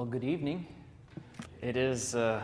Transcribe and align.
Well, 0.00 0.08
good 0.08 0.24
evening. 0.24 0.66
It 1.60 1.76
is 1.76 2.14
uh, 2.14 2.42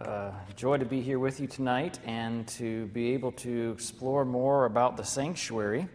a 0.00 0.32
joy 0.56 0.78
to 0.78 0.86
be 0.86 1.02
here 1.02 1.18
with 1.18 1.38
you 1.38 1.46
tonight 1.46 1.98
and 2.06 2.48
to 2.56 2.86
be 2.86 3.12
able 3.12 3.32
to 3.32 3.72
explore 3.72 4.24
more 4.24 4.64
about 4.64 4.96
the 4.96 5.02
sanctuary. 5.02 5.86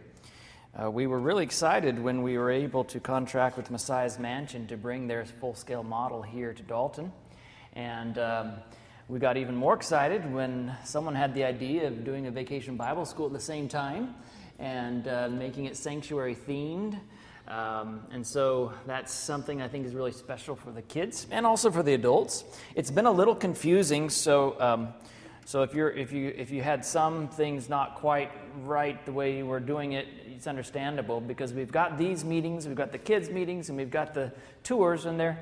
Uh, 0.80 0.88
we 0.88 1.08
were 1.08 1.18
really 1.18 1.42
excited 1.42 1.98
when 1.98 2.22
we 2.22 2.38
were 2.38 2.52
able 2.52 2.84
to 2.84 3.00
contract 3.00 3.56
with 3.56 3.72
Messiah's 3.72 4.20
Mansion 4.20 4.68
to 4.68 4.76
bring 4.76 5.08
their 5.08 5.24
full 5.24 5.52
scale 5.52 5.82
model 5.82 6.22
here 6.22 6.52
to 6.52 6.62
Dalton. 6.62 7.10
And 7.72 8.16
um, 8.16 8.52
we 9.08 9.18
got 9.18 9.36
even 9.36 9.56
more 9.56 9.74
excited 9.74 10.32
when 10.32 10.76
someone 10.84 11.16
had 11.16 11.34
the 11.34 11.42
idea 11.42 11.88
of 11.88 12.04
doing 12.04 12.28
a 12.28 12.30
vacation 12.30 12.76
Bible 12.76 13.04
school 13.04 13.26
at 13.26 13.32
the 13.32 13.40
same 13.40 13.66
time 13.66 14.14
and 14.60 15.08
uh, 15.08 15.28
making 15.28 15.64
it 15.64 15.76
sanctuary 15.76 16.36
themed. 16.36 17.00
Um, 17.50 18.02
and 18.12 18.24
so 18.24 18.72
that's 18.86 19.12
something 19.12 19.60
I 19.60 19.66
think 19.66 19.84
is 19.84 19.92
really 19.92 20.12
special 20.12 20.54
for 20.54 20.70
the 20.70 20.82
kids 20.82 21.26
and 21.32 21.44
also 21.44 21.68
for 21.72 21.82
the 21.82 21.94
adults. 21.94 22.44
It's 22.76 22.92
been 22.92 23.06
a 23.06 23.10
little 23.10 23.34
confusing, 23.34 24.08
so 24.08 24.56
um, 24.60 24.94
so 25.46 25.62
if 25.62 25.74
you're 25.74 25.90
if 25.90 26.12
you 26.12 26.32
if 26.36 26.52
you 26.52 26.62
had 26.62 26.84
some 26.84 27.26
things 27.26 27.68
not 27.68 27.96
quite 27.96 28.30
right 28.62 29.04
the 29.04 29.10
way 29.10 29.36
you 29.36 29.46
were 29.46 29.58
doing 29.58 29.92
it, 29.92 30.06
it's 30.26 30.46
understandable 30.46 31.20
because 31.20 31.52
we've 31.52 31.72
got 31.72 31.98
these 31.98 32.24
meetings, 32.24 32.68
we've 32.68 32.76
got 32.76 32.92
the 32.92 32.98
kids 32.98 33.30
meetings, 33.30 33.68
and 33.68 33.76
we've 33.76 33.90
got 33.90 34.14
the 34.14 34.32
tours, 34.62 35.06
and 35.06 35.18
they're 35.18 35.40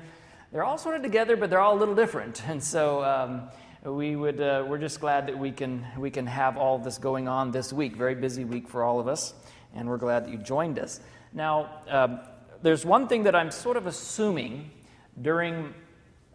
they're 0.51 0.63
all 0.63 0.79
sort 0.79 0.95
of 0.95 1.03
together, 1.03 1.37
but 1.37 1.51
they're 1.51 1.59
all 1.59 1.77
a 1.77 1.79
little 1.79 1.95
different. 1.95 2.41
And 2.49 2.63
so 2.63 3.03
um, 3.03 3.49
we 3.83 4.15
would 4.15 4.41
uh, 4.41 4.65
we're 4.67 4.79
just 4.79 4.99
glad 4.99 5.27
that 5.27 5.37
we 5.37 5.51
can 5.51 5.85
we 5.95 6.09
can 6.09 6.25
have 6.25 6.57
all 6.57 6.79
this 6.79 6.97
going 6.97 7.27
on 7.27 7.51
this 7.51 7.71
week. 7.71 7.95
Very 7.95 8.15
busy 8.15 8.45
week 8.45 8.67
for 8.67 8.81
all 8.81 8.99
of 8.99 9.07
us, 9.07 9.35
and 9.75 9.87
we're 9.87 9.97
glad 9.97 10.25
that 10.25 10.31
you 10.31 10.39
joined 10.39 10.79
us. 10.79 11.01
Now, 11.33 11.81
um, 11.87 12.19
there's 12.61 12.85
one 12.85 13.07
thing 13.07 13.23
that 13.23 13.35
I'm 13.35 13.51
sort 13.51 13.77
of 13.77 13.85
assuming 13.85 14.71
during 15.21 15.73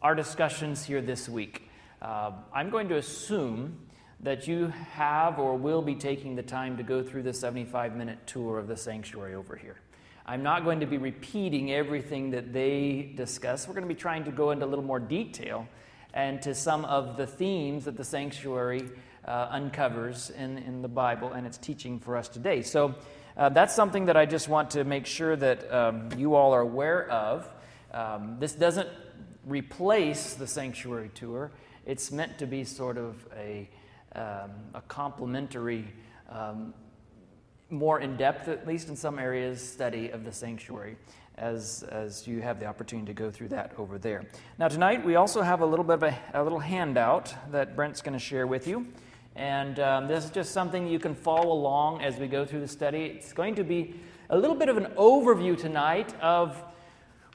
our 0.02 0.15
discussions 0.15 0.85
here 0.85 1.02
this 1.02 1.29
week. 1.29 1.69
Uh, 2.01 2.33
I'm 2.52 2.71
going 2.71 2.88
to 2.91 2.96
assume 2.96 3.79
that 4.21 4.46
you 4.46 4.68
have 4.93 5.38
or 5.38 5.57
will 5.57 5.83
be 5.83 5.95
taking 5.95 6.37
the 6.37 6.43
time 6.43 6.77
to 6.77 6.83
go 6.83 7.02
through 7.02 7.24
the 7.24 7.33
75 7.33 7.96
minute 7.96 8.18
tour 8.27 8.59
of 8.59 8.68
the 8.68 8.77
sanctuary 8.77 9.35
over 9.35 9.57
here. 9.57 9.77
I'm 10.27 10.43
not 10.43 10.65
going 10.65 10.80
to 10.80 10.87
be 10.87 10.96
repeating 10.96 11.73
everything 11.73 12.30
that 12.30 12.52
they 12.52 13.13
discuss. 13.16 13.66
We're 13.66 13.74
going 13.74 13.87
to 13.87 13.95
be 13.95 14.01
trying 14.01 14.24
to 14.24 14.33
go 14.33 14.52
into 14.52 14.65
a 14.65 14.68
little 14.68 14.85
more 14.85 15.01
detail 15.01 15.66
and 16.15 16.40
to 16.43 16.55
some 16.55 16.85
of 16.85 17.16
the 17.16 17.27
themes 17.27 17.85
that 17.85 17.96
the 17.96 18.05
sanctuary 18.05 18.88
uh, 19.27 19.49
uncovers 19.51 20.30
in, 20.30 20.59
in 20.59 20.80
the 20.80 20.88
Bible 20.88 21.33
and 21.33 21.46
its 21.46 21.59
teaching 21.59 21.99
for 21.99 22.16
us 22.16 22.29
today. 22.29 22.63
So 22.63 22.95
uh, 23.37 23.49
that's 23.49 23.74
something 23.74 24.07
that 24.07 24.16
I 24.16 24.27
just 24.27 24.49
want 24.49 24.71
to 24.71 24.85
make 24.85 25.07
sure 25.07 25.35
that 25.35 25.73
um, 25.73 26.09
you 26.16 26.35
all 26.35 26.52
are 26.52 26.60
aware 26.60 27.09
of. 27.10 27.49
Um, 27.93 28.37
this 28.38 28.52
doesn't 28.52 28.88
replace 29.46 30.35
the 30.35 30.46
sanctuary 30.46 31.10
tour, 31.15 31.51
it's 31.87 32.10
meant 32.10 32.38
to 32.38 32.46
be 32.46 32.65
sort 32.65 32.96
of 32.96 33.16
a, 33.37 33.68
um, 34.15 34.51
a 34.73 34.80
complementary, 34.88 35.87
um, 36.30 36.73
more 37.71 38.01
in 38.01 38.16
depth, 38.16 38.49
at 38.49 38.66
least 38.66 38.88
in 38.88 38.96
some 38.96 39.18
areas, 39.18 39.66
study 39.66 40.10
of 40.10 40.24
the 40.24 40.32
sanctuary. 40.32 40.96
As, 41.37 41.82
as 41.90 42.29
you 42.29 42.40
have 42.43 42.60
the 42.60 42.66
opportunity 42.66 43.07
to 43.07 43.12
go 43.12 43.29
through 43.29 43.49
that 43.49 43.73
over 43.77 43.99
there. 43.99 44.24
Now, 44.57 44.68
tonight 44.68 45.05
we 45.05 45.16
also 45.16 45.43
have 45.43 45.62
a 45.62 45.66
little 45.66 45.85
bit 45.85 45.95
of 45.95 46.02
a, 46.05 46.16
a 46.32 46.45
little 46.45 46.60
handout 46.60 47.35
that 47.51 47.74
Brent's 47.74 48.02
going 48.02 48.12
to 48.12 48.21
share 48.21 48.46
with 48.46 48.68
you. 48.68 48.87
And 49.37 49.80
um, 49.80 50.07
this 50.07 50.24
is 50.24 50.30
just 50.30 50.52
something 50.52 50.87
you 50.87 50.99
can 50.99 51.15
follow 51.15 51.52
along 51.52 52.02
as 52.02 52.16
we 52.18 52.29
go 52.29 52.45
through 52.45 52.60
the 52.60 52.68
study. 52.68 53.07
It's 53.16 53.32
going 53.32 53.57
to 53.57 53.65
be 53.65 53.95
a 54.30 54.38
little 54.38 54.54
bit 54.54 54.68
of 54.68 54.77
an 54.77 54.87
overview 54.96 55.59
tonight 55.59 56.15
of 56.21 56.63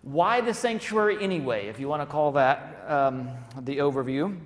why 0.02 0.40
the 0.40 0.54
sanctuary 0.54 1.22
anyway, 1.22 1.68
if 1.68 1.80
you 1.80 1.90
want 1.90 2.02
to 2.02 2.06
call 2.06 2.32
that 2.34 2.86
um, 2.88 3.30
the 3.62 3.78
overview. 3.78 4.38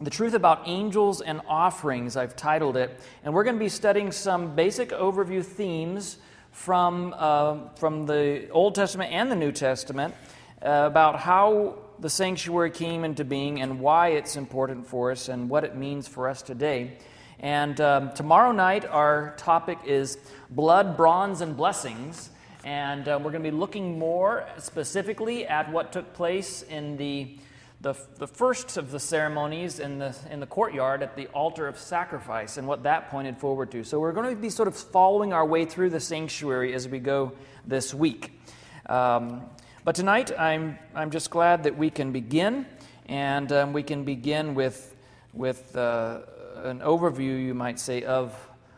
The 0.00 0.10
Truth 0.10 0.34
About 0.34 0.62
Angels 0.66 1.20
and 1.20 1.40
Offerings, 1.46 2.16
I've 2.16 2.34
titled 2.34 2.76
it. 2.76 3.00
And 3.22 3.34
we're 3.34 3.44
going 3.44 3.56
to 3.56 3.60
be 3.60 3.68
studying 3.68 4.10
some 4.10 4.56
basic 4.56 4.90
overview 4.90 5.44
themes 5.44 6.16
from, 6.50 7.14
uh, 7.16 7.68
from 7.76 8.06
the 8.06 8.48
Old 8.50 8.74
Testament 8.74 9.12
and 9.12 9.30
the 9.30 9.36
New 9.36 9.52
Testament 9.52 10.14
uh, 10.62 10.84
about 10.86 11.20
how 11.20 11.76
the 12.00 12.10
sanctuary 12.10 12.70
came 12.70 13.04
into 13.04 13.24
being 13.24 13.60
and 13.60 13.78
why 13.78 14.08
it's 14.08 14.36
important 14.36 14.86
for 14.86 15.10
us 15.10 15.28
and 15.28 15.50
what 15.50 15.64
it 15.64 15.76
means 15.76 16.08
for 16.08 16.28
us 16.28 16.40
today. 16.40 16.96
And 17.38 17.80
um, 17.80 18.12
tomorrow 18.12 18.52
night, 18.52 18.86
our 18.86 19.34
topic 19.36 19.78
is 19.86 20.18
blood, 20.50 20.96
bronze, 20.96 21.40
and 21.40 21.56
blessings. 21.56 22.30
And 22.64 23.06
uh, 23.08 23.18
we're 23.22 23.30
going 23.30 23.42
to 23.42 23.50
be 23.50 23.56
looking 23.56 23.98
more 23.98 24.46
specifically 24.58 25.46
at 25.46 25.70
what 25.72 25.92
took 25.92 26.12
place 26.12 26.62
in 26.62 26.96
the, 26.96 27.38
the, 27.80 27.94
the 28.16 28.26
first 28.26 28.76
of 28.76 28.90
the 28.90 29.00
ceremonies 29.00 29.78
in 29.78 29.98
the, 29.98 30.14
in 30.30 30.40
the 30.40 30.46
courtyard 30.46 31.02
at 31.02 31.16
the 31.16 31.26
altar 31.28 31.66
of 31.66 31.78
sacrifice 31.78 32.58
and 32.58 32.66
what 32.66 32.82
that 32.82 33.10
pointed 33.10 33.38
forward 33.38 33.70
to. 33.72 33.84
So 33.84 34.00
we're 34.00 34.12
going 34.12 34.34
to 34.34 34.40
be 34.40 34.50
sort 34.50 34.68
of 34.68 34.76
following 34.76 35.32
our 35.32 35.46
way 35.46 35.64
through 35.64 35.90
the 35.90 36.00
sanctuary 36.00 36.74
as 36.74 36.88
we 36.88 36.98
go 36.98 37.32
this 37.66 37.94
week. 37.94 38.38
Um, 38.86 39.42
but 39.90 39.96
tonight, 39.96 40.30
I'm, 40.38 40.78
I'm 40.94 41.10
just 41.10 41.30
glad 41.30 41.64
that 41.64 41.76
we 41.76 41.90
can 41.90 42.12
begin, 42.12 42.64
and 43.06 43.50
um, 43.50 43.72
we 43.72 43.82
can 43.82 44.04
begin 44.04 44.54
with, 44.54 44.94
with 45.32 45.74
uh, 45.74 46.20
an 46.62 46.78
overview, 46.78 47.44
you 47.44 47.54
might 47.54 47.80
say, 47.80 48.04
of, 48.04 48.32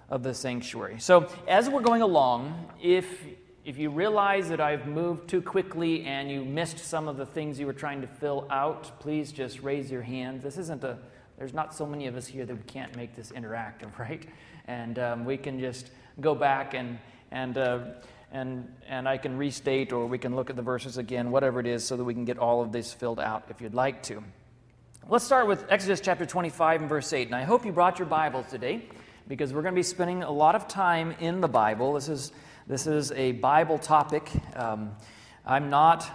of 0.08 0.22
the 0.22 0.32
sanctuary. 0.32 0.98
So, 1.00 1.28
as 1.46 1.68
we're 1.68 1.82
going 1.82 2.00
along, 2.00 2.72
if, 2.82 3.26
if 3.62 3.76
you 3.76 3.90
realize 3.90 4.48
that 4.48 4.58
I've 4.58 4.86
moved 4.86 5.28
too 5.28 5.42
quickly 5.42 6.02
and 6.04 6.30
you 6.30 6.46
missed 6.46 6.78
some 6.78 7.08
of 7.08 7.18
the 7.18 7.26
things 7.26 7.60
you 7.60 7.66
were 7.66 7.74
trying 7.74 8.00
to 8.00 8.06
fill 8.06 8.46
out, 8.48 8.98
please 8.98 9.32
just 9.32 9.62
raise 9.62 9.90
your 9.90 10.00
hand. 10.00 10.40
This 10.40 10.56
isn't 10.56 10.82
a, 10.82 10.96
there's 11.36 11.52
not 11.52 11.74
so 11.74 11.84
many 11.84 12.06
of 12.06 12.16
us 12.16 12.26
here 12.26 12.46
that 12.46 12.54
we 12.54 12.62
can't 12.62 12.96
make 12.96 13.14
this 13.14 13.32
interactive, 13.32 13.98
right? 13.98 14.26
And 14.66 14.98
um, 14.98 15.24
we 15.26 15.36
can 15.36 15.60
just 15.60 15.90
go 16.22 16.34
back 16.34 16.72
and, 16.72 16.98
and 17.30 17.58
uh, 17.58 17.80
and, 18.32 18.66
and 18.88 19.06
I 19.06 19.18
can 19.18 19.36
restate 19.36 19.92
or 19.92 20.06
we 20.06 20.18
can 20.18 20.34
look 20.34 20.48
at 20.48 20.56
the 20.56 20.62
verses 20.62 20.96
again, 20.96 21.30
whatever 21.30 21.60
it 21.60 21.66
is, 21.66 21.84
so 21.84 21.96
that 21.96 22.04
we 22.04 22.14
can 22.14 22.24
get 22.24 22.38
all 22.38 22.62
of 22.62 22.72
this 22.72 22.92
filled 22.92 23.20
out 23.20 23.44
if 23.50 23.60
you'd 23.60 23.74
like 23.74 24.02
to. 24.04 24.24
Let's 25.06 25.24
start 25.24 25.46
with 25.46 25.66
Exodus 25.68 26.00
chapter 26.00 26.24
25 26.24 26.80
and 26.80 26.88
verse 26.88 27.12
8. 27.12 27.26
And 27.26 27.34
I 27.36 27.42
hope 27.42 27.66
you 27.66 27.72
brought 27.72 27.98
your 27.98 28.06
Bibles 28.06 28.46
today 28.48 28.88
because 29.28 29.52
we're 29.52 29.62
going 29.62 29.74
to 29.74 29.78
be 29.78 29.82
spending 29.82 30.22
a 30.22 30.30
lot 30.30 30.54
of 30.54 30.66
time 30.66 31.14
in 31.20 31.42
the 31.42 31.48
Bible. 31.48 31.92
This 31.92 32.08
is, 32.08 32.32
this 32.66 32.86
is 32.86 33.12
a 33.12 33.32
Bible 33.32 33.78
topic. 33.78 34.30
Um, 34.56 34.92
I'm, 35.44 35.68
not, 35.68 36.08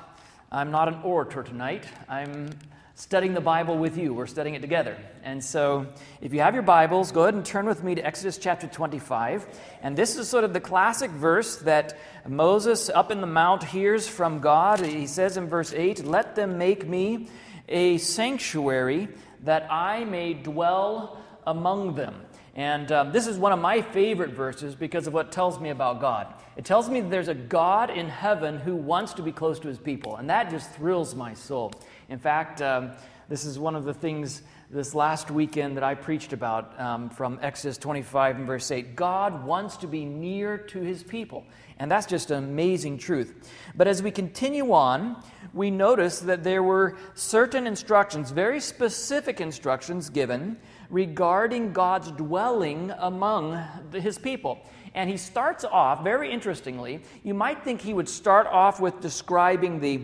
I'm 0.52 0.72
not 0.72 0.88
an 0.88 1.00
orator 1.04 1.44
tonight. 1.44 1.86
I'm 2.10 2.50
studying 2.98 3.36
the 3.36 3.40
Bible 3.40 3.78
with 3.78 3.96
you. 3.96 4.12
We're 4.12 4.26
studying 4.26 4.56
it 4.56 4.62
together. 4.62 4.98
And 5.24 5.44
so, 5.44 5.86
if 6.20 6.34
you 6.34 6.40
have 6.40 6.56
your 6.56 6.64
Bibles, 6.64 7.12
go 7.12 7.22
ahead 7.22 7.36
and 7.36 7.46
turn 7.46 7.68
with 7.68 7.84
me 7.84 7.94
to 7.94 8.04
Exodus 8.04 8.40
chapter 8.40 8.66
25. 8.66 9.46
And 9.84 9.96
this 9.96 10.18
is 10.18 10.28
sort 10.28 10.44
of 10.44 10.52
the 10.52 10.60
classic 10.60 11.12
verse 11.12 11.58
that 11.58 11.96
Moses 12.28 12.90
up 12.90 13.12
in 13.12 13.22
the 13.22 13.28
mount 13.28 13.64
hears 13.64 14.08
from 14.08 14.40
God. 14.40 14.80
He 14.80 15.06
says 15.06 15.38
in 15.38 15.48
verse 15.48 15.74
8, 15.74 16.06
Let 16.06 16.36
them 16.36 16.58
make 16.58 16.88
me 16.88 17.30
a 17.70 18.00
sanctuary 18.00 19.10
that 19.44 19.72
I 19.72 20.04
may 20.04 20.34
dwell 20.34 21.22
among 21.46 21.94
them. 21.94 22.16
And 22.56 22.92
um, 22.92 23.12
this 23.12 23.28
is 23.28 23.38
one 23.38 23.52
of 23.52 23.60
my 23.60 23.84
favorite 23.84 24.32
verses 24.32 24.74
because 24.74 25.06
of 25.06 25.14
what 25.14 25.32
tells 25.32 25.60
me 25.60 25.70
about 25.70 26.02
God. 26.02 26.34
It 26.56 26.66
tells 26.66 26.90
me 26.90 27.02
that 27.02 27.12
there's 27.12 27.28
a 27.28 27.36
God 27.36 27.92
in 27.92 28.10
heaven 28.10 28.58
who 28.58 28.76
wants 28.76 29.14
to 29.14 29.22
be 29.22 29.32
close 29.32 29.60
to 29.60 29.68
his 29.68 29.78
people, 29.78 30.16
and 30.16 30.28
that 30.32 30.50
just 30.50 30.72
thrills 30.72 31.14
my 31.14 31.36
soul. 31.36 31.72
In 32.10 32.20
fact, 32.20 32.62
um, 32.62 32.92
this 33.30 33.44
is 33.44 33.60
one 33.60 33.76
of 33.76 33.84
the 33.84 33.94
things 33.94 34.42
this 34.70 34.96
last 34.96 35.30
weekend 35.30 35.76
that 35.76 35.84
I 35.84 35.96
preached 35.96 36.32
about 36.32 36.80
um, 36.80 37.10
from 37.10 37.40
Exodus 37.42 37.78
25 37.78 38.38
and 38.38 38.48
verse 38.48 38.72
8. 38.72 38.96
God 38.96 39.46
wants 39.46 39.76
to 39.78 39.88
be 39.88 40.06
near 40.06 40.58
to 40.58 40.80
his 40.80 41.04
people. 41.04 41.46
And 41.80 41.92
that's 41.92 42.06
just 42.06 42.32
an 42.32 42.44
amazing 42.44 42.98
truth. 42.98 43.50
But 43.76 43.88
as 43.88 44.02
we 44.02 44.12
continue 44.12 44.72
on, 44.72 45.22
we 45.54 45.70
notice 45.70 46.20
that 46.22 46.44
there 46.44 46.64
were 46.64 46.96
certain 47.16 47.68
instructions, 47.68 48.32
very 48.32 48.62
specific 48.62 49.42
instructions 49.42 50.10
given 50.10 50.58
regarding 50.90 51.74
God's 51.74 52.12
dwelling 52.12 52.92
among 53.00 53.62
his 53.92 54.18
people. 54.18 54.60
And 54.96 55.10
he 55.10 55.18
starts 55.18 55.66
off, 55.66 56.04
very 56.04 56.32
interestingly, 56.32 57.02
you 57.24 57.34
might 57.34 57.64
think 57.64 57.82
he 57.82 57.94
would 57.94 58.10
start 58.10 58.48
off 58.48 58.80
with 58.80 59.02
describing 59.02 59.82
the, 59.82 60.02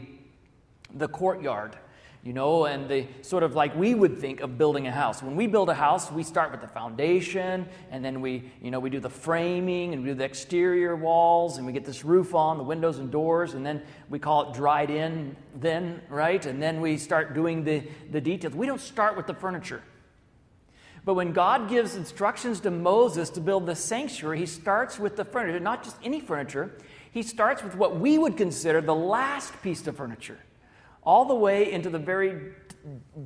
the 0.93 1.07
courtyard 1.07 1.77
you 2.23 2.31
know, 2.31 2.65
and 2.65 2.87
the 2.87 3.05
sort 3.21 3.43
of 3.43 3.53
like 3.53 3.75
we 3.75 3.93
would 3.93 4.17
think 4.17 4.39
of 4.39 4.57
building 4.57 4.87
a 4.87 4.91
house. 4.91 5.21
When 5.21 5.35
we 5.35 5.45
build 5.45 5.69
a 5.69 5.73
house, 5.73 6.09
we 6.09 6.23
start 6.23 6.51
with 6.51 6.61
the 6.61 6.69
foundation, 6.69 7.67
and 7.91 8.03
then 8.03 8.21
we, 8.21 8.49
you 8.61 8.71
know, 8.71 8.79
we 8.79 8.89
do 8.89 9.01
the 9.01 9.09
framing 9.09 9.93
and 9.93 10.03
we 10.03 10.11
do 10.11 10.15
the 10.15 10.23
exterior 10.23 10.95
walls, 10.95 11.57
and 11.57 11.65
we 11.65 11.73
get 11.73 11.83
this 11.83 12.05
roof 12.05 12.33
on, 12.33 12.57
the 12.57 12.63
windows 12.63 12.99
and 12.99 13.11
doors, 13.11 13.55
and 13.55 13.65
then 13.65 13.81
we 14.09 14.19
call 14.19 14.49
it 14.49 14.53
dried 14.53 14.89
in, 14.89 15.35
then, 15.55 16.01
right? 16.07 16.45
And 16.45 16.61
then 16.61 16.79
we 16.79 16.97
start 16.97 17.33
doing 17.33 17.65
the, 17.65 17.83
the 18.09 18.21
details. 18.21 18.53
We 18.53 18.67
don't 18.67 18.79
start 18.79 19.17
with 19.17 19.27
the 19.27 19.33
furniture. 19.33 19.83
But 21.03 21.15
when 21.15 21.33
God 21.33 21.67
gives 21.67 21.97
instructions 21.97 22.61
to 22.61 22.71
Moses 22.71 23.29
to 23.31 23.41
build 23.41 23.65
the 23.65 23.75
sanctuary, 23.75 24.39
he 24.39 24.45
starts 24.45 24.97
with 24.97 25.17
the 25.17 25.25
furniture, 25.25 25.59
not 25.59 25.83
just 25.83 25.97
any 26.01 26.21
furniture. 26.21 26.77
He 27.11 27.21
starts 27.21 27.61
with 27.61 27.75
what 27.75 27.99
we 27.99 28.17
would 28.17 28.37
consider 28.37 28.79
the 28.79 28.95
last 28.95 29.61
piece 29.61 29.85
of 29.87 29.97
furniture 29.97 30.39
all 31.05 31.25
the 31.25 31.35
way 31.35 31.71
into 31.71 31.89
the 31.89 31.99
very 31.99 32.53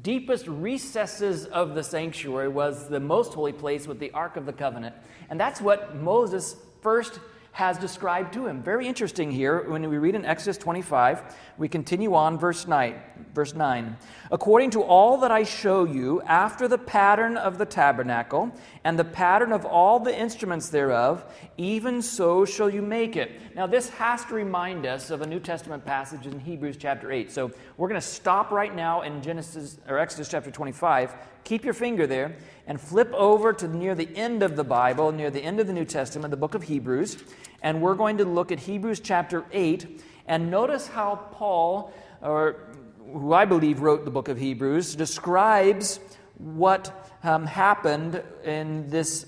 deepest 0.01 0.47
recesses 0.47 1.45
of 1.45 1.75
the 1.75 1.83
sanctuary 1.83 2.47
was 2.47 2.87
the 2.89 2.99
most 2.99 3.33
holy 3.33 3.53
place 3.53 3.87
with 3.87 3.99
the 3.99 4.11
Ark 4.11 4.37
of 4.37 4.45
the 4.45 4.53
Covenant. 4.53 4.95
And 5.29 5.39
that's 5.39 5.61
what 5.61 5.95
Moses 5.95 6.55
first 6.81 7.19
has 7.57 7.79
described 7.79 8.33
to 8.33 8.45
him. 8.45 8.61
Very 8.61 8.87
interesting 8.87 9.31
here 9.31 9.67
when 9.67 9.89
we 9.89 9.97
read 9.97 10.13
in 10.13 10.23
Exodus 10.25 10.59
25, 10.59 11.35
we 11.57 11.67
continue 11.67 12.13
on 12.13 12.37
verse 12.37 12.67
9, 12.67 12.93
verse 13.33 13.55
9. 13.55 13.97
According 14.29 14.69
to 14.71 14.83
all 14.83 15.17
that 15.17 15.31
I 15.31 15.41
show 15.41 15.83
you 15.83 16.21
after 16.21 16.67
the 16.67 16.77
pattern 16.77 17.35
of 17.35 17.57
the 17.57 17.65
tabernacle 17.65 18.51
and 18.83 18.99
the 18.99 19.03
pattern 19.03 19.51
of 19.51 19.65
all 19.65 19.99
the 19.99 20.15
instruments 20.15 20.69
thereof, 20.69 21.25
even 21.57 21.99
so 22.03 22.45
shall 22.45 22.69
you 22.69 22.83
make 22.83 23.15
it. 23.15 23.31
Now 23.55 23.65
this 23.65 23.89
has 23.89 24.23
to 24.25 24.35
remind 24.35 24.85
us 24.85 25.09
of 25.09 25.23
a 25.23 25.27
New 25.27 25.39
Testament 25.39 25.83
passage 25.83 26.27
in 26.27 26.39
Hebrews 26.39 26.77
chapter 26.77 27.11
8. 27.11 27.31
So 27.31 27.51
we're 27.75 27.87
going 27.89 27.99
to 27.99 28.07
stop 28.07 28.51
right 28.51 28.75
now 28.75 29.01
in 29.01 29.19
Genesis 29.23 29.79
or 29.87 29.97
Exodus 29.97 30.29
chapter 30.29 30.51
25. 30.51 31.15
Keep 31.43 31.65
your 31.65 31.73
finger 31.73 32.05
there 32.05 32.35
and 32.67 32.79
flip 32.79 33.11
over 33.13 33.53
to 33.53 33.67
near 33.67 33.95
the 33.95 34.15
end 34.15 34.43
of 34.43 34.55
the 34.55 34.63
Bible, 34.63 35.11
near 35.11 35.31
the 35.31 35.41
end 35.41 35.59
of 35.59 35.67
the 35.67 35.73
New 35.73 35.85
Testament, 35.85 36.29
the 36.29 36.37
book 36.37 36.53
of 36.53 36.63
Hebrews 36.63 37.17
and 37.61 37.81
we're 37.81 37.95
going 37.95 38.17
to 38.17 38.25
look 38.25 38.51
at 38.51 38.59
Hebrews 38.59 38.99
chapter 38.99 39.45
8 39.51 40.03
and 40.27 40.51
notice 40.51 40.87
how 40.87 41.15
Paul, 41.31 41.93
or 42.21 42.69
who 42.99 43.33
I 43.33 43.45
believe 43.45 43.81
wrote 43.81 44.05
the 44.05 44.11
book 44.11 44.27
of 44.27 44.37
Hebrews, 44.37 44.95
describes 44.95 45.99
what 46.37 47.09
um, 47.23 47.45
happened 47.45 48.21
in 48.43 48.89
this 48.89 49.25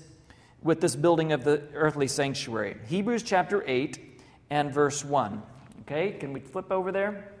with 0.62 0.80
this 0.82 0.94
building 0.94 1.32
of 1.32 1.42
the 1.42 1.62
earthly 1.72 2.06
sanctuary. 2.06 2.76
Hebrews 2.86 3.22
chapter 3.22 3.64
8 3.66 4.20
and 4.50 4.72
verse 4.72 5.02
1. 5.02 5.42
Okay, 5.82 6.12
can 6.12 6.34
we 6.34 6.40
flip 6.40 6.70
over 6.70 6.92
there? 6.92 7.32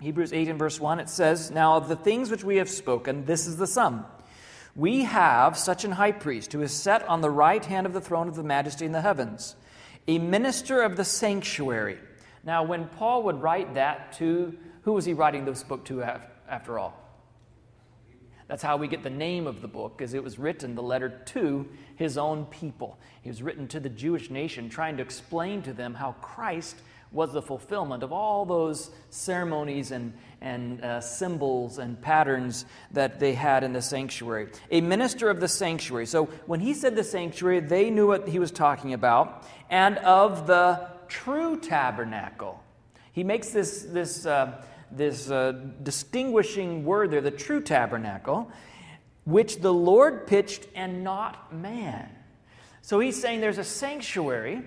Hebrews 0.00 0.32
8 0.32 0.48
and 0.48 0.58
verse 0.58 0.78
1 0.78 1.00
it 1.00 1.08
says, 1.08 1.50
Now 1.50 1.76
of 1.76 1.88
the 1.88 1.96
things 1.96 2.30
which 2.30 2.44
we 2.44 2.56
have 2.56 2.70
spoken, 2.70 3.24
this 3.24 3.48
is 3.48 3.56
the 3.56 3.66
sum. 3.66 4.06
We 4.76 5.04
have 5.04 5.58
such 5.58 5.84
an 5.84 5.92
high 5.92 6.12
priest 6.12 6.52
who 6.52 6.62
is 6.62 6.72
set 6.72 7.06
on 7.08 7.20
the 7.20 7.30
right 7.30 7.64
hand 7.64 7.86
of 7.86 7.92
the 7.92 8.00
throne 8.00 8.28
of 8.28 8.36
the 8.36 8.42
majesty 8.42 8.84
in 8.86 8.92
the 8.92 9.00
heavens 9.00 9.56
a 10.08 10.18
minister 10.18 10.82
of 10.82 10.96
the 10.96 11.04
sanctuary. 11.04 11.98
Now, 12.42 12.62
when 12.64 12.86
Paul 12.86 13.24
would 13.24 13.42
write 13.42 13.74
that 13.74 14.14
to, 14.14 14.56
who 14.82 14.92
was 14.92 15.04
he 15.04 15.12
writing 15.12 15.44
this 15.44 15.62
book 15.62 15.84
to 15.84 16.02
after 16.48 16.78
all? 16.78 16.96
That's 18.48 18.62
how 18.62 18.76
we 18.76 18.88
get 18.88 19.04
the 19.04 19.10
name 19.10 19.46
of 19.46 19.62
the 19.62 19.68
book, 19.68 19.96
because 19.96 20.14
it 20.14 20.24
was 20.24 20.36
written, 20.36 20.74
the 20.74 20.82
letter 20.82 21.20
to 21.26 21.68
his 21.94 22.18
own 22.18 22.46
people. 22.46 22.98
He 23.22 23.28
was 23.28 23.42
written 23.42 23.68
to 23.68 23.78
the 23.78 23.88
Jewish 23.88 24.30
nation, 24.30 24.68
trying 24.68 24.96
to 24.96 25.02
explain 25.02 25.62
to 25.62 25.72
them 25.72 25.94
how 25.94 26.16
Christ 26.20 26.76
was 27.12 27.32
the 27.32 27.42
fulfillment 27.42 28.02
of 28.02 28.10
all 28.12 28.44
those 28.44 28.90
ceremonies 29.10 29.92
and, 29.92 30.12
and 30.40 30.82
uh, 30.82 31.00
symbols 31.00 31.78
and 31.78 32.00
patterns 32.00 32.64
that 32.92 33.20
they 33.20 33.34
had 33.34 33.62
in 33.62 33.72
the 33.72 33.82
sanctuary. 33.82 34.48
A 34.70 34.80
minister 34.80 35.28
of 35.28 35.40
the 35.40 35.48
sanctuary. 35.48 36.06
So 36.06 36.26
when 36.46 36.60
he 36.60 36.74
said 36.74 36.96
the 36.96 37.04
sanctuary, 37.04 37.60
they 37.60 37.90
knew 37.90 38.06
what 38.06 38.28
he 38.28 38.38
was 38.38 38.50
talking 38.50 38.94
about, 38.94 39.46
and 39.68 39.98
of 39.98 40.46
the 40.46 40.88
true 41.08 41.58
tabernacle. 41.58 42.62
He 43.12 43.24
makes 43.24 43.50
this, 43.50 43.82
this, 43.82 44.24
uh, 44.24 44.62
this 44.90 45.30
uh, 45.30 45.52
distinguishing 45.82 46.84
word 46.84 47.10
there, 47.10 47.20
the 47.20 47.30
true 47.30 47.60
tabernacle, 47.60 48.50
which 49.24 49.60
the 49.60 49.72
Lord 49.72 50.26
pitched 50.26 50.66
and 50.74 51.04
not 51.04 51.54
man. 51.54 52.08
So 52.82 52.98
he's 53.00 53.20
saying 53.20 53.40
there's 53.40 53.58
a 53.58 53.64
sanctuary 53.64 54.62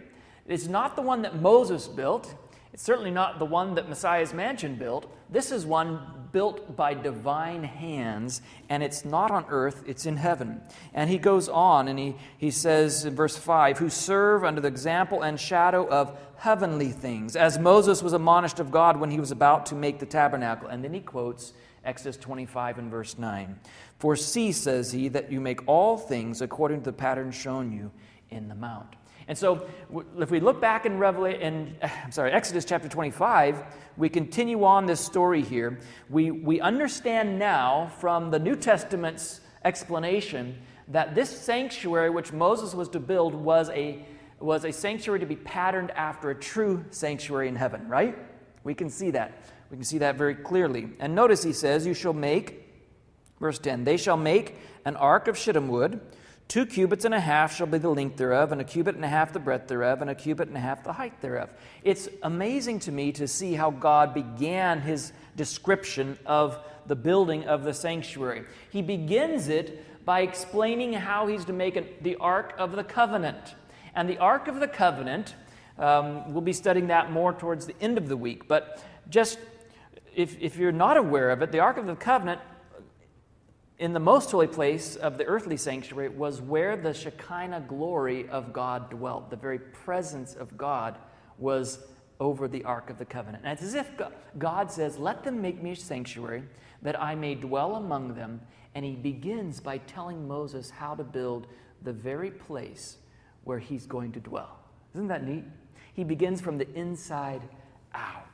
it's 0.46 0.68
not 0.68 0.96
the 0.96 1.02
one 1.02 1.22
that 1.22 1.40
Moses 1.40 1.88
built. 1.88 2.34
It's 2.74 2.84
certainly 2.84 3.12
not 3.12 3.38
the 3.38 3.46
one 3.46 3.76
that 3.76 3.88
Messiah's 3.88 4.34
mansion 4.34 4.76
built. 4.76 5.06
This 5.30 5.52
is 5.52 5.64
one 5.64 6.00
built 6.32 6.76
by 6.76 6.96
divine 6.96 7.64
hands, 7.64 8.42
and 8.68 8.82
it's 8.82 9.06
not 9.06 9.30
on 9.30 9.46
earth, 9.50 9.84
it's 9.86 10.08
in 10.08 10.18
heaven. 10.18 10.60
And 10.92 11.08
he 11.08 11.20
goes 11.20 11.48
on 11.48 11.88
and 11.88 12.00
he, 12.00 12.16
he 12.40 12.50
says 12.50 13.06
in 13.06 13.16
verse 13.16 13.38
5 13.38 13.78
who 13.78 13.90
serve 13.90 14.44
under 14.44 14.60
the 14.60 14.68
example 14.68 15.22
and 15.22 15.40
shadow 15.40 15.88
of 15.88 16.18
heavenly 16.38 16.90
things, 16.90 17.36
as 17.36 17.60
Moses 17.60 18.02
was 18.02 18.14
admonished 18.14 18.60
of 18.60 18.72
God 18.72 18.98
when 18.98 19.12
he 19.12 19.20
was 19.20 19.30
about 19.30 19.68
to 19.68 19.76
make 19.76 20.00
the 20.00 20.08
tabernacle. 20.08 20.68
And 20.68 20.84
then 20.84 20.96
he 20.96 21.00
quotes 21.00 21.54
Exodus 21.86 22.18
25 22.18 22.80
and 22.80 22.90
verse 22.90 23.20
9. 23.20 23.60
For 24.00 24.16
see, 24.16 24.52
says 24.52 24.92
he, 24.92 25.10
that 25.10 25.32
you 25.32 25.40
make 25.40 25.62
all 25.68 25.96
things 25.96 26.42
according 26.42 26.80
to 26.80 26.86
the 26.86 26.94
pattern 26.94 27.32
shown 27.32 27.72
you 27.72 27.92
in 28.32 28.48
the 28.48 28.56
mount. 28.56 28.96
And 29.28 29.38
so, 29.38 29.68
if 30.20 30.32
we 30.32 30.40
look 30.40 30.60
back 30.60 30.86
in 30.86 30.98
Revelation, 30.98 31.76
I'm 32.04 32.12
sorry, 32.12 32.32
Exodus 32.32 32.66
chapter 32.66 32.90
25, 32.90 33.64
we 33.98 34.10
continue 34.10 34.64
on 34.64 34.86
this 34.86 35.00
story 35.00 35.42
here. 35.42 35.80
We, 36.10 36.32
we 36.32 36.60
understand 36.60 37.40
now 37.40 37.92
from 38.00 38.32
the 38.32 38.40
New 38.40 38.56
Testament's 38.56 39.42
explanation 39.64 40.58
that 40.90 41.16
this 41.16 41.30
sanctuary 41.30 42.10
which 42.10 42.34
Moses 42.34 42.74
was 42.74 42.90
to 42.90 43.00
build 43.00 43.34
was 43.34 43.70
a, 43.70 44.06
was 44.40 44.66
a 44.66 44.72
sanctuary 44.72 45.20
to 45.20 45.26
be 45.26 45.38
patterned 45.38 45.92
after 45.92 46.30
a 46.30 46.36
true 46.36 46.84
sanctuary 46.90 47.48
in 47.48 47.56
heaven, 47.56 47.88
right? 47.88 48.18
We 48.64 48.74
can 48.74 48.90
see 48.90 49.12
that. 49.12 49.50
We 49.70 49.78
can 49.78 49.86
see 49.86 50.00
that 50.00 50.18
very 50.18 50.36
clearly. 50.36 50.90
And 51.00 51.16
notice 51.16 51.44
he 51.44 51.54
says, 51.54 51.86
You 51.86 51.94
shall 51.94 52.14
make, 52.14 52.70
verse 53.40 53.60
10, 53.60 53.84
they 53.84 53.98
shall 53.98 54.18
make 54.18 54.58
an 54.86 54.96
ark 54.96 55.28
of 55.28 55.38
shittim 55.38 55.68
wood. 55.68 56.02
Two 56.48 56.66
cubits 56.66 57.06
and 57.06 57.14
a 57.14 57.20
half 57.20 57.56
shall 57.56 57.68
be 57.68 57.78
the 57.78 57.90
length 57.90 58.18
thereof, 58.18 58.52
and 58.52 58.62
a 58.62 58.64
cubit 58.64 58.96
and 58.96 59.04
a 59.04 59.08
half 59.08 59.34
the 59.34 59.40
breadth 59.40 59.68
thereof, 59.68 60.02
and 60.02 60.10
a 60.10 60.16
cubit 60.16 60.48
and 60.48 60.58
a 60.58 60.60
half 60.60 60.84
the 60.84 60.94
height 60.94 61.20
thereof. 61.22 61.50
It's 61.84 62.10
amazing 62.22 62.80
to 62.82 62.92
me 62.92 63.12
to 63.14 63.28
see 63.28 63.54
how 63.54 63.72
God 63.72 64.14
began 64.14 64.82
his 64.82 65.14
description 65.36 66.18
of 66.26 66.60
the 66.86 66.96
building 66.96 67.46
of 67.46 67.64
the 67.64 67.74
sanctuary. 67.74 68.44
He 68.70 68.82
begins 68.82 69.48
it 69.48 70.06
by 70.06 70.22
explaining 70.22 70.94
how 70.94 71.28
he's 71.28 71.46
to 71.46 71.54
make 71.54 71.76
it 71.76 72.04
the 72.04 72.18
Ark 72.18 72.54
of 72.58 72.74
the 72.74 72.84
Covenant. 72.84 73.56
And 73.96 74.10
the 74.10 74.18
Ark 74.18 74.48
of 74.48 74.60
the 74.60 74.68
Covenant, 74.68 75.36
um, 75.80 76.34
we'll 76.34 76.42
be 76.42 76.54
studying 76.54 76.88
that 76.88 77.12
more 77.12 77.34
towards 77.34 77.66
the 77.66 77.76
end 77.82 77.98
of 77.98 78.10
the 78.10 78.18
week, 78.18 78.48
but 78.48 78.84
just 79.10 79.40
if, 80.16 80.40
if 80.40 80.58
you're 80.58 80.72
not 80.72 80.98
aware 80.98 81.30
of 81.30 81.42
it, 81.42 81.52
the 81.52 81.60
Ark 81.60 81.78
of 81.78 81.88
the 81.88 81.96
Covenant 81.96 82.42
in 83.80 83.94
the 83.94 84.00
most 84.00 84.32
holy 84.32 84.48
place 84.48 84.96
of 84.96 85.18
the 85.18 85.26
earthly 85.26 85.58
sanctuary 85.58 86.10
was 86.10 86.42
where 86.42 86.78
the 86.78 86.94
Shekinah 86.94 87.66
glory 87.68 88.30
of 88.30 88.54
God 88.54 88.90
dwelt. 88.90 89.30
The 89.30 89.36
very 89.36 89.60
presence 89.60 90.36
of 90.36 90.58
God 90.58 90.98
was 91.38 91.80
over 92.20 92.48
the 92.48 92.64
Ark 92.64 92.90
of 92.90 92.98
the 92.98 93.06
Covenant. 93.06 93.44
And 93.44 93.54
it's 93.54 93.64
as 93.64 93.74
if 93.74 93.92
God 94.38 94.72
says, 94.72 94.98
Let 94.98 95.24
them 95.24 95.42
make 95.42 95.62
me 95.62 95.72
a 95.72 95.76
sanctuary 95.76 96.44
that 96.82 97.02
I 97.02 97.16
may 97.16 97.36
dwell 97.36 97.76
among 97.76 98.14
them. 98.16 98.42
And 98.76 98.86
he 98.86 98.96
begins 98.96 99.60
by 99.60 99.80
telling 99.80 100.28
Moses 100.28 100.70
how 100.70 100.96
to 100.96 101.04
build 101.04 101.48
the 101.84 101.94
very 101.94 102.32
place 102.32 102.98
where 103.44 103.60
he's 103.60 103.86
going 103.86 104.12
to 104.14 104.20
dwell. 104.20 104.60
Isn't 104.94 105.08
that 105.08 105.28
neat? 105.28 105.44
He 105.94 106.04
begins 106.04 106.42
from 106.42 106.58
the 106.58 106.72
inside 106.74 107.42
out. 107.94 108.28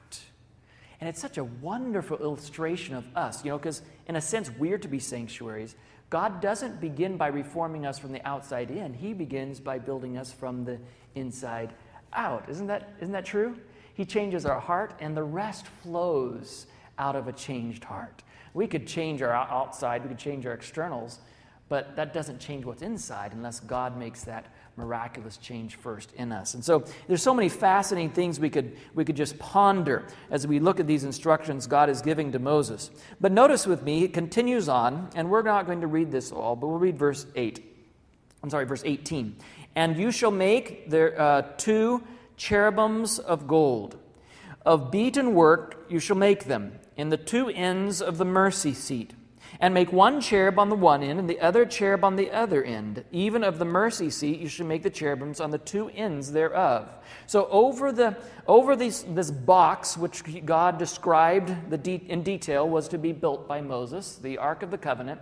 And 1.00 1.08
it's 1.08 1.22
such 1.22 1.38
a 1.38 1.44
wonderful 1.44 2.18
illustration 2.18 2.96
of 2.96 3.06
us, 3.15 3.44
you 3.44 3.51
know, 3.51 3.58
because 3.58 3.82
in 4.08 4.15
a 4.15 4.22
sense, 4.22 4.51
we're 4.58 4.77
to 4.77 4.88
be 4.88 5.00
sanctuaries. 5.00 5.75
God 6.10 6.41
doesn't 6.41 6.82
begin 6.82 7.18
by 7.18 7.27
reforming 7.27 7.86
us 7.86 8.00
from 8.00 8.12
the 8.12 8.25
outside 8.27 8.72
in, 8.72 8.94
He 8.94 9.13
begins 9.13 9.60
by 9.60 9.79
building 9.79 10.18
us 10.18 10.32
from 10.32 10.65
the 10.65 10.79
inside 11.15 11.74
out. 12.13 12.50
Isn't 12.50 12.68
that, 12.68 12.94
isn't 13.00 13.13
that 13.13 13.25
true? 13.25 13.56
He 13.94 14.06
changes 14.06 14.46
our 14.46 14.60
heart, 14.60 14.94
and 15.00 15.15
the 15.15 15.24
rest 15.24 15.68
flows 15.84 16.65
out 16.98 17.15
of 17.15 17.27
a 17.27 17.34
changed 17.34 17.84
heart. 17.84 18.24
We 18.53 18.68
could 18.68 18.88
change 18.88 19.22
our 19.22 19.34
outside, 19.34 20.03
we 20.03 20.10
could 20.10 20.18
change 20.18 20.46
our 20.46 20.53
externals, 20.53 21.20
but 21.70 21.96
that 21.96 22.13
doesn't 22.13 22.39
change 22.39 22.65
what's 22.65 22.82
inside 22.82 23.34
unless 23.34 23.60
God 23.60 23.98
makes 23.98 24.24
that 24.24 24.48
miraculous 24.79 25.38
change 25.38 25.75
first 25.75 26.12
in 26.13 26.31
us. 26.31 26.55
And 26.55 26.63
so 26.63 26.86
there's 27.07 27.21
so 27.21 27.33
many 27.33 27.50
fascinating 27.50 28.12
things 28.12 28.39
we 28.39 28.50
could, 28.50 28.75
we 28.95 29.05
could 29.05 29.15
just 29.15 29.38
ponder 29.38 30.07
as 30.31 30.48
we 30.48 30.59
look 30.59 30.79
at 30.79 30.88
these 30.88 31.03
instructions 31.03 31.67
God 31.67 31.89
is 31.89 32.01
giving 32.01 32.31
to 32.31 32.39
Moses. 32.39 32.89
But 33.21 33.31
notice 33.31 33.67
with 33.67 33.83
me, 33.83 34.03
it 34.03 34.13
continues 34.13 34.67
on, 34.67 35.09
and 35.15 35.29
we're 35.29 35.43
not 35.43 35.65
going 35.67 35.81
to 35.81 35.88
read 35.88 36.12
this 36.12 36.31
all, 36.31 36.55
but 36.55 36.67
we'll 36.67 36.79
read 36.79 36.98
verse 36.98 37.27
8. 37.36 37.63
I'm 38.41 38.50
sorry, 38.50 38.65
verse 38.65 38.83
18. 38.86 39.36
And 39.75 39.98
you 39.98 40.12
shall 40.12 40.31
make 40.31 40.89
there 40.89 41.19
uh, 41.19 41.41
two 41.57 42.03
cherubims 42.38 43.19
of 43.19 43.48
gold. 43.48 43.98
Of 44.65 44.91
beaten 44.91 45.33
work 45.33 45.86
you 45.89 46.00
shall 46.00 46.17
make 46.17 46.45
them, 46.45 46.79
in 46.95 47.09
the 47.09 47.17
two 47.17 47.50
ends 47.50 48.01
of 48.01 48.17
the 48.17 48.25
mercy 48.25 48.74
seat 48.74 49.13
and 49.60 49.74
make 49.74 49.92
one 49.92 50.22
cherub 50.22 50.58
on 50.58 50.70
the 50.70 50.75
one 50.75 51.04
end 51.04 51.20
and 51.20 51.30
the 51.30 51.39
other 51.42 51.66
cherub 51.66 52.04
on 52.04 52.16
the 52.16 52.32
other 52.32 52.63
end. 52.63 53.04
Even 53.12 53.44
of 53.44 53.60
the 53.60 53.66
mercy 53.66 54.10
seat, 54.10 54.39
you 54.39 54.48
should 54.48 54.66
make 54.66 54.84
the 54.84 54.89
cherubims 54.89 55.42
on 55.42 55.51
the 55.51 55.58
two 55.58 55.89
ends 55.89 56.32
thereof. 56.32 56.89
So 57.28 57.48
over 57.51 57.92
the 57.92 58.18
over 58.48 58.75
these, 58.75 59.04
this 59.04 59.30
box, 59.30 59.98
which 59.98 60.46
God 60.46 60.78
described 60.78 61.70
the 61.70 61.78
de- 61.78 62.06
in 62.08 62.24
detail, 62.24 62.70
was 62.70 62.88
to 62.89 62.98
be 62.98 63.12
built 63.12 63.48
by 63.48 63.60
Moses, 63.60 64.16
the 64.16 64.38
Ark 64.38 64.63
of 64.63 64.72
the 64.72 64.78
Covenant. 64.78 65.20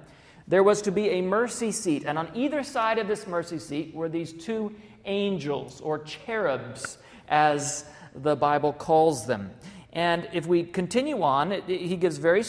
There 0.47 0.63
was 0.63 0.81
to 0.83 0.91
be 0.91 1.09
a 1.09 1.21
mercy 1.21 1.71
seat, 1.71 2.05
and 2.05 2.17
on 2.17 2.29
either 2.33 2.63
side 2.63 2.99
of 2.99 3.07
this 3.07 3.27
mercy 3.27 3.59
seat 3.59 3.93
were 3.93 4.07
these 4.07 4.31
two 4.31 4.73
angels 5.03 5.81
or 5.81 5.99
cherubs, 5.99 6.99
as 7.27 7.85
the 8.15 8.35
Bible 8.35 8.71
calls 8.71 9.25
them. 9.25 9.51
And 9.91 10.29
if 10.31 10.45
we 10.45 10.63
continue 10.63 11.21
on, 11.23 11.51
it, 11.51 11.63
it, 11.67 11.81
he 11.81 11.97
gives 11.97 12.17
very 12.17 12.43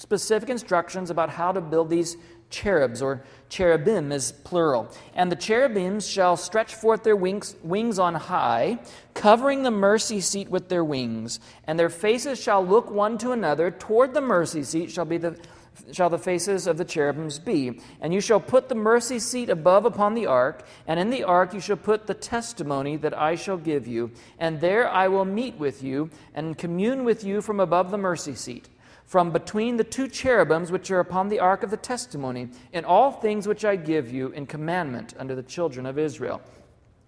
specific 0.00 0.48
instructions 0.48 1.10
about 1.10 1.28
how 1.28 1.52
to 1.52 1.60
build 1.60 1.90
these 1.90 2.16
cherubs, 2.48 3.02
or 3.02 3.22
cherubim 3.50 4.10
is 4.10 4.32
plural. 4.32 4.90
And 5.14 5.30
the 5.30 5.36
cherubims 5.36 6.08
shall 6.08 6.38
stretch 6.38 6.74
forth 6.74 7.02
their 7.02 7.14
wings, 7.14 7.54
wings 7.62 7.98
on 7.98 8.14
high, 8.14 8.78
covering 9.12 9.62
the 9.62 9.70
mercy 9.70 10.22
seat 10.22 10.48
with 10.48 10.70
their 10.70 10.82
wings. 10.82 11.38
And 11.64 11.78
their 11.78 11.90
faces 11.90 12.40
shall 12.40 12.64
look 12.64 12.90
one 12.90 13.18
to 13.18 13.32
another. 13.32 13.70
Toward 13.70 14.14
the 14.14 14.22
mercy 14.22 14.62
seat 14.62 14.90
shall 14.90 15.04
be 15.04 15.18
the 15.18 15.38
shall 15.92 16.10
the 16.10 16.18
faces 16.18 16.66
of 16.66 16.78
the 16.78 16.84
cherubims 16.84 17.38
be. 17.38 17.80
And 18.00 18.12
you 18.12 18.20
shall 18.20 18.40
put 18.40 18.68
the 18.68 18.74
mercy 18.74 19.18
seat 19.18 19.50
above 19.50 19.84
upon 19.84 20.14
the 20.14 20.26
ark, 20.26 20.66
and 20.86 20.98
in 20.98 21.10
the 21.10 21.24
ark 21.24 21.52
you 21.52 21.60
shall 21.60 21.76
put 21.76 22.06
the 22.06 22.14
testimony 22.14 22.96
that 22.96 23.16
I 23.16 23.34
shall 23.34 23.56
give 23.56 23.86
you. 23.86 24.10
And 24.38 24.60
there 24.60 24.88
I 24.88 25.08
will 25.08 25.24
meet 25.24 25.56
with 25.56 25.82
you, 25.82 26.10
and 26.34 26.58
commune 26.58 27.04
with 27.04 27.22
you 27.22 27.40
from 27.42 27.60
above 27.60 27.90
the 27.90 27.98
mercy 27.98 28.34
seat 28.34 28.68
from 29.10 29.32
between 29.32 29.76
the 29.76 29.82
two 29.82 30.06
cherubims 30.06 30.70
which 30.70 30.88
are 30.88 31.00
upon 31.00 31.28
the 31.28 31.40
ark 31.40 31.64
of 31.64 31.70
the 31.72 31.76
testimony, 31.76 32.48
in 32.72 32.84
all 32.84 33.10
things 33.10 33.48
which 33.48 33.64
I 33.64 33.74
give 33.74 34.12
you 34.12 34.28
in 34.28 34.46
commandment 34.46 35.14
unto 35.18 35.34
the 35.34 35.42
children 35.42 35.84
of 35.84 35.98
Israel. 35.98 36.40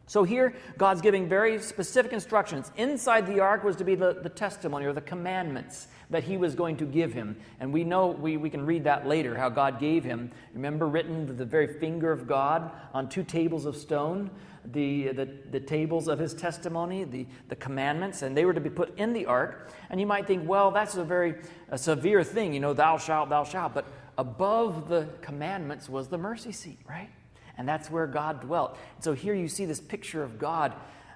So 0.08 0.24
here, 0.24 0.52
God's 0.76 1.00
giving 1.00 1.28
very 1.28 1.60
specific 1.60 2.12
instructions. 2.12 2.72
Inside 2.76 3.28
the 3.28 3.38
ark 3.38 3.62
was 3.62 3.76
to 3.76 3.84
be 3.84 3.94
the, 3.94 4.14
the 4.20 4.28
testimony 4.28 4.84
or 4.84 4.92
the 4.92 5.00
commandments 5.00 5.86
that 6.10 6.24
he 6.24 6.36
was 6.36 6.56
going 6.56 6.76
to 6.78 6.86
give 6.86 7.12
him. 7.12 7.36
And 7.60 7.72
we 7.72 7.84
know, 7.84 8.08
we, 8.08 8.36
we 8.36 8.50
can 8.50 8.66
read 8.66 8.82
that 8.82 9.06
later, 9.06 9.36
how 9.36 9.48
God 9.48 9.78
gave 9.78 10.02
him. 10.02 10.32
Remember, 10.54 10.88
written 10.88 11.28
with 11.28 11.38
the 11.38 11.44
very 11.44 11.68
finger 11.78 12.10
of 12.10 12.26
God 12.26 12.72
on 12.92 13.08
two 13.08 13.22
tables 13.22 13.64
of 13.64 13.76
stone? 13.76 14.28
The, 14.64 15.08
the, 15.08 15.28
the 15.50 15.60
tables 15.60 16.08
of 16.08 16.18
his 16.18 16.34
testimony, 16.34 17.04
the, 17.04 17.26
the 17.48 17.56
commandments, 17.56 18.22
and 18.22 18.36
they 18.36 18.44
were 18.44 18.54
to 18.54 18.60
be 18.60 18.70
put 18.70 18.96
in 18.98 19.12
the 19.12 19.26
ark. 19.26 19.70
And 19.90 20.00
you 20.00 20.06
might 20.06 20.26
think, 20.26 20.48
well, 20.48 20.70
that's 20.70 20.94
a 20.96 21.04
very 21.04 21.34
a 21.68 21.78
severe 21.78 22.22
thing, 22.22 22.54
you 22.54 22.60
know, 22.60 22.72
thou 22.72 22.98
shalt, 22.98 23.28
thou 23.30 23.44
shalt. 23.44 23.74
But 23.74 23.86
above 24.18 24.88
the 24.88 25.08
commandments 25.20 25.88
was 25.88 26.08
the 26.08 26.18
mercy 26.18 26.52
seat, 26.52 26.78
right? 26.88 27.10
And 27.58 27.68
that's 27.68 27.90
where 27.90 28.06
God 28.06 28.40
dwelt. 28.40 28.78
so 29.00 29.12
here 29.12 29.34
you 29.34 29.48
see 29.48 29.66
this 29.66 29.80
picture 29.80 30.22
of 30.22 30.38
God 30.38 30.72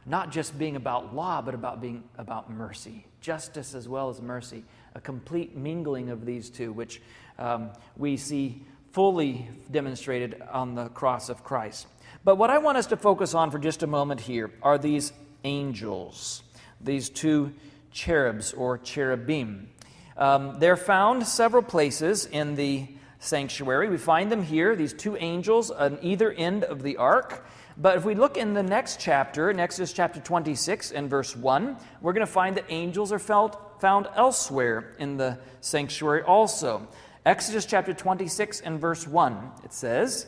not 0.07 0.31
just 0.31 0.57
being 0.57 0.77
about 0.77 1.15
law, 1.15 1.43
but 1.43 1.55
about 1.55 1.81
being 1.81 2.05
about 2.17 2.51
mercy, 2.51 3.07
justice 3.21 3.75
as 3.75 3.89
well 3.89 4.09
as 4.09 4.23
mercy, 4.23 4.65
a 4.95 5.01
complete 5.01 5.57
mingling 5.57 6.11
of 6.11 6.25
these 6.25 6.49
two, 6.49 6.73
which 6.73 7.03
um, 7.39 7.71
we 7.97 8.17
see 8.17 8.63
fully 8.93 9.49
demonstrated 9.71 10.41
on 10.51 10.75
the 10.75 10.89
cross 10.91 11.29
of 11.29 11.43
Christ. 11.43 11.87
But 12.25 12.37
what 12.37 12.51
I 12.51 12.59
want 12.59 12.79
us 12.79 12.87
to 12.87 12.97
focus 12.97 13.35
on 13.35 13.51
for 13.51 13.59
just 13.59 13.83
a 13.83 13.87
moment 13.87 14.21
here 14.21 14.51
are 14.63 14.79
these 14.79 15.13
angels, 15.45 16.43
these 16.81 17.09
two 17.09 17.53
cherubs 17.93 18.53
or 18.53 18.79
cherubim. 18.79 19.71
Um, 20.17 20.59
they're 20.59 20.77
found 20.77 21.27
several 21.27 21.63
places 21.63 22.27
in 22.27 22.55
the 22.55 22.89
sanctuary. 23.19 23.89
We 23.89 23.99
find 23.99 24.31
them 24.31 24.43
here, 24.43 24.77
these 24.77 24.93
two 24.93 25.17
angels 25.17 25.71
on 25.71 25.99
either 26.03 26.33
end 26.33 26.65
of 26.65 26.83
the 26.83 26.97
ark. 26.97 27.47
But 27.77 27.99
if 27.99 28.05
we 28.05 28.15
look 28.15 28.37
in 28.37 28.55
the 28.55 28.63
next 28.63 29.01
chapter, 29.01 29.51
Exodus 29.51 29.93
chapter 29.93 30.21
26 30.21 30.93
and 30.93 31.11
verse 31.11 31.37
1, 31.37 31.77
we're 32.01 32.13
going 32.13 32.27
to 32.27 32.33
find 32.33 32.57
that 32.57 32.65
angels 32.71 33.13
are 33.13 33.19
felt, 33.19 33.81
found 33.81 34.09
elsewhere 34.15 34.95
in 34.99 35.17
the 35.17 35.39
sanctuary 35.61 36.23
also. 36.23 36.87
Exodus 37.27 37.67
chapter 37.67 37.93
26 37.93 38.61
and 38.61 38.81
verse 38.81 39.07
1, 39.07 39.51
it 39.65 39.73
says, 39.73 40.27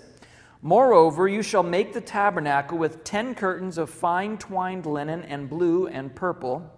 Moreover, 0.61 1.29
you 1.29 1.43
shall 1.43 1.63
make 1.63 1.93
the 1.93 2.01
tabernacle 2.01 2.79
with 2.79 3.05
ten 3.05 3.35
curtains 3.35 3.79
of 3.79 3.91
fine 3.91 4.39
twined 4.39 4.87
linen 4.87 5.23
and 5.23 5.49
blue 5.49 5.87
and 5.87 6.15
purple 6.15 6.69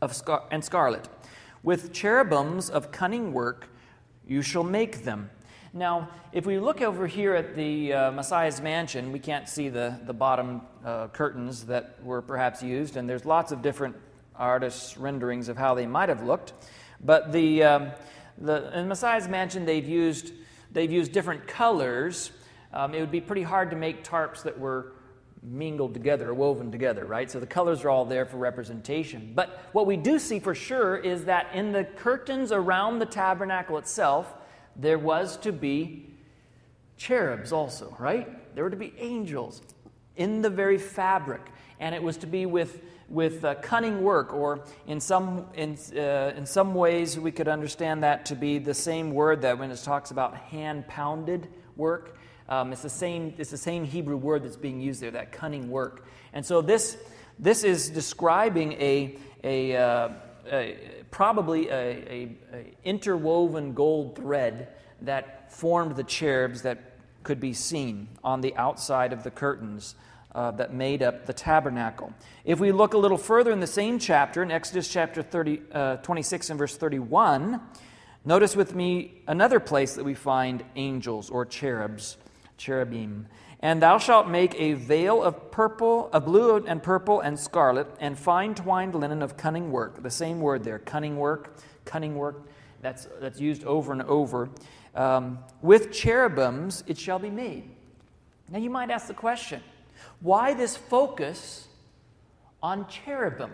of 0.00 0.14
scar- 0.14 0.44
and 0.50 0.64
scarlet. 0.64 1.08
With 1.62 1.92
cherubims 1.92 2.70
of 2.70 2.92
cunning 2.92 3.32
work, 3.32 3.68
you 4.26 4.42
shall 4.42 4.62
make 4.62 5.02
them. 5.02 5.30
Now, 5.72 6.08
if 6.32 6.46
we 6.46 6.60
look 6.60 6.82
over 6.82 7.08
here 7.08 7.34
at 7.34 7.56
the 7.56 7.92
uh, 7.92 8.12
Messiah's 8.12 8.60
mansion, 8.60 9.10
we 9.10 9.18
can't 9.18 9.48
see 9.48 9.68
the, 9.68 9.98
the 10.06 10.12
bottom 10.12 10.60
uh, 10.84 11.08
curtains 11.08 11.64
that 11.64 11.98
were 12.04 12.22
perhaps 12.22 12.62
used, 12.62 12.96
and 12.96 13.10
there's 13.10 13.24
lots 13.24 13.50
of 13.50 13.60
different 13.60 13.96
artists' 14.36 14.96
renderings 14.96 15.48
of 15.48 15.56
how 15.56 15.74
they 15.74 15.86
might 15.86 16.08
have 16.08 16.22
looked. 16.22 16.52
But 17.00 17.32
the, 17.32 17.64
um, 17.64 17.90
the, 18.38 18.78
in 18.78 18.86
Messiah's 18.86 19.26
mansion, 19.26 19.64
they've 19.64 19.88
used, 19.88 20.32
they've 20.70 20.92
used 20.92 21.10
different 21.10 21.48
colors 21.48 22.30
um, 22.74 22.92
it 22.92 23.00
would 23.00 23.10
be 23.10 23.20
pretty 23.20 23.42
hard 23.42 23.70
to 23.70 23.76
make 23.76 24.04
tarps 24.04 24.42
that 24.42 24.58
were 24.58 24.92
mingled 25.42 25.94
together, 25.94 26.32
woven 26.34 26.72
together, 26.72 27.04
right? 27.04 27.30
So 27.30 27.38
the 27.38 27.46
colors 27.46 27.84
are 27.84 27.90
all 27.90 28.04
there 28.04 28.26
for 28.26 28.38
representation. 28.38 29.32
But 29.34 29.60
what 29.72 29.86
we 29.86 29.96
do 29.96 30.18
see 30.18 30.40
for 30.40 30.54
sure 30.54 30.96
is 30.96 31.24
that 31.26 31.54
in 31.54 31.72
the 31.72 31.84
curtains 31.84 32.50
around 32.50 32.98
the 32.98 33.06
tabernacle 33.06 33.78
itself, 33.78 34.34
there 34.76 34.98
was 34.98 35.36
to 35.38 35.52
be 35.52 36.10
cherubs 36.96 37.52
also, 37.52 37.94
right? 37.98 38.54
There 38.54 38.64
were 38.64 38.70
to 38.70 38.76
be 38.76 38.92
angels 38.98 39.62
in 40.16 40.42
the 40.42 40.50
very 40.50 40.78
fabric, 40.78 41.42
and 41.78 41.94
it 41.94 42.02
was 42.02 42.16
to 42.18 42.26
be 42.26 42.46
with 42.46 42.82
with 43.10 43.44
uh, 43.44 43.54
cunning 43.56 44.02
work, 44.02 44.32
or 44.32 44.64
in 44.86 44.98
some 44.98 45.46
in, 45.54 45.76
uh, 45.94 46.32
in 46.36 46.46
some 46.46 46.74
ways 46.74 47.18
we 47.18 47.30
could 47.30 47.48
understand 47.48 48.02
that 48.02 48.24
to 48.24 48.34
be 48.34 48.58
the 48.58 48.72
same 48.72 49.12
word 49.12 49.42
that 49.42 49.58
when 49.58 49.70
it 49.70 49.82
talks 49.84 50.10
about 50.10 50.34
hand 50.34 50.88
pounded 50.88 51.48
work, 51.76 52.16
um, 52.48 52.72
it's, 52.72 52.82
the 52.82 52.90
same, 52.90 53.34
it's 53.38 53.50
the 53.50 53.56
same 53.56 53.84
Hebrew 53.84 54.16
word 54.16 54.44
that's 54.44 54.56
being 54.56 54.80
used 54.80 55.00
there, 55.00 55.10
that 55.12 55.32
cunning 55.32 55.70
work. 55.70 56.06
And 56.32 56.44
so 56.44 56.60
this, 56.60 56.96
this 57.38 57.64
is 57.64 57.88
describing 57.88 58.72
a, 58.72 59.16
a, 59.42 59.76
uh, 59.76 60.08
a 60.50 60.76
probably 61.10 61.68
a, 61.68 61.74
a, 61.74 62.36
a, 62.52 62.74
interwoven 62.84 63.72
gold 63.72 64.16
thread 64.16 64.68
that 65.02 65.52
formed 65.52 65.96
the 65.96 66.04
cherubs 66.04 66.62
that 66.62 66.98
could 67.22 67.40
be 67.40 67.52
seen 67.52 68.08
on 68.22 68.40
the 68.42 68.54
outside 68.56 69.12
of 69.12 69.22
the 69.22 69.30
curtains 69.30 69.94
uh, 70.34 70.50
that 70.50 70.74
made 70.74 71.02
up 71.02 71.26
the 71.26 71.32
tabernacle. 71.32 72.12
If 72.44 72.60
we 72.60 72.72
look 72.72 72.92
a 72.92 72.98
little 72.98 73.16
further 73.16 73.52
in 73.52 73.60
the 73.60 73.66
same 73.66 73.98
chapter, 73.98 74.42
in 74.42 74.50
Exodus 74.50 74.88
chapter 74.88 75.22
30, 75.22 75.62
uh, 75.72 75.96
26 75.96 76.50
and 76.50 76.58
verse 76.58 76.76
31, 76.76 77.60
notice 78.24 78.54
with 78.54 78.74
me 78.74 79.22
another 79.26 79.60
place 79.60 79.94
that 79.94 80.04
we 80.04 80.14
find 80.14 80.64
angels 80.76 81.30
or 81.30 81.46
cherubs 81.46 82.18
cherubim. 82.56 83.26
And 83.60 83.80
thou 83.80 83.98
shalt 83.98 84.28
make 84.28 84.54
a 84.60 84.74
veil 84.74 85.22
of 85.22 85.50
purple, 85.50 86.10
of 86.12 86.26
blue 86.26 86.56
and 86.66 86.82
purple 86.82 87.20
and 87.20 87.38
scarlet, 87.38 87.86
and 87.98 88.18
fine 88.18 88.54
twined 88.54 88.94
linen 88.94 89.22
of 89.22 89.36
cunning 89.36 89.72
work. 89.72 90.02
The 90.02 90.10
same 90.10 90.40
word 90.40 90.64
there, 90.64 90.78
cunning 90.78 91.16
work, 91.16 91.56
cunning 91.84 92.16
work. 92.16 92.46
That's, 92.82 93.08
that's 93.20 93.40
used 93.40 93.64
over 93.64 93.92
and 93.92 94.02
over. 94.02 94.50
Um, 94.94 95.38
with 95.62 95.90
cherubims 95.90 96.84
it 96.86 96.98
shall 96.98 97.18
be 97.18 97.30
made. 97.30 97.70
Now 98.50 98.58
you 98.58 98.70
might 98.70 98.90
ask 98.90 99.06
the 99.06 99.14
question 99.14 99.62
why 100.20 100.54
this 100.54 100.76
focus 100.76 101.68
on 102.62 102.86
cherubim? 102.88 103.50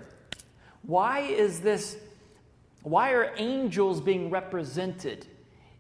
Why 0.83 1.21
is 1.21 1.61
this, 1.61 1.97
why 2.83 3.11
are 3.13 3.33
angels 3.37 4.01
being 4.01 4.31
represented 4.31 5.27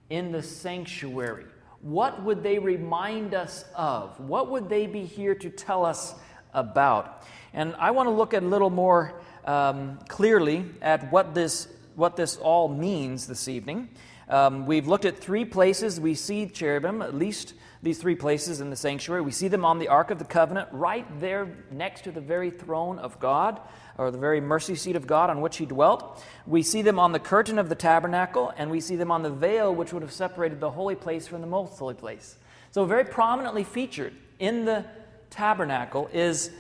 in 0.09 0.33
the 0.33 0.43
sanctuary? 0.43 1.47
What 1.83 2.23
would 2.23 2.43
they 2.43 2.59
remind 2.59 3.35
us 3.35 3.65
of? 3.75 4.19
What 4.21 4.51
would 4.51 4.69
they 4.69 4.87
be 4.87 5.05
here 5.05 5.35
to 5.37 5.51
tell 5.51 5.85
us 5.85 6.15
about? 6.53 7.23
And 7.53 7.75
I 7.77 7.91
want 7.91 8.07
to 8.07 8.11
look 8.11 8.35
a 8.35 8.41
little 8.41 8.71
more 8.71 9.21
um, 9.45 9.99
clearly 10.09 10.67
at 10.83 11.11
what 11.11 11.35
this, 11.35 11.69
what 11.97 12.17
this 12.17 12.37
all 12.37 12.69
means 12.69 13.27
this 13.27 13.49
evening. 13.49 13.89
Um, 14.29 14.67
we've 14.67 14.87
looked 14.87 15.07
at 15.07 15.19
three 15.19 15.45
places 15.45 15.99
we 15.99 16.15
see 16.15 16.47
cherubim, 16.47 17.03
at 17.03 17.15
least 17.15 17.55
these 17.83 17.99
three 17.99 18.15
places 18.15 18.61
in 18.61 18.71
the 18.71 18.77
sanctuary. 18.77 19.23
We 19.23 19.33
see 19.33 19.49
them 19.49 19.65
on 19.65 19.79
the 19.79 19.89
Ark 19.89 20.11
of 20.11 20.19
the 20.19 20.25
Covenant, 20.25 20.69
right 20.71 21.07
there 21.19 21.57
next 21.71 22.05
to 22.05 22.13
the 22.13 22.21
very 22.21 22.51
throne 22.51 22.99
of 22.99 23.19
God 23.19 23.59
or 24.01 24.11
the 24.11 24.19
very 24.19 24.41
mercy 24.41 24.75
seat 24.75 24.97
of 24.97 25.07
God 25.07 25.29
on 25.29 25.43
which 25.43 25.59
he 25.59 25.67
dwelt. 25.67 26.25
We 26.47 26.63
see 26.63 26.81
them 26.81 26.99
on 26.99 27.13
the 27.13 27.19
curtain 27.19 27.59
of 27.59 27.69
the 27.69 27.75
tabernacle, 27.75 28.51
and 28.57 28.71
we 28.71 28.81
see 28.81 28.97
them 28.97 29.11
on 29.11 29.23
the 29.23 29.31
veil 29.31 29.75
which 29.75 29.93
would 29.93 30.01
have 30.01 30.11
separated 30.11 30.59
the 30.59 30.71
holy 30.71 30.95
place 30.95 31.29
from 31.29 31.43
the 31.43 31.47
most 31.47 31.79
holy 31.79 31.95
place. 31.95 32.37
So, 32.71 32.87
very 32.87 33.05
prominently 33.05 33.63
featured 33.63 34.15
in 34.39 34.65
the 34.65 34.87
tabernacle 35.29 36.09
is 36.15 36.51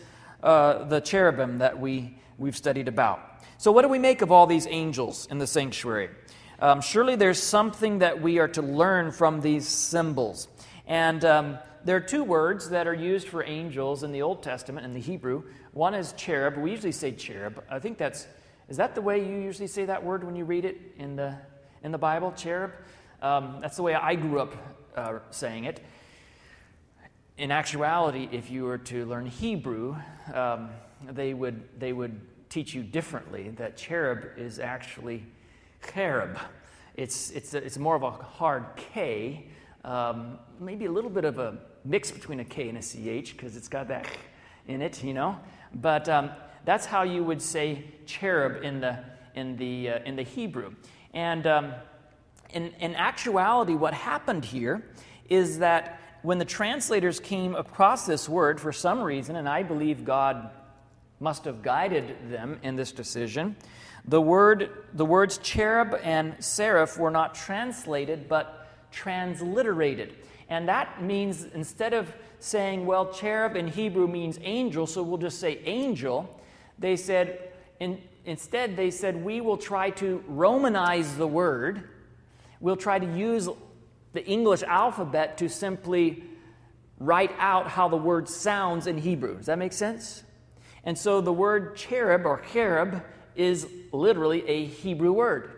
uh, 0.42 0.84
the 0.84 1.00
cherubim 1.00 1.58
that 1.58 1.80
we, 1.80 2.18
we've 2.36 2.56
studied 2.56 2.88
about. 2.88 3.20
So, 3.56 3.72
what 3.72 3.82
do 3.82 3.88
we 3.88 3.98
make 3.98 4.20
of 4.20 4.30
all 4.30 4.46
these 4.46 4.66
angels 4.66 5.26
in 5.30 5.38
the 5.38 5.46
sanctuary? 5.46 6.10
Um, 6.58 6.82
surely 6.82 7.16
there's 7.16 7.42
something 7.42 8.00
that 8.00 8.20
we 8.20 8.38
are 8.38 8.48
to 8.48 8.60
learn 8.60 9.12
from 9.12 9.40
these 9.40 9.66
symbols. 9.66 10.46
And 10.86 11.24
um, 11.24 11.58
there 11.84 11.96
are 11.96 12.00
two 12.00 12.24
words 12.24 12.70
that 12.70 12.86
are 12.86 12.94
used 12.94 13.28
for 13.28 13.44
angels 13.44 14.02
in 14.02 14.12
the 14.12 14.22
Old 14.22 14.42
Testament 14.42 14.84
in 14.84 14.94
the 14.94 15.00
Hebrew. 15.00 15.44
One 15.72 15.94
is 15.94 16.12
cherub. 16.12 16.56
We 16.56 16.70
usually 16.70 16.92
say 16.92 17.12
cherub. 17.12 17.62
I 17.70 17.78
think 17.78 17.98
that's 17.98 18.26
is 18.68 18.76
that 18.76 18.94
the 18.94 19.02
way 19.02 19.18
you 19.18 19.36
usually 19.36 19.66
say 19.66 19.84
that 19.86 20.04
word 20.04 20.22
when 20.22 20.36
you 20.36 20.44
read 20.44 20.64
it 20.64 20.76
in 20.96 21.16
the 21.16 21.36
in 21.82 21.92
the 21.92 21.98
Bible, 21.98 22.32
cherub? 22.32 22.72
Um, 23.22 23.58
that's 23.60 23.76
the 23.76 23.82
way 23.82 23.94
I 23.94 24.14
grew 24.14 24.40
up 24.40 24.54
uh, 24.96 25.18
saying 25.30 25.64
it. 25.64 25.80
In 27.38 27.50
actuality, 27.50 28.28
if 28.30 28.50
you 28.50 28.64
were 28.64 28.78
to 28.78 29.06
learn 29.06 29.26
Hebrew, 29.26 29.96
um, 30.34 30.70
they 31.10 31.34
would 31.34 31.62
they 31.78 31.92
would 31.92 32.20
teach 32.50 32.74
you 32.74 32.82
differently 32.82 33.50
that 33.50 33.76
cherub 33.76 34.26
is 34.36 34.58
actually 34.58 35.24
cherub. 35.92 36.38
It's, 36.94 37.30
it's, 37.30 37.54
a, 37.54 37.64
it's 37.64 37.78
more 37.78 37.96
of 37.96 38.02
a 38.02 38.10
hard 38.10 38.66
K, 38.76 39.46
um, 39.84 40.38
maybe 40.58 40.86
a 40.86 40.90
little 40.90 41.10
bit 41.10 41.24
of 41.24 41.38
a 41.38 41.58
mix 41.84 42.10
between 42.10 42.40
a 42.40 42.44
K 42.44 42.68
and 42.68 42.78
a 42.78 42.82
CH 42.82 43.32
because 43.32 43.56
it's 43.56 43.68
got 43.68 43.88
that 43.88 44.06
in 44.68 44.82
it, 44.82 45.02
you 45.02 45.14
know. 45.14 45.38
But 45.74 46.08
um, 46.08 46.30
that's 46.64 46.86
how 46.86 47.02
you 47.02 47.24
would 47.24 47.40
say 47.40 47.84
cherub 48.06 48.62
in 48.62 48.80
the, 48.80 48.98
in 49.34 49.56
the, 49.56 49.90
uh, 49.90 49.98
in 50.04 50.16
the 50.16 50.22
Hebrew. 50.22 50.74
And 51.14 51.46
um, 51.46 51.74
in, 52.50 52.72
in 52.80 52.94
actuality, 52.94 53.74
what 53.74 53.94
happened 53.94 54.44
here 54.44 54.82
is 55.28 55.58
that 55.58 56.00
when 56.22 56.38
the 56.38 56.44
translators 56.44 57.18
came 57.18 57.54
across 57.54 58.06
this 58.06 58.28
word 58.28 58.60
for 58.60 58.72
some 58.72 59.02
reason, 59.02 59.36
and 59.36 59.48
I 59.48 59.62
believe 59.62 60.04
God 60.04 60.50
must 61.18 61.44
have 61.44 61.62
guided 61.62 62.30
them 62.30 62.58
in 62.62 62.76
this 62.76 62.92
decision, 62.92 63.56
the, 64.06 64.20
word, 64.20 64.70
the 64.94 65.04
words 65.04 65.38
cherub 65.38 65.98
and 66.02 66.42
seraph 66.42 66.98
were 66.98 67.10
not 67.10 67.34
translated, 67.34 68.28
but 68.28 68.68
transliterated. 68.90 70.14
And 70.50 70.68
that 70.68 71.02
means 71.02 71.46
instead 71.54 71.94
of 71.94 72.12
saying, 72.40 72.84
well, 72.84 73.12
cherub 73.12 73.54
in 73.54 73.68
Hebrew 73.68 74.08
means 74.08 74.38
angel, 74.42 74.86
so 74.86 75.02
we'll 75.02 75.18
just 75.18 75.38
say 75.38 75.60
angel, 75.64 76.28
they 76.78 76.96
said, 76.96 77.52
in, 77.78 78.02
instead, 78.24 78.76
they 78.76 78.90
said, 78.90 79.24
we 79.24 79.40
will 79.40 79.56
try 79.56 79.90
to 79.90 80.24
Romanize 80.28 81.16
the 81.16 81.26
word. 81.26 81.88
We'll 82.58 82.76
try 82.76 82.98
to 82.98 83.16
use 83.16 83.48
the 84.12 84.26
English 84.26 84.64
alphabet 84.64 85.38
to 85.38 85.48
simply 85.48 86.24
write 86.98 87.32
out 87.38 87.68
how 87.68 87.88
the 87.88 87.96
word 87.96 88.28
sounds 88.28 88.88
in 88.88 88.98
Hebrew. 88.98 89.36
Does 89.36 89.46
that 89.46 89.58
make 89.58 89.72
sense? 89.72 90.24
And 90.82 90.98
so 90.98 91.20
the 91.20 91.32
word 91.32 91.76
cherub 91.76 92.26
or 92.26 92.42
cherub 92.52 93.02
is 93.36 93.68
literally 93.92 94.46
a 94.48 94.66
Hebrew 94.66 95.12
word. 95.12 95.52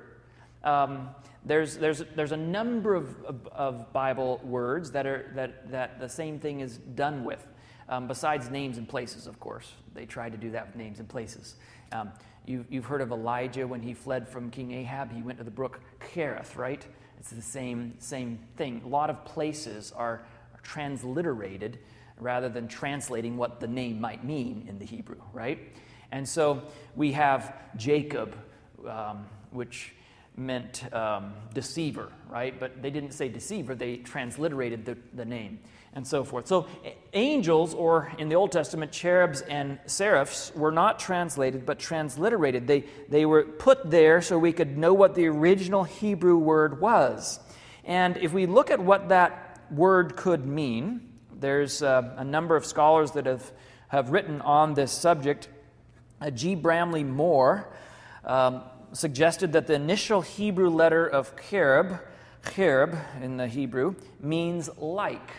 Um, 0.63 1.09
there's, 1.45 1.77
there's, 1.77 2.05
there's 2.15 2.33
a 2.33 2.37
number 2.37 2.95
of, 2.95 3.25
of, 3.25 3.49
of, 3.49 3.93
Bible 3.93 4.41
words 4.45 4.93
that, 4.93 5.07
are, 5.07 5.31
that, 5.35 5.71
that 5.71 5.99
the 5.99 6.09
same 6.09 6.39
thing 6.39 6.61
is 6.61 6.79
done 6.79 7.25
with, 7.25 7.47
um, 7.89 8.07
besides 8.07 8.49
names 8.49 8.79
and 8.79 8.89
places, 8.89 9.27
of 9.27 9.41
course. 9.41 9.73
They 9.95 10.07
try 10.07 10.31
to 10.31 10.37
do 10.37 10.51
that 10.53 10.69
with 10.69 10.77
names 10.77 11.01
and 11.01 11.09
places. 11.09 11.57
Um, 11.91 12.11
you, 12.47 12.65
you've 12.71 12.85
heard 12.85 13.01
of 13.01 13.11
Elijah 13.11 13.67
when 13.67 13.83
he 13.83 13.95
fled 13.95 14.29
from 14.29 14.51
King 14.51 14.73
Ahab, 14.73 15.13
he 15.13 15.23
went 15.23 15.39
to 15.39 15.45
the 15.45 15.51
brook 15.51 15.81
Cherith, 16.13 16.57
right? 16.57 16.85
It's 17.19 17.31
the 17.31 17.43
same, 17.43 17.95
same 17.99 18.39
thing. 18.57 18.83
A 18.85 18.89
lot 18.89 19.11
of 19.11 19.25
places 19.25 19.93
are, 19.93 20.25
are 20.55 20.61
transliterated 20.63 21.79
rather 22.19 22.49
than 22.49 22.69
translating 22.69 23.37
what 23.37 23.61
the 23.61 23.67
name 23.67 24.01
might 24.01 24.25
mean 24.25 24.67
in 24.69 24.79
the 24.79 24.85
Hebrew, 24.85 25.21
right? 25.33 25.59
And 26.13 26.29
so 26.29 26.63
we 26.95 27.13
have 27.13 27.55
Jacob, 27.77 28.37
um, 28.89 29.27
which 29.51 29.95
meant 30.37 30.93
um, 30.95 31.35
deceiver, 31.53 32.11
right? 32.29 32.59
But 32.59 32.83
they 32.83 32.91
didn't 32.91 33.13
say 33.13 33.29
deceiver, 33.29 33.75
they 33.75 33.97
transliterated 33.97 34.85
the, 34.85 34.97
the 35.15 35.25
name 35.25 35.59
and 35.95 36.07
so 36.07 36.25
forth. 36.25 36.47
So, 36.47 36.67
angels, 37.13 37.75
or 37.75 38.11
in 38.17 38.29
the 38.31 38.35
Old 38.35 38.51
Testament, 38.51 38.93
cherubs 38.93 39.43
and 39.43 39.79
seraphs, 39.87 40.51
were 40.55 40.73
not 40.73 40.99
translated 40.99 41.67
but 41.67 41.79
transliterated. 41.79 42.67
They, 42.67 42.85
they 43.09 43.27
were 43.27 43.45
put 43.45 43.91
there 43.91 44.23
so 44.23 44.39
we 44.39 44.53
could 44.53 44.79
know 44.79 44.95
what 44.95 45.15
the 45.15 45.27
original 45.27 45.85
Hebrew 45.85 46.39
word 46.39 46.81
was. 46.81 47.41
And 47.85 48.17
if 48.17 48.33
we 48.33 48.47
look 48.47 48.71
at 48.71 48.81
what 48.81 49.11
that 49.11 49.61
word 49.71 50.17
could 50.17 50.47
mean, 50.47 51.13
there's 51.31 51.83
uh, 51.83 52.15
a 52.17 52.25
number 52.25 52.57
of 52.57 52.65
scholars 52.65 53.13
that 53.13 53.27
have, 53.27 53.53
have 53.89 54.11
written 54.11 54.41
on 54.41 54.75
this 54.75 54.93
subject. 54.93 55.49
Uh, 56.21 56.31
G. 56.31 56.55
Bramley 56.55 57.05
Moore 57.05 57.69
um, 58.25 58.63
suggested 58.93 59.53
that 59.53 59.67
the 59.67 59.75
initial 59.75 60.21
Hebrew 60.21 60.69
letter 60.69 61.07
of 61.07 61.33
cherub, 61.49 62.01
cherub 62.55 62.97
in 63.21 63.37
the 63.37 63.47
Hebrew, 63.47 63.95
means 64.21 64.69
like. 64.79 65.31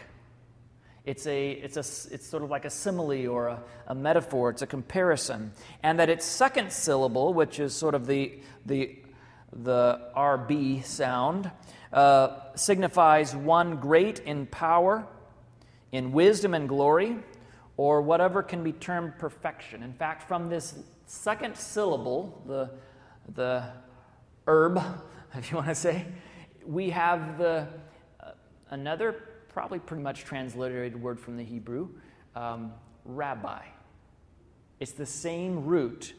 It's, 1.05 1.27
a, 1.27 1.51
it's, 1.51 1.75
a, 1.75 2.13
it's 2.13 2.25
sort 2.25 2.43
of 2.43 2.49
like 2.49 2.65
a 2.65 2.69
simile 2.69 3.27
or 3.27 3.47
a, 3.47 3.63
a 3.87 3.95
metaphor, 3.95 4.49
it's 4.49 4.61
a 4.61 4.67
comparison. 4.67 5.51
And 5.83 5.99
that 5.99 6.09
its 6.09 6.25
second 6.25 6.71
syllable, 6.71 7.33
which 7.33 7.59
is 7.59 7.75
sort 7.75 7.93
of 7.93 8.07
the, 8.07 8.33
the, 8.65 8.95
the 9.51 9.99
RB 10.15 10.83
sound, 10.85 11.51
uh, 11.91 12.37
signifies 12.55 13.35
one 13.35 13.77
great 13.77 14.19
in 14.19 14.45
power, 14.45 15.05
in 15.91 16.13
wisdom 16.13 16.53
and 16.53 16.69
glory, 16.69 17.17
or 17.75 18.01
whatever 18.01 18.41
can 18.41 18.63
be 18.63 18.71
termed 18.71 19.17
perfection. 19.19 19.83
In 19.83 19.93
fact, 19.93 20.27
from 20.27 20.49
this 20.49 20.73
second 21.05 21.57
syllable, 21.57 22.41
the, 22.47 22.69
the 23.35 23.65
herb, 24.47 24.81
if 25.35 25.51
you 25.51 25.57
want 25.57 25.69
to 25.69 25.75
say, 25.75 26.05
we 26.65 26.89
have 26.89 27.37
the, 27.37 27.67
uh, 28.19 28.31
another 28.69 29.23
probably 29.49 29.79
pretty 29.79 30.03
much 30.03 30.23
transliterated 30.25 30.99
word 30.99 31.19
from 31.19 31.37
the 31.37 31.43
Hebrew, 31.43 31.89
um, 32.35 32.73
rabbi. 33.05 33.63
It's 34.79 34.93
the 34.93 35.05
same 35.05 35.65
root 35.65 36.13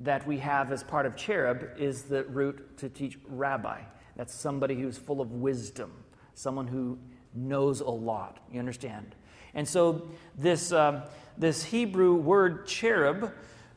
that 0.00 0.26
we 0.26 0.38
have 0.38 0.72
as 0.72 0.82
part 0.82 1.06
of 1.06 1.14
cherub 1.14 1.68
is 1.78 2.04
the 2.04 2.24
root 2.24 2.76
to 2.78 2.88
teach 2.88 3.18
rabbi. 3.28 3.80
That's 4.16 4.34
somebody 4.34 4.74
who's 4.74 4.98
full 4.98 5.20
of 5.20 5.32
wisdom, 5.32 5.92
someone 6.34 6.66
who 6.66 6.98
knows 7.34 7.80
a 7.80 7.90
lot. 7.90 8.38
You 8.50 8.58
understand? 8.58 9.14
And 9.54 9.68
so 9.68 10.08
this, 10.36 10.72
um, 10.72 11.02
this 11.36 11.64
Hebrew 11.64 12.14
word 12.14 12.66
cherub 12.66 13.32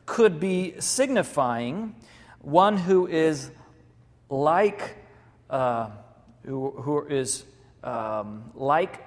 could 0.06 0.40
be 0.40 0.74
signifying 0.80 1.94
one 2.44 2.76
who 2.76 3.06
is 3.06 3.50
like, 4.28 4.96
uh, 5.48 5.90
who, 6.44 6.70
who 6.70 7.06
is 7.06 7.44
um, 7.82 8.50
like 8.54 9.02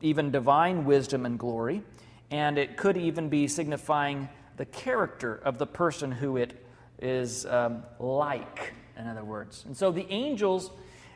even 0.00 0.30
divine 0.30 0.84
wisdom 0.84 1.24
and 1.26 1.38
glory, 1.38 1.82
and 2.30 2.58
it 2.58 2.76
could 2.76 2.96
even 2.96 3.28
be 3.28 3.48
signifying 3.48 4.28
the 4.56 4.64
character 4.66 5.40
of 5.44 5.58
the 5.58 5.66
person 5.66 6.12
who 6.12 6.36
it 6.36 6.64
is 7.00 7.46
um, 7.46 7.82
like, 7.98 8.74
in 8.98 9.06
other 9.06 9.24
words. 9.24 9.64
And 9.66 9.76
so 9.76 9.90
the 9.90 10.06
angels, 10.10 10.70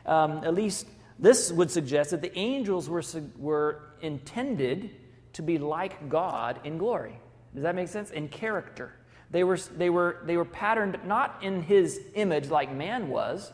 um, 0.05 0.43
at 0.43 0.53
least 0.53 0.87
this 1.19 1.51
would 1.51 1.71
suggest 1.71 2.11
that 2.11 2.21
the 2.21 2.37
angels 2.37 2.89
were, 2.89 3.03
were 3.37 3.81
intended 4.01 4.91
to 5.33 5.41
be 5.41 5.57
like 5.57 6.09
God 6.09 6.59
in 6.63 6.77
glory. 6.77 7.19
Does 7.53 7.63
that 7.63 7.75
make 7.75 7.87
sense? 7.87 8.11
In 8.11 8.27
character. 8.27 8.93
They 9.31 9.43
were, 9.43 9.57
they, 9.57 9.89
were, 9.89 10.17
they 10.23 10.37
were 10.37 10.45
patterned 10.45 10.99
not 11.05 11.39
in 11.41 11.61
his 11.61 11.99
image 12.15 12.49
like 12.49 12.71
man 12.73 13.09
was, 13.09 13.51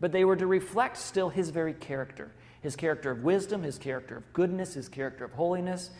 but 0.00 0.12
they 0.12 0.24
were 0.24 0.36
to 0.36 0.46
reflect 0.46 0.96
still 0.96 1.28
his 1.28 1.50
very 1.50 1.74
character 1.74 2.32
his 2.62 2.76
character 2.76 3.10
of 3.10 3.22
wisdom, 3.22 3.62
his 3.62 3.76
character 3.76 4.16
of 4.16 4.32
goodness, 4.32 4.74
his 4.74 4.88
character 4.88 5.24
of 5.24 5.32
holiness, 5.32 5.90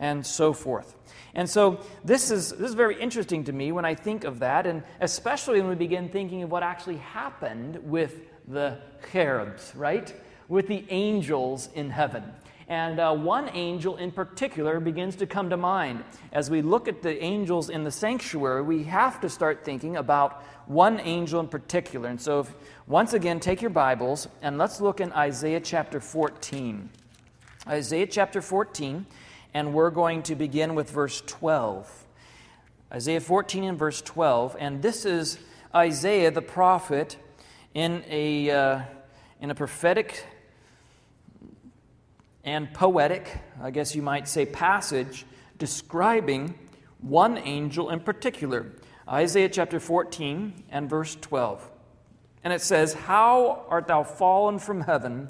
and 0.00 0.26
so 0.26 0.52
forth. 0.52 0.94
And 1.34 1.48
so 1.48 1.80
this 2.04 2.30
is, 2.30 2.50
this 2.50 2.68
is 2.68 2.74
very 2.74 3.00
interesting 3.00 3.44
to 3.44 3.52
me 3.52 3.72
when 3.72 3.84
I 3.84 3.94
think 3.94 4.24
of 4.24 4.40
that, 4.40 4.66
and 4.66 4.82
especially 5.00 5.60
when 5.60 5.70
we 5.70 5.76
begin 5.76 6.08
thinking 6.08 6.42
of 6.42 6.50
what 6.50 6.62
actually 6.62 6.96
happened 6.98 7.78
with 7.84 8.20
the 8.48 8.78
cherubs, 9.12 9.72
right? 9.74 10.12
With 10.48 10.66
the 10.66 10.84
angels 10.90 11.68
in 11.74 11.90
heaven. 11.90 12.24
And 12.68 13.00
uh, 13.00 13.14
one 13.14 13.48
angel 13.54 13.96
in 13.96 14.12
particular 14.12 14.78
begins 14.78 15.16
to 15.16 15.26
come 15.26 15.48
to 15.48 15.56
mind. 15.56 16.04
As 16.32 16.50
we 16.50 16.60
look 16.60 16.86
at 16.86 17.00
the 17.00 17.22
angels 17.22 17.70
in 17.70 17.82
the 17.82 17.90
sanctuary, 17.90 18.60
we 18.60 18.84
have 18.84 19.22
to 19.22 19.30
start 19.30 19.64
thinking 19.64 19.96
about 19.96 20.44
one 20.66 21.00
angel 21.00 21.40
in 21.40 21.48
particular. 21.48 22.10
And 22.10 22.20
so, 22.20 22.40
if, 22.40 22.54
once 22.86 23.14
again, 23.14 23.40
take 23.40 23.62
your 23.62 23.70
Bibles 23.70 24.28
and 24.42 24.58
let's 24.58 24.82
look 24.82 25.00
in 25.00 25.12
Isaiah 25.12 25.60
chapter 25.60 25.98
14. 25.98 26.90
Isaiah 27.66 28.06
chapter 28.06 28.42
14, 28.42 29.06
and 29.54 29.72
we're 29.72 29.90
going 29.90 30.22
to 30.24 30.34
begin 30.34 30.74
with 30.74 30.90
verse 30.90 31.22
12. 31.26 32.06
Isaiah 32.92 33.20
14 33.20 33.64
and 33.64 33.78
verse 33.78 34.02
12. 34.02 34.56
And 34.58 34.82
this 34.82 35.06
is 35.06 35.38
Isaiah 35.74 36.30
the 36.30 36.42
prophet 36.42 37.16
in 37.72 38.04
a, 38.08 38.50
uh, 38.50 38.80
in 39.40 39.50
a 39.50 39.54
prophetic 39.54 40.26
and 42.48 42.72
poetic, 42.72 43.30
I 43.62 43.70
guess 43.70 43.94
you 43.94 44.00
might 44.00 44.26
say, 44.26 44.46
passage 44.46 45.26
describing 45.58 46.54
one 47.00 47.36
angel 47.36 47.90
in 47.90 48.00
particular. 48.00 48.72
Isaiah 49.06 49.50
chapter 49.50 49.78
14 49.78 50.64
and 50.70 50.88
verse 50.88 51.14
12. 51.16 51.70
And 52.42 52.52
it 52.52 52.62
says, 52.62 52.94
How 52.94 53.66
art 53.68 53.86
thou 53.86 54.02
fallen 54.02 54.58
from 54.58 54.80
heaven, 54.80 55.28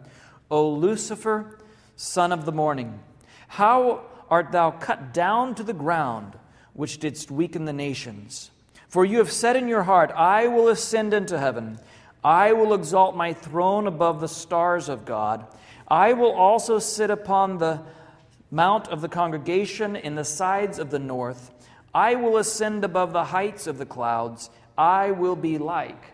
O 0.49 0.71
Lucifer, 0.71 1.59
son 1.97 2.31
of 2.31 2.45
the 2.45 2.53
morning? 2.53 3.01
How 3.49 4.03
art 4.31 4.53
thou 4.53 4.71
cut 4.71 5.13
down 5.13 5.57
to 5.57 5.65
the 5.65 5.73
ground, 5.73 6.35
which 6.73 6.99
didst 6.99 7.33
weaken 7.33 7.65
the 7.65 7.73
nations? 7.73 8.53
For 8.89 9.05
you 9.05 9.19
have 9.19 9.33
said 9.33 9.57
in 9.57 9.67
your 9.67 9.83
heart, 9.83 10.13
I 10.13 10.47
will 10.47 10.69
ascend 10.69 11.13
into 11.13 11.39
heaven. 11.39 11.81
I 12.23 12.53
will 12.53 12.75
exalt 12.75 13.17
my 13.17 13.33
throne 13.33 13.89
above 13.89 14.21
the 14.21 14.29
stars 14.29 14.89
of 14.89 15.05
God. 15.05 15.47
I 15.91 16.13
will 16.13 16.33
also 16.33 16.79
sit 16.79 17.11
upon 17.11 17.57
the 17.57 17.81
mount 18.51 18.89
of 18.89 19.01
the 19.01 19.09
congregation 19.09 19.97
in 19.97 20.15
the 20.15 20.25
sides 20.25 20.79
of 20.79 20.91
the 20.91 20.99
north. 20.99 21.51
I 21.95 22.15
will 22.15 22.37
ascend 22.37 22.85
above 22.85 23.15
the 23.15 23.25
heights 23.25 23.67
of 23.67 23.79
the 23.79 23.87
clouds. 23.87 24.51
I 24.77 25.13
will 25.13 25.37
be 25.37 25.57
like 25.57 26.05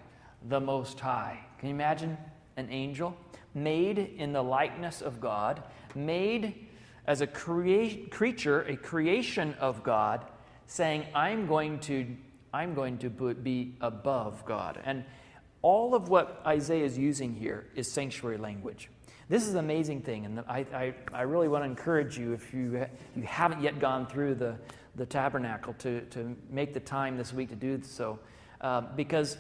the 0.49 0.61
Most 0.61 1.01
High. 1.01 1.41
Can 1.59 1.69
you 1.69 1.75
imagine 1.75 2.17
an 2.57 2.69
angel 2.71 3.17
made 3.53 3.99
in 3.99 4.33
the 4.33 4.43
likeness 4.43 5.03
of 5.03 5.21
God, 5.21 5.63
made 5.95 6.69
as 7.07 7.21
a 7.21 7.27
crea- 7.27 8.07
creature, 8.07 8.63
a 8.63 8.77
creation 8.77 9.55
of 9.61 9.83
God, 9.83 10.25
saying, 10.67 11.05
I'm 11.15 11.47
going 11.47 11.81
to, 11.81 12.17
I'm 12.53 12.75
going 12.75 12.99
to 12.99 13.11
be 13.11 13.77
above 13.81 14.45
God. 14.47 14.81
And 14.85 15.05
all 15.63 15.95
of 15.95 16.09
what 16.09 16.43
Isaiah 16.47 16.85
is 16.85 16.97
using 16.97 17.35
here 17.35 17.67
is 17.75 17.91
sanctuary 17.91 18.39
language. 18.39 18.89
This 19.29 19.47
is 19.49 19.55
an 19.55 19.61
amazing 19.61 20.03
thing, 20.03 20.27
and 20.27 20.41
I, 20.41 20.67
I, 20.75 20.95
I 21.13 21.23
really 21.23 21.49
want 21.49 21.65
to 21.65 21.71
encourage 21.71 22.19
you 22.19 22.35
if 22.35 22.53
you, 22.53 22.87
you 23.17 23.23
haven't 23.23 23.63
yet 23.63 23.81
gone 23.81 24.07
through 24.07 24.35
the, 24.35 24.55
the 24.97 25.07
tabernacle 25.07 25.75
to, 25.79 26.03
to 26.03 26.37
make 26.51 26.75
the 26.75 26.81
time 26.81 27.17
this 27.17 27.33
week 27.33 27.49
to 27.49 27.57
do 27.57 27.81
so. 27.83 28.19
Uh, 28.61 28.83
because 28.83 29.39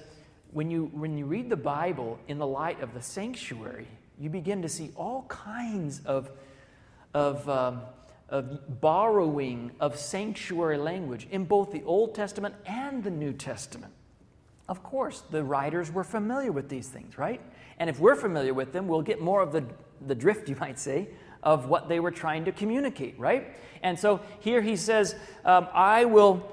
when 0.52 0.70
you, 0.70 0.86
when 0.94 1.18
you 1.18 1.26
read 1.26 1.50
the 1.50 1.56
Bible 1.56 2.18
in 2.28 2.38
the 2.38 2.46
light 2.46 2.80
of 2.80 2.94
the 2.94 3.02
sanctuary, 3.02 3.86
you 4.18 4.30
begin 4.30 4.62
to 4.62 4.70
see 4.70 4.90
all 4.96 5.26
kinds 5.28 6.00
of, 6.06 6.30
of, 7.12 7.46
um, 7.50 7.82
of 8.30 8.80
borrowing 8.80 9.70
of 9.80 9.98
sanctuary 9.98 10.78
language 10.78 11.26
in 11.30 11.44
both 11.44 11.72
the 11.72 11.82
Old 11.82 12.14
Testament 12.14 12.54
and 12.64 13.04
the 13.04 13.10
New 13.10 13.34
Testament. 13.34 13.92
Of 14.66 14.82
course, 14.82 15.22
the 15.30 15.44
writers 15.44 15.92
were 15.92 16.04
familiar 16.04 16.52
with 16.52 16.70
these 16.70 16.88
things, 16.88 17.18
right? 17.18 17.42
And 17.78 17.90
if 17.90 17.98
we're 17.98 18.16
familiar 18.16 18.54
with 18.54 18.72
them, 18.72 18.88
we'll 18.88 19.02
get 19.02 19.20
more 19.20 19.42
of 19.42 19.52
the, 19.52 19.64
the 20.06 20.14
drift, 20.14 20.48
you 20.48 20.56
might 20.56 20.78
say, 20.78 21.08
of 21.42 21.66
what 21.68 21.88
they 21.88 22.00
were 22.00 22.10
trying 22.10 22.44
to 22.46 22.52
communicate, 22.52 23.18
right? 23.18 23.54
And 23.82 23.98
so 23.98 24.20
here 24.40 24.62
he 24.62 24.76
says, 24.76 25.14
um, 25.44 25.68
I 25.72 26.04
will. 26.04 26.50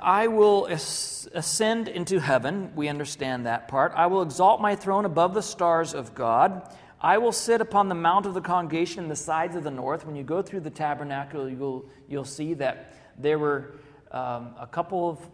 I 0.00 0.28
will 0.28 0.66
ascend 0.66 1.88
into 1.88 2.20
heaven. 2.20 2.72
We 2.76 2.88
understand 2.88 3.46
that 3.46 3.66
part. 3.66 3.92
I 3.96 4.06
will 4.06 4.22
exalt 4.22 4.60
my 4.60 4.76
throne 4.76 5.04
above 5.04 5.34
the 5.34 5.42
stars 5.42 5.94
of 5.94 6.14
God. 6.14 6.68
I 7.00 7.18
will 7.18 7.32
sit 7.32 7.60
upon 7.60 7.88
the 7.88 7.94
mount 7.94 8.24
of 8.24 8.34
the 8.34 8.40
congregation 8.40 9.02
in 9.02 9.08
the 9.10 9.16
sides 9.16 9.56
of 9.56 9.64
the 9.64 9.70
north. 9.70 10.06
When 10.06 10.16
you 10.16 10.22
go 10.22 10.42
through 10.42 10.60
the 10.60 10.70
tabernacle, 10.70 11.50
you'll, 11.50 11.84
you'll 12.08 12.24
see 12.24 12.54
that 12.54 12.94
there 13.18 13.38
were 13.38 13.74
um, 14.10 14.54
a 14.58 14.66
couple 14.70 15.10
of 15.10 15.28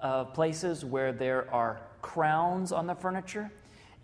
uh, 0.00 0.24
places 0.26 0.84
where 0.84 1.12
there 1.12 1.52
are 1.52 1.80
crowns 2.02 2.72
on 2.72 2.86
the 2.86 2.94
furniture. 2.94 3.50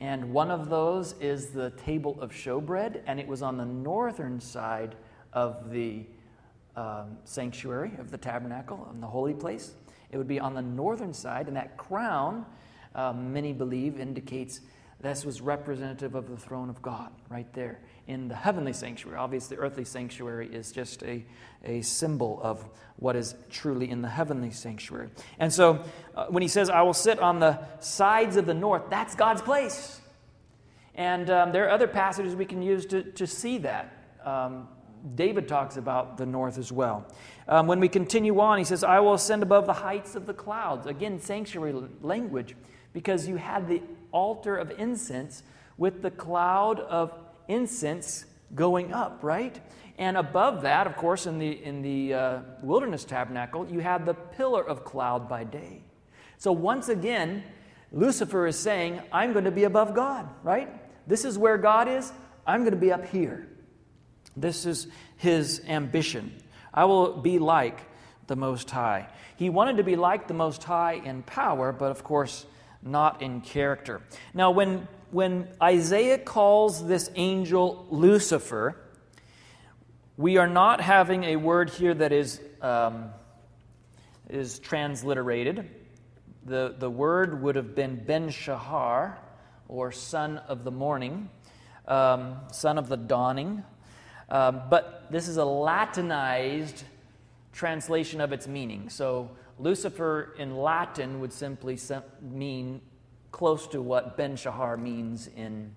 And 0.05 0.35
one 0.35 0.51
of 0.51 0.69
those 0.69 1.15
is 1.19 1.47
the 1.47 1.71
table 1.71 2.21
of 2.21 2.31
showbread, 2.31 3.01
and 3.07 3.19
it 3.19 3.27
was 3.27 3.41
on 3.41 3.57
the 3.57 3.65
northern 3.65 4.39
side 4.39 4.97
of 5.33 5.71
the 5.71 6.05
um, 6.77 7.17
sanctuary, 7.25 7.93
of 7.99 8.11
the 8.11 8.19
tabernacle, 8.19 8.87
on 8.91 9.01
the 9.01 9.07
holy 9.07 9.33
place. 9.33 9.73
It 10.11 10.19
would 10.19 10.29
be 10.29 10.39
on 10.39 10.53
the 10.53 10.61
northern 10.61 11.15
side, 11.15 11.49
and 11.49 11.57
that 11.57 11.79
crown, 11.79 12.45
uh, 12.95 13.15
many 13.15 13.55
believe, 13.55 13.99
indicates 13.99 14.61
this 15.01 15.25
was 15.25 15.41
representative 15.41 16.15
of 16.15 16.29
the 16.29 16.37
throne 16.37 16.69
of 16.69 16.83
God 16.83 17.11
right 17.31 17.51
there 17.55 17.81
in 18.07 18.29
the 18.29 18.35
heavenly 18.35 18.73
sanctuary. 18.73 19.19
Obviously, 19.19 19.57
the 19.57 19.63
earthly 19.63 19.85
sanctuary 19.85 20.49
is 20.53 20.73
just 20.73 21.03
a, 21.03 21.25
a 21.65 21.81
symbol 21.83 22.41
of 22.43 22.65
what 22.97 23.17
is 23.17 23.35
truly 23.51 23.91
in 23.91 24.03
the 24.03 24.09
heavenly 24.09 24.51
sanctuary. 24.51 25.09
And 25.39 25.53
so 25.53 25.85
uh, 26.15 26.27
when 26.27 26.43
he 26.43 26.49
says, 26.49 26.71
I 26.71 26.83
will 26.83 26.95
sit 26.95 27.19
on 27.19 27.41
the 27.41 27.59
sides 27.81 28.37
of 28.37 28.47
the 28.47 28.55
north, 28.55 28.83
that's 28.91 29.15
God's 29.15 29.43
place. 29.43 30.01
And 30.95 31.29
um, 31.31 31.53
there 31.53 31.67
are 31.67 31.71
other 31.71 31.89
passages 31.89 32.37
we 32.37 32.45
can 32.45 32.63
use 32.63 32.87
to, 32.87 33.03
to 33.03 33.27
see 33.27 33.59
that. 33.59 33.93
Um, 34.25 34.69
David 35.15 35.49
talks 35.49 35.77
about 35.77 36.17
the 36.17 36.25
north 36.25 36.57
as 36.57 36.73
well. 36.73 37.07
Um, 37.47 37.67
when 37.67 37.81
we 37.81 37.89
continue 37.89 38.41
on, 38.41 38.59
he 38.59 38.65
says, 38.65 38.85
I 38.85 39.01
will 39.01 39.15
ascend 39.15 39.43
above 39.43 39.67
the 39.67 39.73
heights 39.73 40.15
of 40.15 40.27
the 40.27 40.33
clouds. 40.33 40.87
Again, 40.87 41.21
sanctuary 41.21 41.75
language, 42.01 42.55
because 42.93 43.29
you 43.29 43.37
had 43.37 43.69
the 43.69 43.83
altar 44.13 44.57
of 44.57 44.73
incense 44.79 45.43
with 45.77 46.01
the 46.01 46.11
cloud 46.11 46.81
of 46.81 47.13
incense 47.49 48.25
going 48.55 48.93
up, 48.93 49.21
right? 49.23 49.61
And 49.99 50.17
above 50.17 50.63
that, 50.63 50.87
of 50.87 50.97
course, 50.97 51.27
in 51.27 51.39
the, 51.39 51.65
in 51.65 51.83
the 51.83 52.15
uh, 52.15 52.39
wilderness 52.63 53.05
tabernacle, 53.05 53.67
you 53.71 53.81
had 53.81 54.07
the 54.07 54.15
pillar 54.15 54.63
of 54.63 54.85
cloud 54.85 55.29
by 55.29 55.45
day. 55.45 55.83
So 56.39 56.53
once 56.53 56.89
again, 56.89 57.45
Lucifer 57.93 58.47
is 58.47 58.59
saying, 58.59 59.01
I'm 59.13 59.33
going 59.33 59.45
to 59.45 59.53
be 59.53 59.65
above 59.65 59.95
God, 59.95 60.29
right? 60.43 60.69
This 61.07 61.25
is 61.25 61.39
where 61.39 61.57
God 61.57 61.89
is. 61.89 62.13
I'm 62.47 62.61
going 62.61 62.73
to 62.73 62.79
be 62.79 62.93
up 62.93 63.07
here. 63.07 63.49
This 64.37 64.67
is 64.67 64.89
his 65.17 65.63
ambition. 65.69 66.33
I 66.73 66.87
will 66.87 67.17
be 67.17 67.39
like 67.39 67.79
the 68.27 68.37
Most 68.37 68.71
High. 68.71 69.09
He 69.37 69.49
wanted 69.49 69.77
to 69.77 69.85
be 69.85 69.95
like 69.95 70.27
the 70.27 70.35
Most 70.35 70.65
High 70.65 70.95
in 70.95 71.23
power, 71.23 71.73
but 71.73 71.93
of 71.93 72.03
course, 72.03 72.47
not 72.83 73.23
in 73.23 73.41
character. 73.41 74.03
Now, 74.35 74.51
when 74.51 74.89
when 75.15 75.47
Isaiah 75.63 76.19
calls 76.19 76.89
this 76.89 77.09
angel 77.15 77.87
Lucifer, 77.89 78.77
we 80.17 80.39
are 80.39 80.49
not 80.49 80.81
having 80.81 81.23
a 81.23 81.37
word 81.37 81.71
here 81.71 81.95
that 81.95 82.11
is, 82.11 82.41
um, 82.61 83.11
is 84.29 84.59
transliterated. 84.59 85.71
The, 86.47 86.75
the 86.77 86.91
word 86.91 87.41
would 87.43 87.55
have 87.55 87.77
been 87.77 88.05
Ben 88.05 88.29
Shahar, 88.29 89.21
or 89.69 89.93
son 89.93 90.39
of 90.39 90.65
the 90.65 90.73
morning, 90.73 91.31
um, 91.87 92.39
son 92.51 92.77
of 92.77 92.89
the 92.89 92.97
dawning. 92.97 93.63
Um, 94.29 94.63
but 94.69 95.07
this 95.13 95.29
is 95.29 95.37
a 95.37 95.45
Latinized 95.45 96.83
translation 97.53 98.21
of 98.21 98.33
its 98.33 98.49
meaning. 98.49 98.89
So 98.89 99.31
Lucifer 99.61 100.35
in 100.41 100.57
Latin 100.57 101.21
would 101.21 101.33
simply 101.33 101.79
mean 102.21 102.81
close 103.35 103.67
to 103.67 103.83
what 103.83 104.17
Ben 104.17 104.37
Shahar 104.37 104.77
means 104.77 105.29
in 105.37 105.75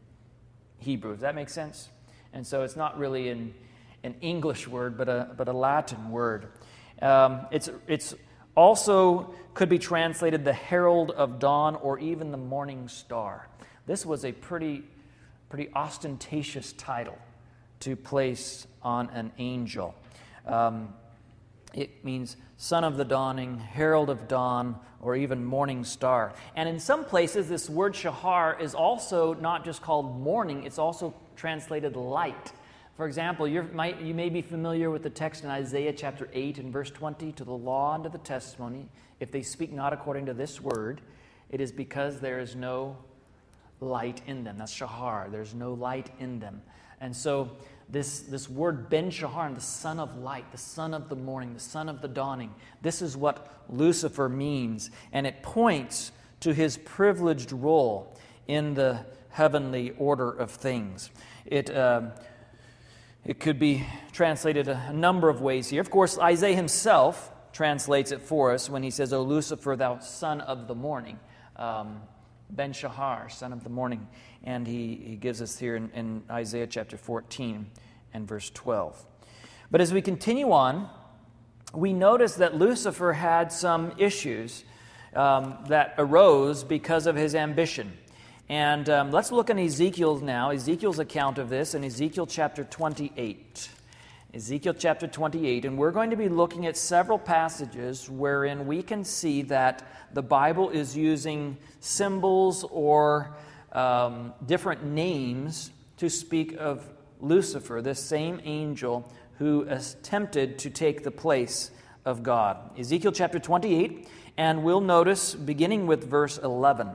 Hebrew. 0.77 1.13
Does 1.13 1.21
that 1.21 1.33
make 1.33 1.49
sense? 1.49 1.89
And 2.31 2.45
so 2.45 2.61
it's 2.61 2.75
not 2.75 2.99
really 2.99 3.29
an, 3.29 3.51
an 4.03 4.13
English 4.21 4.67
word, 4.67 4.95
but 4.95 5.09
a, 5.09 5.31
but 5.35 5.47
a 5.47 5.53
Latin 5.53 6.11
word. 6.11 6.49
Um, 7.01 7.47
it's, 7.49 7.67
it's 7.87 8.13
also 8.53 9.33
could 9.55 9.69
be 9.69 9.79
translated 9.79 10.45
the 10.45 10.53
herald 10.53 11.09
of 11.09 11.39
dawn 11.39 11.73
or 11.77 11.97
even 11.97 12.29
the 12.29 12.37
morning 12.37 12.87
star. 12.87 13.47
This 13.87 14.05
was 14.05 14.23
a 14.23 14.33
pretty, 14.33 14.83
pretty 15.49 15.71
ostentatious 15.73 16.73
title 16.73 17.17
to 17.79 17.95
place 17.95 18.67
on 18.83 19.09
an 19.09 19.31
angel. 19.39 19.95
Um, 20.45 20.93
it 21.73 22.05
means 22.05 22.37
son 22.57 22.83
of 22.83 22.97
the 22.97 23.05
dawning, 23.05 23.57
herald 23.57 24.11
of 24.11 24.27
dawn, 24.27 24.79
or 25.01 25.15
even 25.15 25.45
morning 25.45 25.83
star. 25.83 26.33
And 26.55 26.67
in 26.67 26.79
some 26.79 27.05
places, 27.05 27.47
this 27.49 27.69
word 27.69 27.95
shahar 27.95 28.59
is 28.59 28.73
also 28.73 29.33
not 29.35 29.63
just 29.63 29.81
called 29.81 30.19
morning, 30.19 30.63
it's 30.63 30.79
also 30.79 31.13
translated 31.35 31.95
light. 31.95 32.51
For 32.95 33.05
example, 33.05 33.47
you 33.47 33.61
might, 33.73 34.01
you 34.01 34.15
may 34.15 34.29
be 34.29 34.41
familiar 34.41 34.89
with 34.89 35.03
the 35.03 35.09
text 35.09 35.43
in 35.43 35.51
Isaiah 35.51 35.93
chapter 35.93 36.27
8 36.33 36.57
and 36.57 36.73
verse 36.73 36.89
20 36.89 37.31
to 37.33 37.43
the 37.43 37.53
law 37.53 37.93
and 37.93 38.03
to 38.05 38.09
the 38.09 38.17
testimony. 38.17 38.89
If 39.19 39.31
they 39.31 39.43
speak 39.43 39.71
not 39.71 39.93
according 39.93 40.25
to 40.25 40.33
this 40.33 40.59
word, 40.59 41.01
it 41.51 41.61
is 41.61 41.71
because 41.71 42.19
there 42.19 42.39
is 42.39 42.55
no 42.55 42.97
light 43.79 44.21
in 44.25 44.43
them. 44.43 44.57
That's 44.57 44.71
shahar. 44.71 45.29
There's 45.29 45.53
no 45.53 45.73
light 45.73 46.09
in 46.19 46.39
them. 46.39 46.63
And 46.99 47.15
so 47.15 47.51
this, 47.89 48.19
this 48.21 48.49
word 48.49 48.89
Ben 48.89 49.09
Shahar, 49.09 49.53
the 49.53 49.61
son 49.61 49.99
of 49.99 50.17
light, 50.17 50.51
the 50.51 50.57
son 50.57 50.93
of 50.93 51.09
the 51.09 51.15
morning, 51.15 51.53
the 51.53 51.59
son 51.59 51.87
of 51.89 52.01
the 52.01 52.07
dawning, 52.07 52.53
this 52.81 53.01
is 53.01 53.15
what 53.15 53.63
Lucifer 53.69 54.27
means. 54.27 54.91
And 55.13 55.25
it 55.25 55.41
points 55.41 56.11
to 56.41 56.53
his 56.53 56.77
privileged 56.77 57.51
role 57.51 58.15
in 58.47 58.73
the 58.73 59.05
heavenly 59.29 59.91
order 59.97 60.29
of 60.29 60.51
things. 60.51 61.11
It, 61.45 61.69
uh, 61.69 62.09
it 63.25 63.39
could 63.39 63.59
be 63.59 63.85
translated 64.11 64.67
a 64.67 64.91
number 64.93 65.29
of 65.29 65.41
ways 65.41 65.69
here. 65.69 65.81
Of 65.81 65.89
course, 65.89 66.17
Isaiah 66.17 66.55
himself 66.55 67.31
translates 67.53 68.11
it 68.11 68.21
for 68.21 68.53
us 68.53 68.69
when 68.69 68.83
he 68.83 68.89
says, 68.89 69.13
O 69.13 69.21
Lucifer, 69.21 69.75
thou 69.75 69.99
son 69.99 70.41
of 70.41 70.67
the 70.67 70.75
morning. 70.75 71.19
Um, 71.55 72.01
ben 72.49 72.71
Shahar, 72.73 73.29
son 73.29 73.51
of 73.51 73.63
the 73.63 73.69
morning. 73.69 74.07
And 74.47 74.65
he, 74.65 74.95
he 75.03 75.15
gives 75.17 75.41
us 75.41 75.59
here 75.59 75.75
in, 75.75 75.89
in 75.93 76.23
Isaiah 76.31 76.67
chapter 76.67 76.95
14 76.95 77.65
and 78.13 78.25
verse 78.25 78.49
12. 78.51 79.05
But 79.69 79.81
as 79.81 79.93
we 79.93 80.01
continue 80.01 80.53
on, 80.53 80.89
we 81.73 81.91
notice 81.91 82.35
that 82.35 82.55
Lucifer 82.55 83.11
had 83.11 83.51
some 83.51 83.91
issues 83.97 84.63
um, 85.13 85.57
that 85.67 85.95
arose 85.97 86.63
because 86.63 87.07
of 87.07 87.17
his 87.17 87.35
ambition. 87.35 87.91
And 88.47 88.89
um, 88.89 89.11
let's 89.11 89.33
look 89.33 89.49
in 89.49 89.59
Ezekiel 89.59 90.19
now, 90.19 90.51
Ezekiel's 90.51 90.99
account 90.99 91.39
of 91.39 91.49
this 91.49 91.75
in 91.75 91.83
Ezekiel 91.83 92.25
chapter 92.25 92.63
28. 92.63 93.67
Ezekiel 94.33 94.75
chapter 94.79 95.07
28, 95.07 95.65
and 95.65 95.77
we're 95.77 95.91
going 95.91 96.11
to 96.11 96.15
be 96.15 96.29
looking 96.29 96.67
at 96.67 96.77
several 96.77 97.19
passages 97.19 98.09
wherein 98.09 98.65
we 98.65 98.81
can 98.81 99.03
see 99.03 99.41
that 99.41 99.85
the 100.13 100.21
Bible 100.21 100.69
is 100.69 100.95
using 100.95 101.57
symbols 101.81 102.63
or 102.71 103.35
um, 103.71 104.33
different 104.45 104.83
names 104.83 105.71
to 105.97 106.09
speak 106.09 106.55
of 106.57 106.87
Lucifer, 107.19 107.81
this 107.81 108.03
same 108.03 108.39
angel 108.43 109.11
who 109.37 109.65
attempted 109.69 110.59
to 110.59 110.69
take 110.69 111.03
the 111.03 111.11
place 111.11 111.71
of 112.05 112.23
God. 112.23 112.77
Ezekiel 112.79 113.11
chapter 113.11 113.39
28, 113.39 114.07
and 114.37 114.63
we'll 114.63 114.81
notice 114.81 115.35
beginning 115.35 115.87
with 115.87 116.09
verse 116.09 116.37
11. 116.37 116.89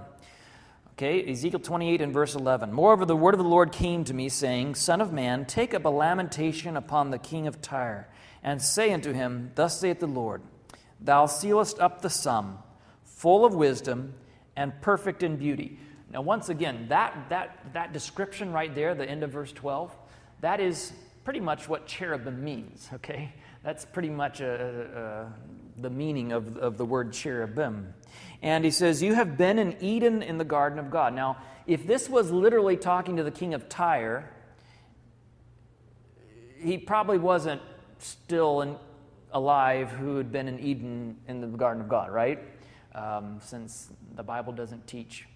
Okay, 0.94 1.30
Ezekiel 1.30 1.60
28 1.60 2.00
and 2.00 2.12
verse 2.12 2.34
11. 2.34 2.72
Moreover, 2.72 3.04
the 3.04 3.16
word 3.16 3.34
of 3.34 3.38
the 3.38 3.44
Lord 3.44 3.72
came 3.72 4.04
to 4.04 4.14
me, 4.14 4.28
saying, 4.28 4.74
Son 4.74 5.00
of 5.00 5.12
man, 5.12 5.46
take 5.46 5.74
up 5.74 5.84
a 5.84 5.88
lamentation 5.88 6.76
upon 6.76 7.10
the 7.10 7.18
king 7.18 7.46
of 7.46 7.62
Tyre, 7.62 8.08
and 8.42 8.60
say 8.60 8.92
unto 8.92 9.12
him, 9.12 9.50
Thus 9.54 9.80
saith 9.80 10.00
the 10.00 10.06
Lord, 10.06 10.42
Thou 11.00 11.26
sealest 11.26 11.80
up 11.80 12.02
the 12.02 12.10
sum, 12.10 12.58
full 13.04 13.44
of 13.44 13.54
wisdom, 13.54 14.14
and 14.54 14.80
perfect 14.80 15.22
in 15.22 15.36
beauty. 15.36 15.78
Now, 16.12 16.20
once 16.20 16.50
again, 16.50 16.86
that, 16.88 17.30
that, 17.30 17.72
that 17.72 17.92
description 17.94 18.52
right 18.52 18.74
there, 18.74 18.94
the 18.94 19.08
end 19.08 19.22
of 19.22 19.30
verse 19.30 19.50
12, 19.50 19.96
that 20.42 20.60
is 20.60 20.92
pretty 21.24 21.40
much 21.40 21.68
what 21.68 21.86
cherubim 21.86 22.44
means, 22.44 22.88
okay? 22.92 23.32
That's 23.62 23.86
pretty 23.86 24.10
much 24.10 24.40
a, 24.40 25.30
a, 25.78 25.80
the 25.80 25.88
meaning 25.88 26.32
of, 26.32 26.58
of 26.58 26.76
the 26.76 26.84
word 26.84 27.14
cherubim. 27.14 27.94
And 28.42 28.64
he 28.64 28.70
says, 28.70 29.02
You 29.02 29.14
have 29.14 29.38
been 29.38 29.58
in 29.58 29.76
Eden 29.80 30.22
in 30.22 30.36
the 30.36 30.44
garden 30.44 30.78
of 30.78 30.90
God. 30.90 31.14
Now, 31.14 31.38
if 31.66 31.86
this 31.86 32.10
was 32.10 32.30
literally 32.30 32.76
talking 32.76 33.16
to 33.16 33.22
the 33.22 33.30
king 33.30 33.54
of 33.54 33.68
Tyre, 33.68 34.28
he 36.58 36.76
probably 36.76 37.18
wasn't 37.18 37.62
still 37.98 38.60
in, 38.60 38.76
alive 39.32 39.90
who 39.92 40.16
had 40.16 40.30
been 40.30 40.48
in 40.48 40.60
Eden 40.60 41.16
in 41.26 41.40
the 41.40 41.46
garden 41.46 41.82
of 41.82 41.88
God, 41.88 42.10
right? 42.10 42.38
Um, 42.94 43.38
since 43.40 43.90
the 44.14 44.22
Bible 44.22 44.52
doesn't 44.52 44.86
teach 44.86 45.26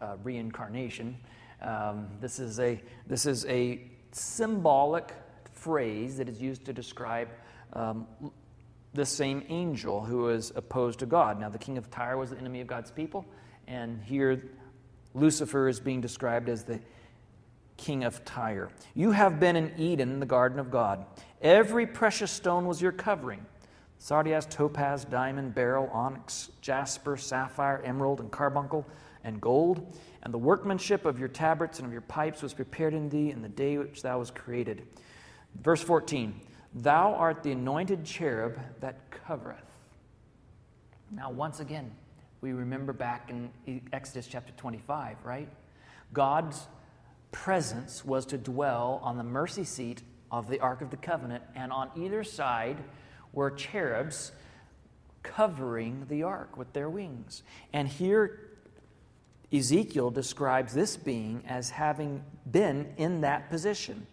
uh, 0.00 0.16
reincarnation. 0.22 1.16
Um, 1.62 2.08
this, 2.20 2.38
is 2.38 2.60
a, 2.60 2.80
this 3.06 3.26
is 3.26 3.44
a 3.46 3.80
symbolic 4.12 5.12
phrase 5.52 6.16
that 6.18 6.28
is 6.28 6.40
used 6.40 6.64
to 6.66 6.72
describe 6.72 7.28
um, 7.72 8.06
the 8.94 9.04
same 9.04 9.42
angel 9.48 10.04
who 10.04 10.28
is 10.28 10.52
opposed 10.56 10.98
to 11.00 11.06
God. 11.06 11.40
Now, 11.40 11.48
the 11.48 11.58
king 11.58 11.78
of 11.78 11.90
Tyre 11.90 12.16
was 12.16 12.30
the 12.30 12.38
enemy 12.38 12.60
of 12.60 12.66
God's 12.66 12.90
people, 12.90 13.26
and 13.66 14.02
here 14.02 14.50
Lucifer 15.14 15.68
is 15.68 15.80
being 15.80 16.00
described 16.00 16.48
as 16.48 16.64
the 16.64 16.80
king 17.76 18.04
of 18.04 18.24
Tyre. 18.24 18.70
You 18.94 19.12
have 19.12 19.40
been 19.40 19.56
in 19.56 19.72
Eden, 19.78 20.20
the 20.20 20.26
garden 20.26 20.58
of 20.58 20.70
God. 20.70 21.04
Every 21.40 21.86
precious 21.86 22.30
stone 22.30 22.66
was 22.66 22.82
your 22.82 22.92
covering 22.92 23.44
sardius, 24.00 24.46
topaz, 24.46 25.04
diamond, 25.04 25.54
beryl, 25.54 25.90
onyx, 25.92 26.50
jasper, 26.60 27.16
sapphire, 27.16 27.82
emerald, 27.84 28.20
and 28.20 28.30
carbuncle, 28.30 28.86
and 29.28 29.40
gold. 29.40 29.96
And 30.22 30.34
the 30.34 30.38
workmanship 30.38 31.04
of 31.04 31.18
your 31.18 31.28
tabrets 31.28 31.78
and 31.78 31.86
of 31.86 31.92
your 31.92 32.00
pipes 32.02 32.42
was 32.42 32.52
prepared 32.52 32.94
in 32.94 33.08
thee 33.08 33.30
in 33.30 33.42
the 33.42 33.48
day 33.48 33.78
which 33.78 34.02
thou 34.02 34.18
was 34.18 34.30
created. 34.30 34.82
Verse 35.62 35.82
14 35.82 36.40
Thou 36.74 37.14
art 37.14 37.42
the 37.42 37.52
anointed 37.52 38.04
cherub 38.04 38.58
that 38.80 39.10
covereth. 39.10 39.56
Now, 41.10 41.30
once 41.30 41.60
again, 41.60 41.90
we 42.40 42.52
remember 42.52 42.92
back 42.92 43.30
in 43.30 43.80
Exodus 43.92 44.26
chapter 44.26 44.52
25, 44.56 45.16
right? 45.24 45.48
God's 46.12 46.66
presence 47.32 48.04
was 48.04 48.26
to 48.26 48.38
dwell 48.38 49.00
on 49.02 49.16
the 49.16 49.24
mercy 49.24 49.64
seat 49.64 50.02
of 50.30 50.48
the 50.48 50.60
Ark 50.60 50.82
of 50.82 50.90
the 50.90 50.96
Covenant, 50.96 51.42
and 51.54 51.72
on 51.72 51.90
either 51.96 52.22
side 52.22 52.76
were 53.32 53.50
cherubs 53.50 54.32
covering 55.22 56.06
the 56.08 56.22
ark 56.22 56.56
with 56.56 56.72
their 56.72 56.88
wings. 56.88 57.42
And 57.72 57.88
here, 57.88 58.47
Ezekiel 59.52 60.10
describes 60.10 60.74
this 60.74 60.96
being 60.96 61.42
as 61.46 61.70
having 61.70 62.22
been 62.50 62.92
in 62.96 63.22
that 63.22 63.48
position. 63.50 64.06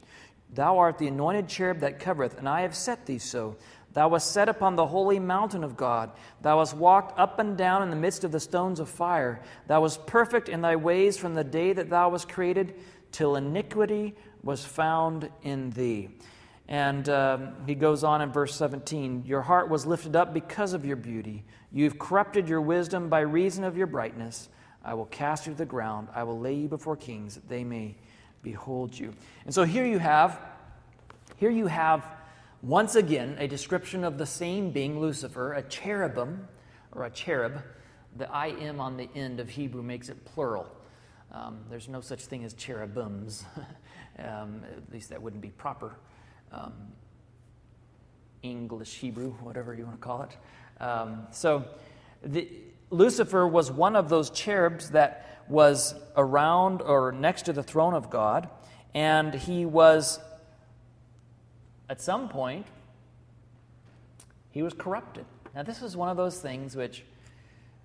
Thou 0.54 0.78
art 0.78 0.98
the 0.98 1.08
anointed 1.08 1.50
cherub 1.50 1.80
that 1.80 2.00
covereth, 2.00 2.38
and 2.38 2.48
I 2.48 2.62
have 2.62 2.76
set 2.76 3.06
thee 3.06 3.18
so. 3.18 3.58
Thou 3.94 4.10
wast 4.10 4.32
set 4.32 4.50
upon 4.50 4.76
the 4.76 4.86
holy 4.86 5.20
mountain 5.20 5.64
of 5.64 5.78
God. 5.78 6.12
Thou 6.42 6.60
hast 6.60 6.76
walked 6.76 7.18
up 7.18 7.40
and 7.40 7.58
down 7.58 7.82
in 7.82 7.90
the 7.90 7.96
midst 7.96 8.24
of 8.24 8.32
the 8.32 8.40
stones 8.40 8.80
of 8.80 8.90
fire. 8.90 9.42
Thou 9.68 9.82
wast 9.82 10.06
perfect 10.06 10.50
in 10.50 10.62
thy 10.62 10.76
ways 10.76 11.18
from 11.18 11.34
the 11.34 11.44
day 11.44 11.74
that 11.74 11.90
thou 11.90 12.10
wast 12.10 12.30
created, 12.30 12.76
till 13.12 13.38
iniquity 13.38 14.16
was 14.44 14.66
found 14.66 15.30
in 15.44 15.70
thee. 15.72 16.10
And 16.68 17.08
um, 17.10 17.54
he 17.66 17.76
goes 17.76 18.04
on 18.04 18.22
in 18.22 18.32
verse 18.32 18.56
17 18.56 19.24
Your 19.26 19.42
heart 19.42 19.70
was 19.70 19.86
lifted 19.86 20.16
up 20.16 20.34
because 20.34 20.74
of 20.74 20.86
your 20.86 20.96
beauty. 20.96 21.44
You've 21.72 22.00
corrupted 22.00 22.50
your 22.50 22.62
wisdom 22.62 23.10
by 23.10 23.22
reason 23.22 23.64
of 23.64 23.78
your 23.78 23.88
brightness. 23.88 24.50
I 24.86 24.94
will 24.94 25.08
cast 25.08 25.48
you 25.48 25.54
to 25.54 25.58
the 25.58 25.66
ground. 25.66 26.08
I 26.14 26.24
will 26.24 26.40
lay 26.40 26.54
you 26.54 26.68
before 26.68 26.96
kings 26.96 27.36
that 27.36 27.50
they 27.50 27.64
may 27.64 27.96
behold 28.44 28.98
you. 28.98 29.14
And 29.46 29.54
so 29.54 29.64
here 29.64 29.86
you 29.86 29.98
have, 29.98 30.40
here 31.38 31.50
you 31.50 31.66
have 31.66 32.06
once 32.62 32.96
again 32.96 33.36
a 33.40 33.48
description 33.48 34.04
of 34.04 34.18
the 34.18 34.26
same 34.26 34.72
being, 34.72 35.00
Lucifer, 35.00 35.54
a 35.54 35.64
cherubim 35.64 36.48
or 36.92 37.06
a 37.06 37.10
cherub. 37.10 37.64
The 38.18 38.32
I 38.32 38.48
am 38.48 38.80
on 38.80 38.96
the 38.96 39.10
end 39.16 39.40
of 39.40 39.50
Hebrew 39.50 39.82
makes 39.82 40.10
it 40.10 40.24
plural. 40.24 40.68
Um, 41.32 41.60
there's 41.70 41.90
no 41.90 42.00
such 42.00 42.26
thing 42.26 42.44
as 42.44 42.54
cherubims. 42.54 43.44
um, 44.20 44.62
at 44.78 44.94
least 44.94 45.10
that 45.10 45.22
wouldn't 45.22 45.42
be 45.42 45.50
proper. 45.50 45.98
Um, 46.52 46.74
English, 48.44 48.94
Hebrew, 48.94 49.32
whatever 49.42 49.74
you 49.74 49.86
want 49.86 50.00
to 50.00 50.06
call 50.06 50.22
it. 50.22 50.38
Um, 50.82 51.28
so, 51.32 51.66
the, 52.24 52.48
Lucifer 52.96 53.48
was 53.48 53.72
one 53.72 53.96
of 53.96 54.10
those 54.10 54.30
cherubs 54.30 54.92
that 54.92 55.44
was 55.48 55.96
around 56.16 56.82
or 56.82 57.12
next 57.12 57.44
to 57.44 57.54
the 57.54 57.64
throne 57.64 57.94
of 57.94 58.10
God, 58.10 58.50
and 58.94 59.34
he 59.34 59.66
was, 59.66 60.20
at 61.90 62.02
some 62.02 62.30
point, 62.30 62.66
he 64.52 64.64
was 64.64 64.74
corrupted. 64.74 65.26
Now, 65.54 65.64
this 65.64 65.82
is 65.82 65.98
one 65.98 66.10
of 66.10 66.18
those 66.18 66.40
things 66.40 66.76
which 66.76 67.04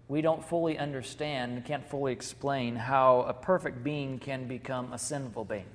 we 0.09 0.23
don't 0.23 0.45
fully 0.45 0.79
understand, 0.79 1.65
can't 1.65 1.89
fully 1.89 2.13
explain 2.13 2.77
how 2.77 3.23
a 3.23 3.33
perfect 3.33 3.83
being 3.83 4.19
can 4.19 4.47
become 4.47 4.93
a 4.93 4.99
sinful 4.99 5.45
being. 5.45 5.67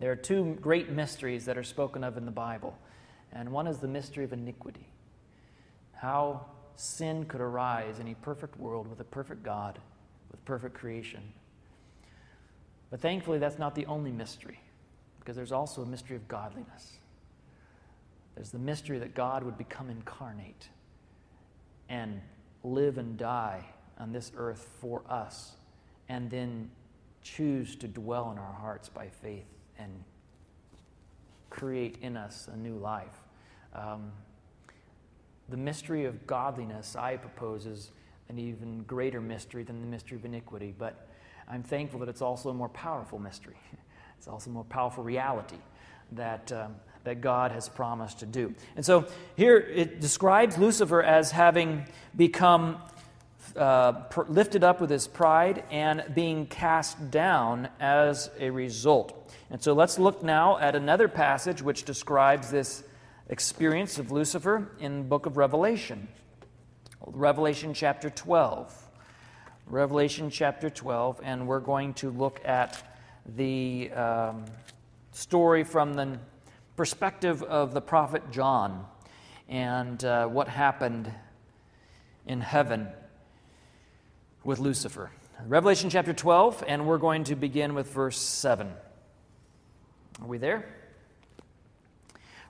There 0.00 0.10
are 0.10 0.16
two 0.16 0.58
great 0.60 0.90
mysteries 0.90 1.44
that 1.44 1.56
are 1.56 1.62
spoken 1.62 2.02
of 2.02 2.16
in 2.16 2.24
the 2.24 2.32
Bible, 2.32 2.76
and 3.32 3.50
one 3.50 3.66
is 3.66 3.78
the 3.78 3.88
mystery 3.88 4.24
of 4.24 4.32
iniquity. 4.32 4.88
How 5.94 6.46
sin 6.76 7.24
could 7.24 7.40
arise 7.40 7.98
in 7.98 8.08
a 8.08 8.14
perfect 8.16 8.58
world 8.58 8.88
with 8.88 9.00
a 9.00 9.04
perfect 9.04 9.42
God 9.42 9.78
with 10.32 10.44
perfect 10.44 10.74
creation. 10.74 11.20
But 12.90 13.00
thankfully, 13.00 13.38
that's 13.38 13.58
not 13.58 13.74
the 13.74 13.86
only 13.86 14.10
mystery, 14.10 14.58
because 15.20 15.36
there's 15.36 15.52
also 15.52 15.82
a 15.82 15.86
mystery 15.86 16.16
of 16.16 16.26
godliness. 16.28 16.92
There's 18.34 18.50
the 18.50 18.58
mystery 18.58 18.98
that 18.98 19.14
God 19.14 19.44
would 19.44 19.56
become 19.56 19.90
incarnate 19.90 20.68
and 21.88 22.20
live 22.64 22.98
and 22.98 23.16
die 23.16 23.64
on 23.98 24.12
this 24.12 24.32
earth 24.36 24.68
for 24.80 25.02
us, 25.08 25.52
and 26.08 26.30
then 26.30 26.70
choose 27.22 27.76
to 27.76 27.88
dwell 27.88 28.32
in 28.32 28.38
our 28.38 28.52
hearts 28.52 28.88
by 28.88 29.08
faith 29.08 29.46
and 29.78 30.02
create 31.50 31.98
in 32.00 32.16
us 32.16 32.48
a 32.52 32.56
new 32.56 32.76
life. 32.76 33.22
Um, 33.74 34.12
the 35.52 35.58
mystery 35.58 36.06
of 36.06 36.26
godliness, 36.26 36.96
I 36.96 37.18
propose, 37.18 37.66
is 37.66 37.90
an 38.30 38.38
even 38.38 38.84
greater 38.84 39.20
mystery 39.20 39.62
than 39.64 39.82
the 39.82 39.86
mystery 39.86 40.16
of 40.16 40.24
iniquity, 40.24 40.74
but 40.76 41.06
I'm 41.46 41.62
thankful 41.62 42.00
that 42.00 42.08
it's 42.08 42.22
also 42.22 42.48
a 42.48 42.54
more 42.54 42.70
powerful 42.70 43.20
mystery. 43.20 43.56
It's 44.16 44.28
also 44.28 44.50
a 44.50 44.52
more 44.52 44.62
powerful 44.62 45.02
reality 45.02 45.56
that, 46.12 46.52
um, 46.52 46.76
that 47.02 47.20
God 47.20 47.50
has 47.50 47.68
promised 47.68 48.20
to 48.20 48.26
do. 48.26 48.54
And 48.76 48.86
so 48.86 49.08
here 49.34 49.56
it 49.56 50.00
describes 50.00 50.56
Lucifer 50.56 51.02
as 51.02 51.32
having 51.32 51.88
become 52.14 52.80
uh, 53.56 54.04
lifted 54.28 54.62
up 54.62 54.80
with 54.80 54.90
his 54.90 55.08
pride 55.08 55.64
and 55.72 56.04
being 56.14 56.46
cast 56.46 57.10
down 57.10 57.68
as 57.80 58.30
a 58.38 58.50
result. 58.50 59.32
And 59.50 59.60
so 59.60 59.72
let's 59.72 59.98
look 59.98 60.22
now 60.22 60.56
at 60.58 60.76
another 60.76 61.08
passage 61.08 61.60
which 61.60 61.82
describes 61.82 62.48
this 62.48 62.84
experience 63.32 63.98
of 63.98 64.12
Lucifer 64.12 64.70
in 64.78 64.98
the 64.98 65.04
book 65.04 65.24
of 65.24 65.38
Revelation. 65.38 66.06
Revelation 67.06 67.72
chapter 67.72 68.10
12. 68.10 68.90
Revelation 69.66 70.28
chapter 70.28 70.68
12, 70.68 71.22
and 71.24 71.46
we're 71.46 71.60
going 71.60 71.94
to 71.94 72.10
look 72.10 72.42
at 72.44 72.98
the 73.24 73.90
um, 73.92 74.44
story 75.12 75.64
from 75.64 75.94
the 75.94 76.18
perspective 76.76 77.42
of 77.44 77.72
the 77.72 77.80
prophet 77.80 78.22
John 78.30 78.84
and 79.48 80.04
uh, 80.04 80.26
what 80.26 80.46
happened 80.46 81.10
in 82.26 82.42
heaven 82.42 82.86
with 84.44 84.58
Lucifer. 84.58 85.10
Revelation 85.46 85.88
chapter 85.88 86.12
12, 86.12 86.64
and 86.68 86.86
we're 86.86 86.98
going 86.98 87.24
to 87.24 87.34
begin 87.34 87.72
with 87.72 87.90
verse 87.90 88.18
7. 88.18 88.70
Are 90.20 90.26
we 90.26 90.36
there? 90.36 90.81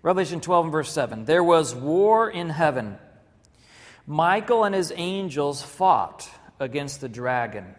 Revelation 0.02 0.40
12 0.40 0.64
and 0.66 0.72
verse 0.72 0.92
7. 0.92 1.26
There 1.26 1.44
was 1.44 1.76
war 1.76 2.28
in 2.28 2.50
heaven. 2.50 2.98
Michael 4.04 4.64
and 4.64 4.74
his 4.74 4.92
angels 4.96 5.62
fought 5.62 6.28
against 6.58 7.00
the 7.00 7.08
dragon, 7.08 7.76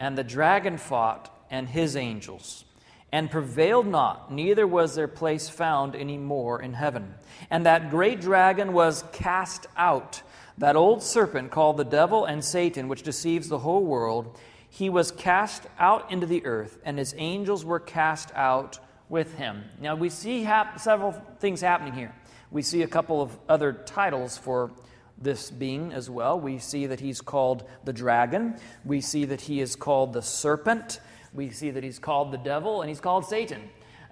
and 0.00 0.16
the 0.16 0.24
dragon 0.24 0.78
fought 0.78 1.30
and 1.50 1.68
his 1.68 1.94
angels, 1.94 2.64
and 3.12 3.30
prevailed 3.30 3.86
not, 3.86 4.32
neither 4.32 4.66
was 4.66 4.94
their 4.94 5.08
place 5.08 5.50
found 5.50 5.94
any 5.94 6.16
more 6.16 6.62
in 6.62 6.72
heaven. 6.72 7.14
And 7.50 7.66
that 7.66 7.90
great 7.90 8.22
dragon 8.22 8.72
was 8.72 9.04
cast 9.12 9.66
out, 9.76 10.22
that 10.56 10.76
old 10.76 11.02
serpent 11.02 11.50
called 11.50 11.76
the 11.76 11.84
devil 11.84 12.24
and 12.24 12.42
Satan, 12.42 12.88
which 12.88 13.02
deceives 13.02 13.48
the 13.48 13.58
whole 13.58 13.84
world. 13.84 14.38
He 14.70 14.88
was 14.88 15.10
cast 15.10 15.66
out 15.78 16.10
into 16.10 16.26
the 16.26 16.46
earth, 16.46 16.78
and 16.82 16.98
his 16.98 17.14
angels 17.18 17.62
were 17.62 17.78
cast 17.78 18.32
out 18.34 18.78
with 19.12 19.34
him. 19.36 19.62
Now 19.80 19.94
we 19.94 20.08
see 20.08 20.42
hap- 20.42 20.80
several 20.80 21.12
things 21.38 21.60
happening 21.60 21.92
here. 21.92 22.12
We 22.50 22.62
see 22.62 22.82
a 22.82 22.88
couple 22.88 23.22
of 23.22 23.38
other 23.48 23.72
titles 23.72 24.36
for 24.36 24.72
this 25.16 25.50
being 25.50 25.92
as 25.92 26.10
well. 26.10 26.40
We 26.40 26.58
see 26.58 26.86
that 26.86 26.98
he's 26.98 27.20
called 27.20 27.68
the 27.84 27.92
dragon, 27.92 28.56
we 28.84 29.00
see 29.00 29.24
that 29.26 29.42
he 29.42 29.60
is 29.60 29.76
called 29.76 30.14
the 30.14 30.22
serpent 30.22 30.98
we 31.34 31.50
see 31.50 31.70
that 31.70 31.82
he's 31.82 31.98
called 31.98 32.30
the 32.30 32.38
devil 32.38 32.82
and 32.82 32.88
he's 32.88 33.00
called 33.00 33.24
Satan. 33.24 33.62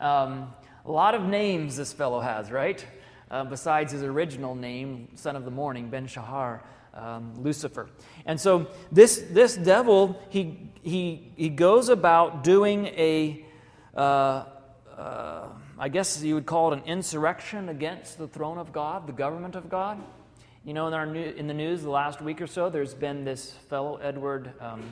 Um, 0.00 0.54
a 0.86 0.90
lot 0.90 1.14
of 1.14 1.22
names 1.22 1.76
this 1.76 1.92
fellow 1.92 2.20
has, 2.20 2.50
right? 2.50 2.84
Uh, 3.30 3.44
besides 3.44 3.92
his 3.92 4.02
original 4.02 4.54
name, 4.54 5.08
son 5.14 5.36
of 5.36 5.44
the 5.44 5.50
morning, 5.50 5.90
Ben 5.90 6.06
Shahar, 6.06 6.62
um, 6.94 7.34
Lucifer. 7.36 7.88
And 8.24 8.40
so 8.40 8.68
this, 8.90 9.18
this 9.30 9.56
devil, 9.56 10.20
he, 10.30 10.70
he, 10.82 11.32
he 11.36 11.50
goes 11.50 11.90
about 11.90 12.42
doing 12.42 12.86
a, 12.86 13.44
uh, 13.94 14.44
uh, 15.00 15.48
I 15.78 15.88
guess 15.88 16.22
you 16.22 16.34
would 16.34 16.46
call 16.46 16.72
it 16.72 16.78
an 16.78 16.84
insurrection 16.84 17.68
against 17.68 18.18
the 18.18 18.28
throne 18.28 18.58
of 18.58 18.72
God, 18.72 19.06
the 19.06 19.12
government 19.12 19.54
of 19.54 19.68
God. 19.68 20.02
You 20.64 20.74
know, 20.74 20.86
in, 20.88 20.94
our 20.94 21.06
new, 21.06 21.24
in 21.24 21.46
the 21.46 21.54
news 21.54 21.82
the 21.82 21.90
last 21.90 22.20
week 22.20 22.40
or 22.42 22.46
so, 22.46 22.68
there's 22.68 22.94
been 22.94 23.24
this 23.24 23.52
fellow, 23.68 23.96
Edward, 23.96 24.52
um, 24.60 24.82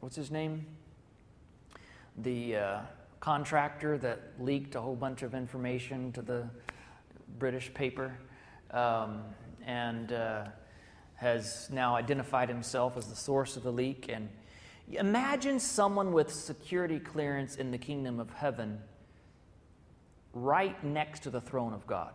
what's 0.00 0.16
his 0.16 0.30
name? 0.30 0.64
the 2.22 2.56
uh, 2.56 2.80
contractor 3.20 3.96
that 3.98 4.20
leaked 4.40 4.74
a 4.74 4.80
whole 4.80 4.96
bunch 4.96 5.22
of 5.22 5.34
information 5.34 6.12
to 6.12 6.22
the 6.22 6.48
British 7.38 7.72
paper 7.74 8.12
um, 8.70 9.22
and 9.64 10.12
uh, 10.12 10.44
has 11.14 11.68
now 11.70 11.94
identified 11.94 12.48
himself 12.48 12.96
as 12.96 13.06
the 13.06 13.16
source 13.16 13.56
of 13.56 13.62
the 13.62 13.72
leak. 13.72 14.08
And 14.08 14.28
imagine 14.90 15.60
someone 15.60 16.12
with 16.12 16.32
security 16.32 16.98
clearance 16.98 17.56
in 17.56 17.70
the 17.70 17.78
kingdom 17.78 18.18
of 18.18 18.30
heaven 18.30 18.80
right 20.42 20.82
next 20.84 21.20
to 21.24 21.30
the 21.30 21.40
throne 21.40 21.72
of 21.72 21.86
God. 21.86 22.12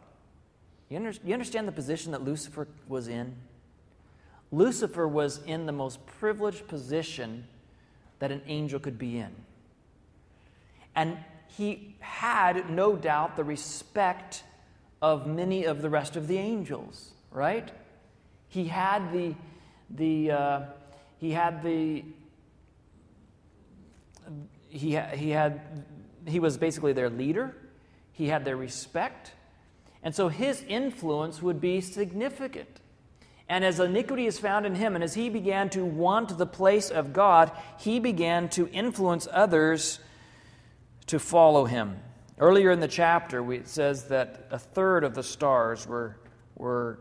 You, 0.90 0.98
under, 0.98 1.14
you 1.24 1.34
understand 1.34 1.68
the 1.68 1.72
position 1.72 2.12
that 2.12 2.24
Lucifer 2.24 2.68
was 2.88 3.08
in? 3.08 3.36
Lucifer 4.52 5.08
was 5.08 5.42
in 5.46 5.66
the 5.66 5.72
most 5.72 6.06
privileged 6.06 6.68
position 6.68 7.46
that 8.20 8.32
an 8.32 8.42
angel 8.48 8.80
could 8.80 8.98
be 8.98 9.18
in. 9.18 9.32
And 10.96 11.18
he 11.48 11.96
had, 12.00 12.70
no 12.70 12.96
doubt, 12.96 13.36
the 13.36 13.44
respect 13.44 14.44
of 15.02 15.28
many 15.28 15.66
of 15.66 15.82
the 15.82 15.90
rest 15.90 16.16
of 16.16 16.28
the 16.28 16.38
angels, 16.38 17.12
right? 17.32 17.72
He 18.48 18.66
had 18.66 19.12
the, 19.12 19.36
the 19.90 20.32
uh, 20.32 20.62
he 21.24 21.32
had 21.32 21.64
the, 21.64 22.04
he, 24.70 25.00
he 25.16 25.30
had, 25.30 25.62
he 26.28 26.40
was 26.40 26.58
basically 26.58 26.94
their 26.94 27.10
leader. 27.10 27.56
He 28.14 28.28
had 28.28 28.46
their 28.46 28.56
respect. 28.56 29.34
And 30.02 30.16
so 30.16 30.30
his 30.30 30.64
influence 30.68 31.42
would 31.42 31.60
be 31.60 31.82
significant. 31.82 32.80
And 33.50 33.66
as 33.66 33.80
iniquity 33.80 34.26
is 34.26 34.40
found 34.40 34.66
in 34.66 34.76
him, 34.76 34.96
and 34.96 35.04
as 35.04 35.14
he 35.14 35.30
began 35.30 35.70
to 35.72 35.84
want 35.84 36.38
the 36.38 36.46
place 36.46 36.90
of 36.90 37.12
God, 37.12 37.52
he 37.78 38.00
began 38.00 38.48
to 38.50 38.70
influence 38.70 39.28
others 39.32 40.00
to 41.08 41.20
follow 41.20 41.66
him. 41.66 42.00
Earlier 42.40 42.72
in 42.72 42.80
the 42.80 42.88
chapter, 42.88 43.52
it 43.54 43.68
says 43.68 44.06
that 44.06 44.48
a 44.50 44.58
third 44.58 45.04
of 45.04 45.14
the 45.14 45.24
stars 45.24 45.86
were, 45.86 46.18
were, 46.56 47.00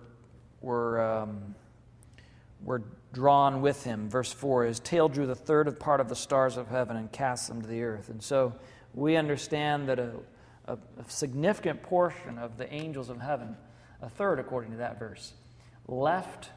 were, 0.60 1.00
um, 1.00 1.54
were 2.64 2.82
drawn 3.12 3.62
with 3.62 3.84
him. 3.84 4.10
Verse 4.10 4.32
4 4.32 4.64
His 4.64 4.80
tail 4.80 5.08
drew 5.08 5.26
the 5.26 5.34
third 5.34 5.68
of 5.68 5.78
part 5.78 6.00
of 6.00 6.08
the 6.08 6.16
stars 6.16 6.56
of 6.56 6.68
heaven 6.68 6.96
and 6.96 7.10
cast 7.10 7.48
them 7.48 7.62
to 7.62 7.68
the 7.68 7.82
earth. 7.82 8.08
And 8.08 8.22
so 8.22 8.54
we 8.94 9.16
understand 9.16 9.88
that 9.88 9.98
a, 9.98 10.10
a, 10.66 10.74
a 10.74 11.08
significant 11.08 11.82
portion 11.82 12.38
of 12.38 12.56
the 12.56 12.72
angels 12.72 13.08
of 13.08 13.20
heaven, 13.20 13.56
a 14.00 14.08
third 14.08 14.38
according 14.38 14.72
to 14.72 14.76
that 14.78 14.98
verse, 14.98 15.32
left 15.86 16.50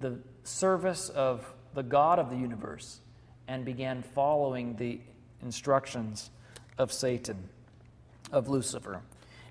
the 0.00 0.18
service 0.44 1.08
of 1.08 1.52
the 1.74 1.82
God 1.82 2.18
of 2.18 2.30
the 2.30 2.36
universe 2.36 3.00
and 3.48 3.64
began 3.64 4.02
following 4.02 4.76
the 4.76 5.00
instructions 5.42 6.30
of 6.78 6.92
Satan, 6.92 7.48
of 8.32 8.48
Lucifer. 8.48 9.02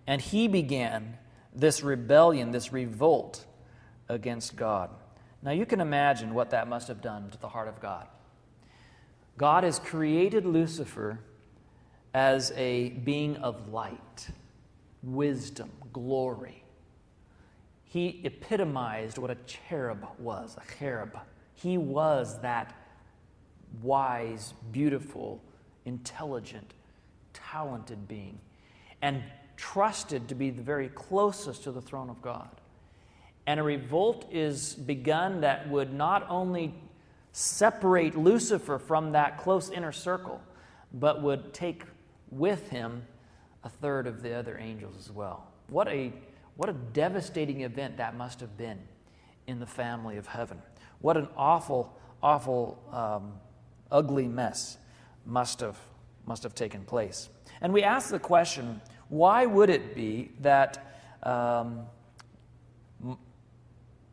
And 0.08 0.22
he 0.22 0.48
began 0.48 1.18
this 1.54 1.82
rebellion, 1.82 2.52
this 2.52 2.74
revolt 2.74 3.46
against 4.10 4.56
God. 4.56 4.90
Now 5.42 5.52
you 5.52 5.66
can 5.66 5.80
imagine 5.80 6.34
what 6.34 6.50
that 6.52 6.68
must 6.68 6.88
have 6.88 7.02
done 7.02 7.30
to 7.32 7.38
the 7.40 7.48
heart 7.48 7.68
of 7.68 7.80
God. 7.80 8.08
God 9.38 9.64
has 9.64 9.80
created 9.80 10.46
Lucifer 10.46 11.20
as 12.16 12.54
a 12.56 12.92
being 13.04 13.36
of 13.38 13.74
light, 13.74 14.30
wisdom, 15.04 15.70
glory. 15.92 16.64
He 17.84 18.22
epitomized 18.24 19.18
what 19.18 19.32
a 19.32 19.36
cherub 19.46 20.08
was, 20.18 20.56
a 20.56 20.80
cherub. 20.80 21.20
He 21.56 21.78
was 21.78 22.40
that 22.40 22.74
wise, 23.82 24.54
beautiful, 24.72 25.44
intelligent, 25.84 26.74
talented 27.34 28.08
being 28.08 28.40
and 29.02 29.22
trusted 29.58 30.30
to 30.30 30.36
be 30.36 30.50
the 30.52 30.62
very 30.62 30.88
closest 30.88 31.66
to 31.66 31.72
the 31.74 31.82
throne 31.82 32.10
of 32.10 32.22
God. 32.22 32.48
And 33.46 33.60
a 33.60 33.64
revolt 33.64 34.26
is 34.32 34.74
begun 34.74 35.42
that 35.42 35.70
would 35.70 35.94
not 35.94 36.26
only 36.30 36.76
separate 37.34 38.18
Lucifer 38.18 38.80
from 38.80 39.12
that 39.12 39.38
close 39.38 39.70
inner 39.70 39.92
circle, 39.92 40.42
but 40.94 41.22
would 41.22 41.54
take 41.54 41.84
with 42.30 42.70
him 42.70 43.06
a 43.64 43.70
third 43.70 44.08
of 44.08 44.22
the 44.22 44.34
other 44.34 44.58
angels 44.58 44.96
as 44.98 45.12
well. 45.12 45.48
What 45.68 45.88
a, 45.88 46.14
what 46.56 46.70
a 46.70 46.74
devastating 46.74 47.62
event 47.62 47.98
that 47.98 48.16
must 48.16 48.40
have 48.40 48.58
been 48.58 48.80
in 49.48 49.60
the 49.60 49.66
family 49.66 50.18
of 50.18 50.28
heaven. 50.28 50.62
What 51.00 51.18
an 51.18 51.28
awful, 51.36 51.98
awful, 52.22 52.82
um, 52.92 53.34
ugly 53.92 54.28
mess 54.28 54.78
must 55.26 55.60
have, 55.60 55.78
must 56.26 56.44
have 56.44 56.56
taken 56.56 56.84
place. 56.84 57.30
And 57.62 57.74
we 57.74 57.84
ask 57.84 58.10
the 58.10 58.20
question 58.20 58.82
why 59.10 59.46
would 59.46 59.70
it 59.70 59.96
be 59.96 60.32
that 60.42 60.98
um, 61.24 61.86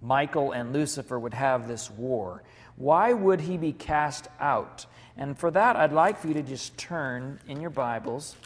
Michael 0.03 0.53
and 0.53 0.73
Lucifer 0.73 1.19
would 1.19 1.35
have 1.35 1.69
this 1.69 1.91
war? 1.91 2.43
Why 2.77 3.13
would 3.13 3.41
he 3.41 3.57
be 3.57 3.73
cast 3.73 4.29
out? 4.41 4.87
And 5.17 5.39
for 5.39 5.51
that, 5.51 5.77
I'd 5.77 5.93
like 5.93 6.19
for 6.19 6.29
you 6.29 6.35
to 6.35 6.43
just 6.43 6.77
turn 6.79 7.39
in 7.47 7.61
your 7.61 7.71
Bibles 7.71 8.37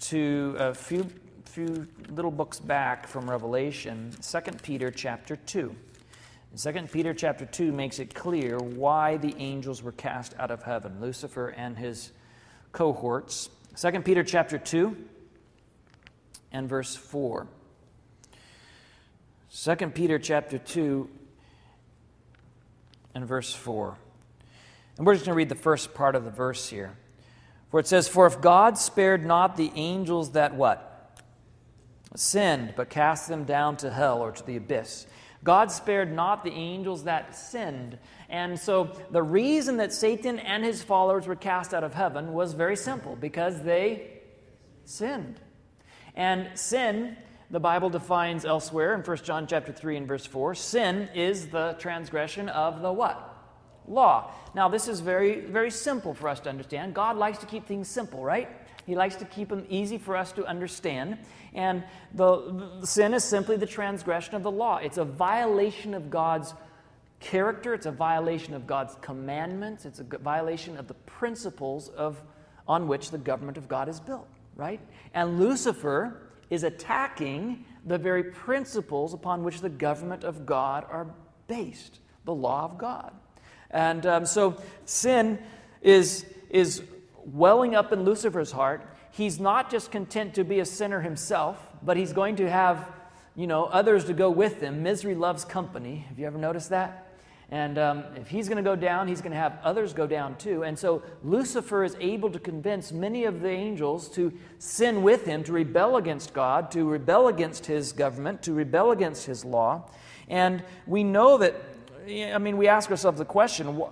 to 0.00 0.56
a 0.58 0.74
few, 0.74 1.06
few 1.44 1.86
little 2.08 2.30
books 2.30 2.60
back 2.60 3.06
from 3.06 3.28
Revelation, 3.28 4.12
2 4.22 4.40
Peter 4.62 4.90
chapter 4.90 5.36
2. 5.36 5.74
2 6.56 6.72
Peter 6.90 7.12
chapter 7.12 7.44
2 7.44 7.72
makes 7.72 7.98
it 7.98 8.14
clear 8.14 8.56
why 8.58 9.18
the 9.18 9.34
angels 9.36 9.82
were 9.82 9.92
cast 9.92 10.34
out 10.38 10.50
of 10.50 10.62
heaven, 10.62 10.98
Lucifer 11.00 11.48
and 11.48 11.76
his 11.76 12.12
cohorts. 12.72 13.50
2 13.76 14.00
Peter 14.00 14.24
chapter 14.24 14.56
2 14.56 14.96
and 16.52 16.68
verse 16.68 16.96
4. 16.96 17.46
2 19.52 19.76
Peter 19.90 20.18
chapter 20.18 20.56
2 20.56 21.08
and 23.14 23.26
verse 23.26 23.52
4. 23.52 23.98
And 24.98 25.06
we're 25.06 25.14
just 25.14 25.24
going 25.24 25.34
to 25.34 25.38
read 25.38 25.48
the 25.48 25.54
first 25.54 25.94
part 25.94 26.16
of 26.16 26.24
the 26.24 26.30
verse 26.30 26.68
here. 26.68 26.96
For 27.70 27.78
it 27.78 27.86
says, 27.86 28.08
For 28.08 28.26
if 28.26 28.40
God 28.40 28.76
spared 28.76 29.24
not 29.24 29.56
the 29.56 29.70
angels 29.74 30.32
that 30.32 30.54
what? 30.54 31.22
Sinned, 32.16 32.74
but 32.76 32.90
cast 32.90 33.28
them 33.28 33.44
down 33.44 33.76
to 33.78 33.90
hell 33.90 34.20
or 34.20 34.32
to 34.32 34.44
the 34.44 34.56
abyss. 34.56 35.06
God 35.44 35.70
spared 35.70 36.12
not 36.12 36.42
the 36.42 36.50
angels 36.50 37.04
that 37.04 37.36
sinned. 37.36 37.98
And 38.28 38.58
so 38.58 38.90
the 39.10 39.22
reason 39.22 39.76
that 39.76 39.92
Satan 39.92 40.40
and 40.40 40.64
his 40.64 40.82
followers 40.82 41.28
were 41.28 41.36
cast 41.36 41.72
out 41.72 41.84
of 41.84 41.94
heaven 41.94 42.32
was 42.32 42.54
very 42.54 42.76
simple 42.76 43.14
because 43.14 43.62
they 43.62 44.20
sinned. 44.84 45.38
And 46.16 46.58
sin, 46.58 47.16
the 47.50 47.60
Bible 47.60 47.88
defines 47.88 48.44
elsewhere 48.44 48.94
in 48.94 49.02
1 49.02 49.16
John 49.18 49.46
chapter 49.46 49.72
3 49.72 49.98
and 49.98 50.08
verse 50.08 50.26
4, 50.26 50.56
sin 50.56 51.08
is 51.14 51.48
the 51.48 51.76
transgression 51.78 52.48
of 52.48 52.82
the 52.82 52.92
what? 52.92 53.37
Law. 53.88 54.30
Now 54.54 54.68
this 54.68 54.88
is 54.88 55.00
very 55.00 55.40
very 55.40 55.70
simple 55.70 56.14
for 56.14 56.28
us 56.28 56.40
to 56.40 56.48
understand. 56.48 56.94
God 56.94 57.16
likes 57.16 57.38
to 57.38 57.46
keep 57.46 57.66
things 57.66 57.88
simple, 57.88 58.22
right? 58.22 58.48
He 58.86 58.94
likes 58.94 59.16
to 59.16 59.26
keep 59.26 59.50
them 59.50 59.66
easy 59.68 59.98
for 59.98 60.16
us 60.16 60.32
to 60.32 60.46
understand. 60.46 61.18
And 61.52 61.84
the, 62.14 62.78
the 62.80 62.86
sin 62.86 63.12
is 63.12 63.22
simply 63.22 63.56
the 63.56 63.66
transgression 63.66 64.34
of 64.34 64.42
the 64.42 64.50
law. 64.50 64.78
It's 64.78 64.96
a 64.96 65.04
violation 65.04 65.92
of 65.92 66.08
God's 66.08 66.54
character, 67.20 67.74
it's 67.74 67.86
a 67.86 67.90
violation 67.90 68.54
of 68.54 68.66
God's 68.66 68.96
commandments, 69.00 69.84
it's 69.84 70.00
a 70.00 70.04
violation 70.04 70.78
of 70.78 70.88
the 70.88 70.94
principles 70.94 71.88
of, 71.90 72.22
on 72.66 72.88
which 72.88 73.10
the 73.10 73.18
government 73.18 73.58
of 73.58 73.68
God 73.68 73.88
is 73.88 74.00
built, 74.00 74.28
right? 74.56 74.80
And 75.14 75.38
Lucifer 75.38 76.22
is 76.48 76.62
attacking 76.62 77.64
the 77.84 77.98
very 77.98 78.24
principles 78.24 79.14
upon 79.14 79.42
which 79.42 79.60
the 79.60 79.68
government 79.68 80.24
of 80.24 80.46
God 80.46 80.86
are 80.88 81.08
based, 81.46 81.98
the 82.24 82.34
law 82.34 82.64
of 82.64 82.78
God. 82.78 83.12
And 83.70 84.06
um, 84.06 84.26
so 84.26 84.56
sin 84.84 85.38
is, 85.82 86.24
is 86.50 86.82
welling 87.24 87.74
up 87.74 87.92
in 87.92 88.04
Lucifer's 88.04 88.52
heart. 88.52 88.82
He's 89.10 89.38
not 89.38 89.70
just 89.70 89.90
content 89.90 90.34
to 90.34 90.44
be 90.44 90.60
a 90.60 90.64
sinner 90.64 91.00
himself, 91.00 91.58
but 91.82 91.96
he's 91.96 92.12
going 92.12 92.36
to 92.36 92.50
have, 92.50 92.88
you 93.34 93.46
know, 93.46 93.64
others 93.64 94.04
to 94.06 94.14
go 94.14 94.30
with 94.30 94.60
him. 94.60 94.82
Misery 94.82 95.14
loves 95.14 95.44
company. 95.44 96.06
Have 96.08 96.18
you 96.18 96.26
ever 96.26 96.38
noticed 96.38 96.70
that? 96.70 97.04
And 97.50 97.78
um, 97.78 98.04
if 98.16 98.28
he's 98.28 98.46
going 98.46 98.62
to 98.62 98.62
go 98.62 98.76
down, 98.76 99.08
he's 99.08 99.22
going 99.22 99.32
to 99.32 99.38
have 99.38 99.58
others 99.62 99.94
go 99.94 100.06
down 100.06 100.36
too. 100.36 100.64
And 100.64 100.78
so 100.78 101.02
Lucifer 101.24 101.82
is 101.82 101.96
able 101.98 102.30
to 102.30 102.38
convince 102.38 102.92
many 102.92 103.24
of 103.24 103.40
the 103.40 103.48
angels 103.48 104.08
to 104.10 104.34
sin 104.58 105.02
with 105.02 105.24
him, 105.24 105.42
to 105.44 105.52
rebel 105.52 105.96
against 105.96 106.34
God, 106.34 106.70
to 106.72 106.84
rebel 106.84 107.28
against 107.28 107.64
his 107.64 107.92
government, 107.92 108.42
to 108.42 108.52
rebel 108.52 108.90
against 108.90 109.24
his 109.24 109.46
law. 109.46 109.90
And 110.28 110.62
we 110.86 111.02
know 111.04 111.38
that, 111.38 111.54
I 112.08 112.38
mean, 112.38 112.56
we 112.56 112.68
ask 112.68 112.90
ourselves 112.90 113.18
the 113.18 113.24
question 113.24 113.82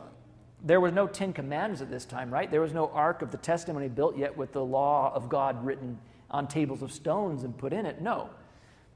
there 0.65 0.81
was 0.81 0.93
no 0.93 1.07
Ten 1.07 1.33
Commandments 1.33 1.83
at 1.83 1.91
this 1.91 2.05
time, 2.05 2.33
right? 2.33 2.51
There 2.51 2.63
was 2.63 2.73
no 2.73 2.89
Ark 2.89 3.23
of 3.23 3.31
the 3.31 3.37
Testimony 3.37 3.89
built 3.89 4.17
yet 4.17 4.37
with 4.37 4.53
the 4.53 4.65
law 4.65 5.13
of 5.15 5.29
God 5.29 5.65
written 5.65 5.99
on 6.31 6.49
tables 6.49 6.83
of 6.83 6.91
stones 6.91 7.45
and 7.45 7.57
put 7.57 7.73
in 7.73 7.87
it. 7.87 8.01
No. 8.01 8.31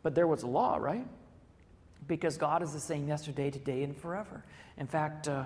But 0.02 0.14
there 0.14 0.26
was 0.26 0.42
a 0.42 0.46
law, 0.46 0.76
right? 0.76 1.06
because 2.10 2.36
God 2.36 2.60
is 2.62 2.72
the 2.72 2.80
same 2.80 3.06
yesterday, 3.06 3.50
today, 3.50 3.84
and 3.84 3.96
forever. 3.96 4.42
In 4.78 4.88
fact, 4.88 5.28
uh, 5.28 5.44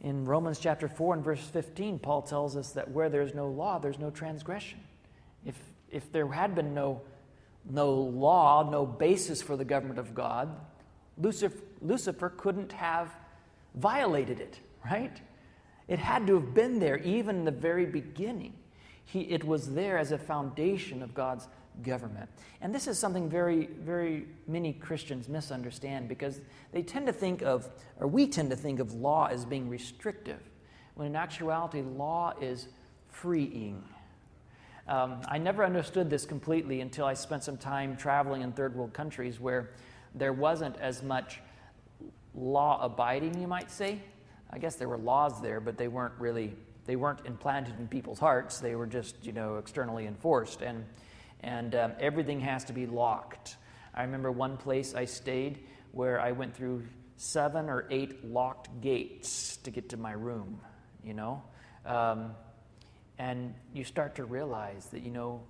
in 0.00 0.24
Romans 0.24 0.58
chapter 0.58 0.88
4 0.88 1.14
and 1.14 1.22
verse 1.24 1.40
15, 1.40 1.98
Paul 1.98 2.22
tells 2.22 2.56
us 2.56 2.72
that 2.72 2.90
where 2.90 3.10
there's 3.10 3.34
no 3.34 3.48
law, 3.48 3.78
there's 3.78 3.98
no 3.98 4.08
transgression. 4.08 4.80
If, 5.44 5.56
if 5.90 6.10
there 6.12 6.26
had 6.28 6.54
been 6.54 6.72
no, 6.72 7.02
no 7.68 7.92
law, 7.92 8.68
no 8.68 8.86
basis 8.86 9.42
for 9.42 9.58
the 9.58 9.64
government 9.64 9.98
of 9.98 10.14
God, 10.14 10.58
Lucifer, 11.18 11.58
Lucifer 11.80 12.30
couldn't 12.36 12.72
have 12.72 13.14
violated 13.74 14.40
it, 14.40 14.58
right? 14.84 15.20
It 15.88 15.98
had 15.98 16.26
to 16.26 16.34
have 16.34 16.54
been 16.54 16.78
there 16.78 16.98
even 16.98 17.36
in 17.36 17.44
the 17.44 17.50
very 17.50 17.86
beginning. 17.86 18.54
He, 19.04 19.20
it 19.20 19.44
was 19.44 19.72
there 19.72 19.98
as 19.98 20.12
a 20.12 20.18
foundation 20.18 21.02
of 21.02 21.14
God's 21.14 21.46
government. 21.82 22.28
And 22.60 22.74
this 22.74 22.86
is 22.86 22.98
something 22.98 23.28
very, 23.28 23.66
very 23.66 24.26
many 24.48 24.72
Christians 24.72 25.28
misunderstand 25.28 26.08
because 26.08 26.40
they 26.72 26.82
tend 26.82 27.06
to 27.06 27.12
think 27.12 27.42
of, 27.42 27.68
or 28.00 28.08
we 28.08 28.26
tend 28.26 28.50
to 28.50 28.56
think 28.56 28.80
of 28.80 28.94
law 28.94 29.26
as 29.26 29.44
being 29.44 29.68
restrictive, 29.68 30.40
when 30.94 31.06
in 31.06 31.16
actuality, 31.16 31.82
law 31.82 32.32
is 32.40 32.68
freeing. 33.10 33.84
Um, 34.88 35.20
I 35.28 35.38
never 35.38 35.64
understood 35.64 36.10
this 36.10 36.24
completely 36.24 36.80
until 36.80 37.06
I 37.06 37.14
spent 37.14 37.44
some 37.44 37.56
time 37.56 37.96
traveling 37.96 38.42
in 38.42 38.52
third 38.52 38.74
world 38.74 38.92
countries 38.92 39.38
where 39.38 39.70
there 40.16 40.32
wasn't 40.32 40.76
as 40.78 41.02
much 41.02 41.40
law 42.34 42.82
abiding, 42.82 43.40
you 43.40 43.46
might 43.46 43.70
say. 43.70 44.00
I 44.50 44.58
guess 44.58 44.76
there 44.76 44.88
were 44.88 44.98
laws 44.98 45.40
there, 45.40 45.60
but 45.60 45.76
they 45.76 45.88
weren't 45.88 46.14
really 46.18 46.54
they 46.86 46.96
weren't 46.96 47.26
implanted 47.26 47.78
in 47.78 47.88
people's 47.88 48.18
hearts. 48.18 48.60
They 48.60 48.74
were 48.74 48.86
just 48.86 49.24
you 49.24 49.32
know 49.32 49.56
externally 49.56 50.06
enforced 50.06 50.62
and 50.62 50.84
and 51.40 51.74
um, 51.74 51.92
everything 52.00 52.40
has 52.40 52.64
to 52.64 52.72
be 52.72 52.86
locked. 52.86 53.56
I 53.94 54.02
remember 54.02 54.30
one 54.30 54.56
place 54.56 54.94
I 54.94 55.04
stayed 55.04 55.60
where 55.92 56.20
I 56.20 56.32
went 56.32 56.54
through 56.54 56.84
seven 57.16 57.68
or 57.68 57.86
eight 57.90 58.24
locked 58.24 58.80
gates 58.80 59.56
to 59.58 59.70
get 59.70 59.88
to 59.90 59.96
my 59.96 60.12
room, 60.12 60.60
you 61.02 61.14
know? 61.14 61.42
Um, 61.84 62.34
and 63.18 63.54
you 63.72 63.84
start 63.84 64.16
to 64.16 64.24
realize 64.24 64.86
that, 64.86 65.02
you 65.02 65.10
know, 65.10 65.42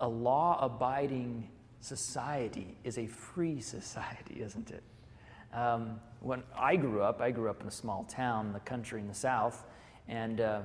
a 0.00 0.08
law 0.08 0.58
abiding 0.62 1.48
society 1.80 2.76
is 2.84 2.98
a 2.98 3.06
free 3.06 3.60
society, 3.60 4.40
isn't 4.40 4.70
it? 4.70 4.82
Um, 5.52 6.00
when 6.20 6.42
I 6.58 6.76
grew 6.76 7.02
up, 7.02 7.20
I 7.20 7.30
grew 7.30 7.48
up 7.48 7.62
in 7.62 7.68
a 7.68 7.72
small 7.72 8.04
town 8.04 8.46
in 8.46 8.52
the 8.52 8.60
country 8.60 9.00
in 9.00 9.08
the 9.08 9.14
South, 9.14 9.64
and 10.08 10.40
uh, 10.40 10.60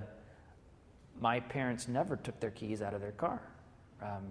my 1.19 1.39
parents 1.39 1.87
never 1.87 2.15
took 2.15 2.39
their 2.39 2.51
keys 2.51 2.81
out 2.81 2.93
of 2.93 3.01
their 3.01 3.11
car. 3.11 3.41
Um, 4.01 4.23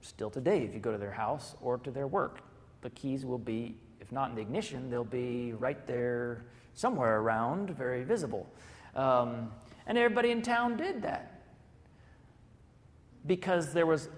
still 0.00 0.30
today, 0.30 0.62
if 0.62 0.72
you 0.72 0.80
go 0.80 0.92
to 0.92 0.98
their 0.98 1.12
house 1.12 1.56
or 1.60 1.78
to 1.78 1.90
their 1.90 2.06
work, 2.06 2.40
the 2.80 2.90
keys 2.90 3.26
will 3.26 3.38
be, 3.38 3.76
if 4.00 4.12
not 4.12 4.30
in 4.30 4.36
the 4.36 4.42
ignition, 4.42 4.88
they'll 4.88 5.04
be 5.04 5.52
right 5.52 5.86
there 5.86 6.44
somewhere 6.74 7.20
around, 7.20 7.70
very 7.70 8.04
visible. 8.04 8.46
Um, 8.94 9.50
and 9.86 9.98
everybody 9.98 10.30
in 10.30 10.42
town 10.42 10.76
did 10.76 11.02
that 11.02 11.42
because 13.26 13.72
there 13.72 13.86
was 13.86 14.08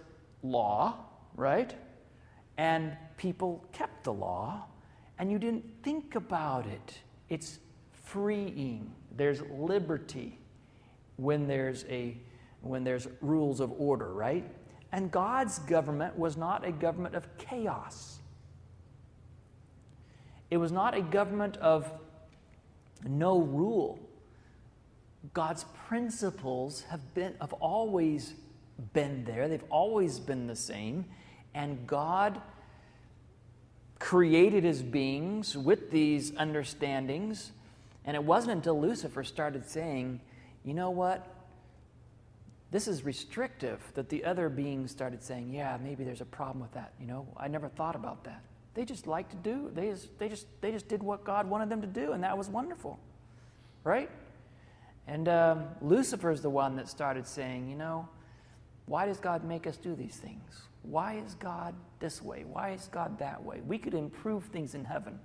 law, 0.42 0.96
right? 1.36 1.74
And 2.56 2.96
people 3.16 3.64
kept 3.72 4.04
the 4.04 4.12
law, 4.12 4.64
and 5.18 5.30
you 5.30 5.38
didn't 5.38 5.64
think 5.82 6.14
about 6.14 6.66
it. 6.66 6.98
It's 7.28 7.58
freeing. 8.04 8.92
There's 9.16 9.42
liberty 9.50 10.38
when 11.16 11.46
there's 11.46 11.84
a 11.88 12.16
when 12.60 12.82
there's 12.82 13.06
rules 13.20 13.60
of 13.60 13.72
order, 13.78 14.12
right? 14.12 14.44
And 14.92 15.10
God's 15.10 15.58
government 15.60 16.18
was 16.18 16.36
not 16.36 16.66
a 16.66 16.72
government 16.72 17.14
of 17.14 17.26
chaos. 17.36 18.20
It 20.50 20.56
was 20.56 20.72
not 20.72 20.96
a 20.96 21.02
government 21.02 21.56
of 21.58 21.90
no 23.06 23.40
rule. 23.40 23.98
God's 25.32 25.64
principles 25.88 26.82
have 26.82 27.14
been 27.14 27.34
have 27.40 27.52
always 27.54 28.34
been 28.92 29.24
there. 29.24 29.48
They've 29.48 29.64
always 29.70 30.18
been 30.18 30.46
the 30.46 30.56
same. 30.56 31.04
And 31.54 31.86
God 31.86 32.40
created 33.98 34.64
his 34.64 34.82
beings 34.82 35.56
with 35.56 35.90
these 35.90 36.32
understandings. 36.36 37.52
And 38.04 38.16
it 38.16 38.22
wasn't 38.22 38.56
until 38.56 38.80
Lucifer 38.80 39.24
started 39.24 39.66
saying, 39.66 40.20
you 40.64 40.74
know 40.74 40.90
what? 40.90 41.34
this 42.74 42.88
is 42.88 43.04
restrictive 43.04 43.80
that 43.94 44.08
the 44.08 44.24
other 44.24 44.48
beings 44.48 44.90
started 44.90 45.22
saying, 45.22 45.48
yeah, 45.48 45.78
maybe 45.80 46.02
there's 46.02 46.20
a 46.20 46.24
problem 46.24 46.58
with 46.58 46.72
that. 46.72 46.92
You 46.98 47.06
know, 47.06 47.24
I 47.36 47.46
never 47.46 47.68
thought 47.68 47.94
about 47.94 48.24
that. 48.24 48.42
They 48.74 48.84
just 48.84 49.06
like 49.06 49.28
to 49.30 49.36
do, 49.36 49.70
they 49.72 49.90
just, 49.90 50.18
they 50.18 50.28
just, 50.28 50.48
they 50.60 50.72
just 50.72 50.88
did 50.88 51.00
what 51.00 51.22
God 51.22 51.48
wanted 51.48 51.70
them 51.70 51.80
to 51.82 51.86
do, 51.86 52.14
and 52.14 52.24
that 52.24 52.36
was 52.36 52.48
wonderful. 52.48 52.98
Right? 53.84 54.10
And 55.06 55.28
um, 55.28 55.66
Lucifer 55.82 56.32
is 56.32 56.40
the 56.40 56.50
one 56.50 56.74
that 56.74 56.88
started 56.88 57.28
saying, 57.28 57.70
you 57.70 57.76
know, 57.76 58.08
why 58.86 59.06
does 59.06 59.18
God 59.18 59.44
make 59.44 59.66
us 59.66 59.76
do 59.76 59.94
these 59.94 60.16
things? 60.16 60.62
Why 60.82 61.14
is 61.14 61.34
God 61.34 61.74
this 62.00 62.20
way? 62.22 62.44
Why 62.44 62.70
is 62.70 62.88
God 62.92 63.18
that 63.18 63.42
way? 63.42 63.62
We 63.66 63.78
could 63.78 63.94
improve 63.94 64.44
things 64.44 64.74
in 64.74 64.84
heaven. 64.84 65.18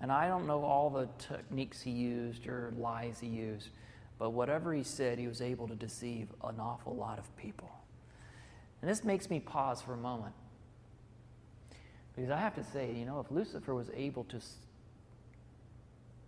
And 0.00 0.12
I 0.12 0.28
don't 0.28 0.46
know 0.46 0.62
all 0.62 0.90
the 0.90 1.08
techniques 1.18 1.80
he 1.80 1.90
used 1.90 2.46
or 2.46 2.74
lies 2.76 3.18
he 3.18 3.28
used, 3.28 3.70
but 4.18 4.30
whatever 4.30 4.74
he 4.74 4.82
said, 4.82 5.18
he 5.18 5.26
was 5.26 5.40
able 5.40 5.66
to 5.68 5.74
deceive 5.74 6.28
an 6.44 6.60
awful 6.60 6.94
lot 6.94 7.18
of 7.18 7.34
people. 7.36 7.70
And 8.82 8.90
this 8.90 9.04
makes 9.04 9.30
me 9.30 9.40
pause 9.40 9.80
for 9.80 9.94
a 9.94 9.98
moment. 9.98 10.34
Because 12.14 12.30
I 12.30 12.38
have 12.38 12.54
to 12.56 12.64
say, 12.64 12.92
you 12.92 13.06
know, 13.06 13.20
if 13.20 13.30
Lucifer 13.30 13.74
was 13.74 13.90
able 13.94 14.24
to 14.24 14.38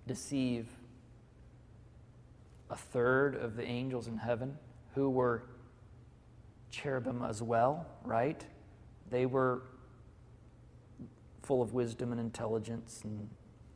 deceive 0.07 0.67
a 2.71 2.77
third 2.77 3.35
of 3.37 3.57
the 3.57 3.65
angels 3.65 4.07
in 4.07 4.17
heaven 4.17 4.57
who 4.95 5.11
were 5.11 5.43
cherubim 6.71 7.23
as 7.23 7.43
well, 7.43 7.87
right? 8.05 8.45
They 9.11 9.27
were 9.27 9.63
full 11.43 11.63
of 11.63 11.73
wisdom 11.73 12.13
and 12.13 12.21
intelligence 12.21 13.01
and 13.05 13.29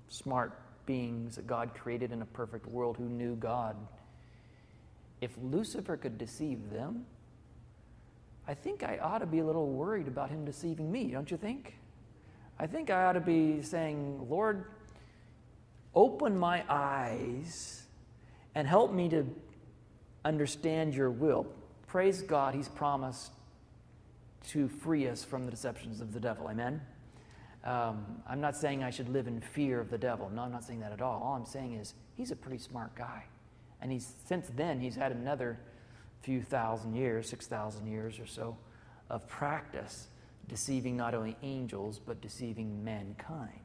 smart 0.09 0.59
beings 0.85 1.37
that 1.37 1.47
God 1.47 1.75
created 1.75 2.13
in 2.13 2.23
a 2.23 2.27
perfect 2.27 2.67
world 2.67 2.97
who 2.97 3.09
knew 3.09 3.35
God 3.37 3.77
if 5.23 5.31
Lucifer 5.41 5.97
could 5.97 6.19
deceive 6.19 6.71
them, 6.71 7.07
I 8.47 8.55
think 8.55 8.83
I 8.83 8.99
ought 8.99 9.19
to 9.19 9.27
be 9.27 9.39
a 9.39 9.45
little 9.45 9.69
worried 9.69 10.09
about 10.09 10.31
him 10.31 10.45
deceiving 10.45 10.91
me, 10.91 11.13
don't 11.13 11.31
you 11.31 11.37
think? 11.37 11.79
I 12.59 12.67
think 12.67 12.91
I 12.91 13.05
ought 13.05 13.13
to 13.13 13.21
be 13.21 13.63
saying, 13.63 14.27
Lord, 14.29 14.65
open 15.95 16.37
my 16.37 16.65
eyes 16.69 17.85
and 18.57 18.67
help 18.67 18.93
me 18.93 19.09
to 19.11 19.25
understand 20.25 20.93
your 20.93 21.11
will. 21.11 21.47
Praise 21.93 22.23
God, 22.23 22.55
He's 22.55 22.69
promised 22.69 23.33
to 24.49 24.67
free 24.67 25.07
us 25.07 25.23
from 25.23 25.45
the 25.45 25.51
deceptions 25.51 26.01
of 26.01 26.15
the 26.15 26.21
devil. 26.21 26.49
Amen? 26.49 26.81
Um, 27.65 28.23
I'm 28.27 28.41
not 28.41 28.57
saying 28.57 28.83
I 28.83 28.89
should 28.89 29.11
live 29.11 29.27
in 29.27 29.43
fear 29.43 29.79
of 29.79 29.91
the 29.91 29.99
devil. 29.99 30.31
No, 30.31 30.41
I'm 30.41 30.53
not 30.53 30.65
saying 30.65 30.81
that 30.81 30.93
at 30.93 31.03
all. 31.03 31.21
All 31.23 31.35
I'm 31.35 31.45
saying 31.45 31.75
is 31.75 31.93
he's 32.17 32.31
a 32.31 32.37
pretty 32.37 32.57
smart 32.57 32.95
guy. 32.95 33.25
And 33.83 33.93
he's, 33.93 34.11
since 34.25 34.47
then, 34.57 34.81
he's 34.81 34.97
had 34.97 35.13
another 35.13 35.59
few 36.23 36.41
thousand 36.41 36.95
years, 36.95 37.29
6,000 37.29 37.87
years 37.87 38.19
or 38.19 38.27
so, 38.27 38.57
of 39.11 39.29
practice 39.29 40.07
deceiving 40.49 40.97
not 40.97 41.13
only 41.13 41.37
angels, 41.43 41.99
but 41.99 42.23
deceiving 42.23 42.83
mankind. 42.83 43.61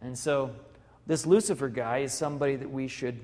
And 0.00 0.18
so, 0.18 0.50
this 1.06 1.26
Lucifer 1.26 1.68
guy 1.68 1.98
is 1.98 2.12
somebody 2.12 2.56
that 2.56 2.72
we 2.72 2.88
should 2.88 3.20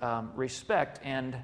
um, 0.00 0.30
respect. 0.34 0.98
And 1.04 1.36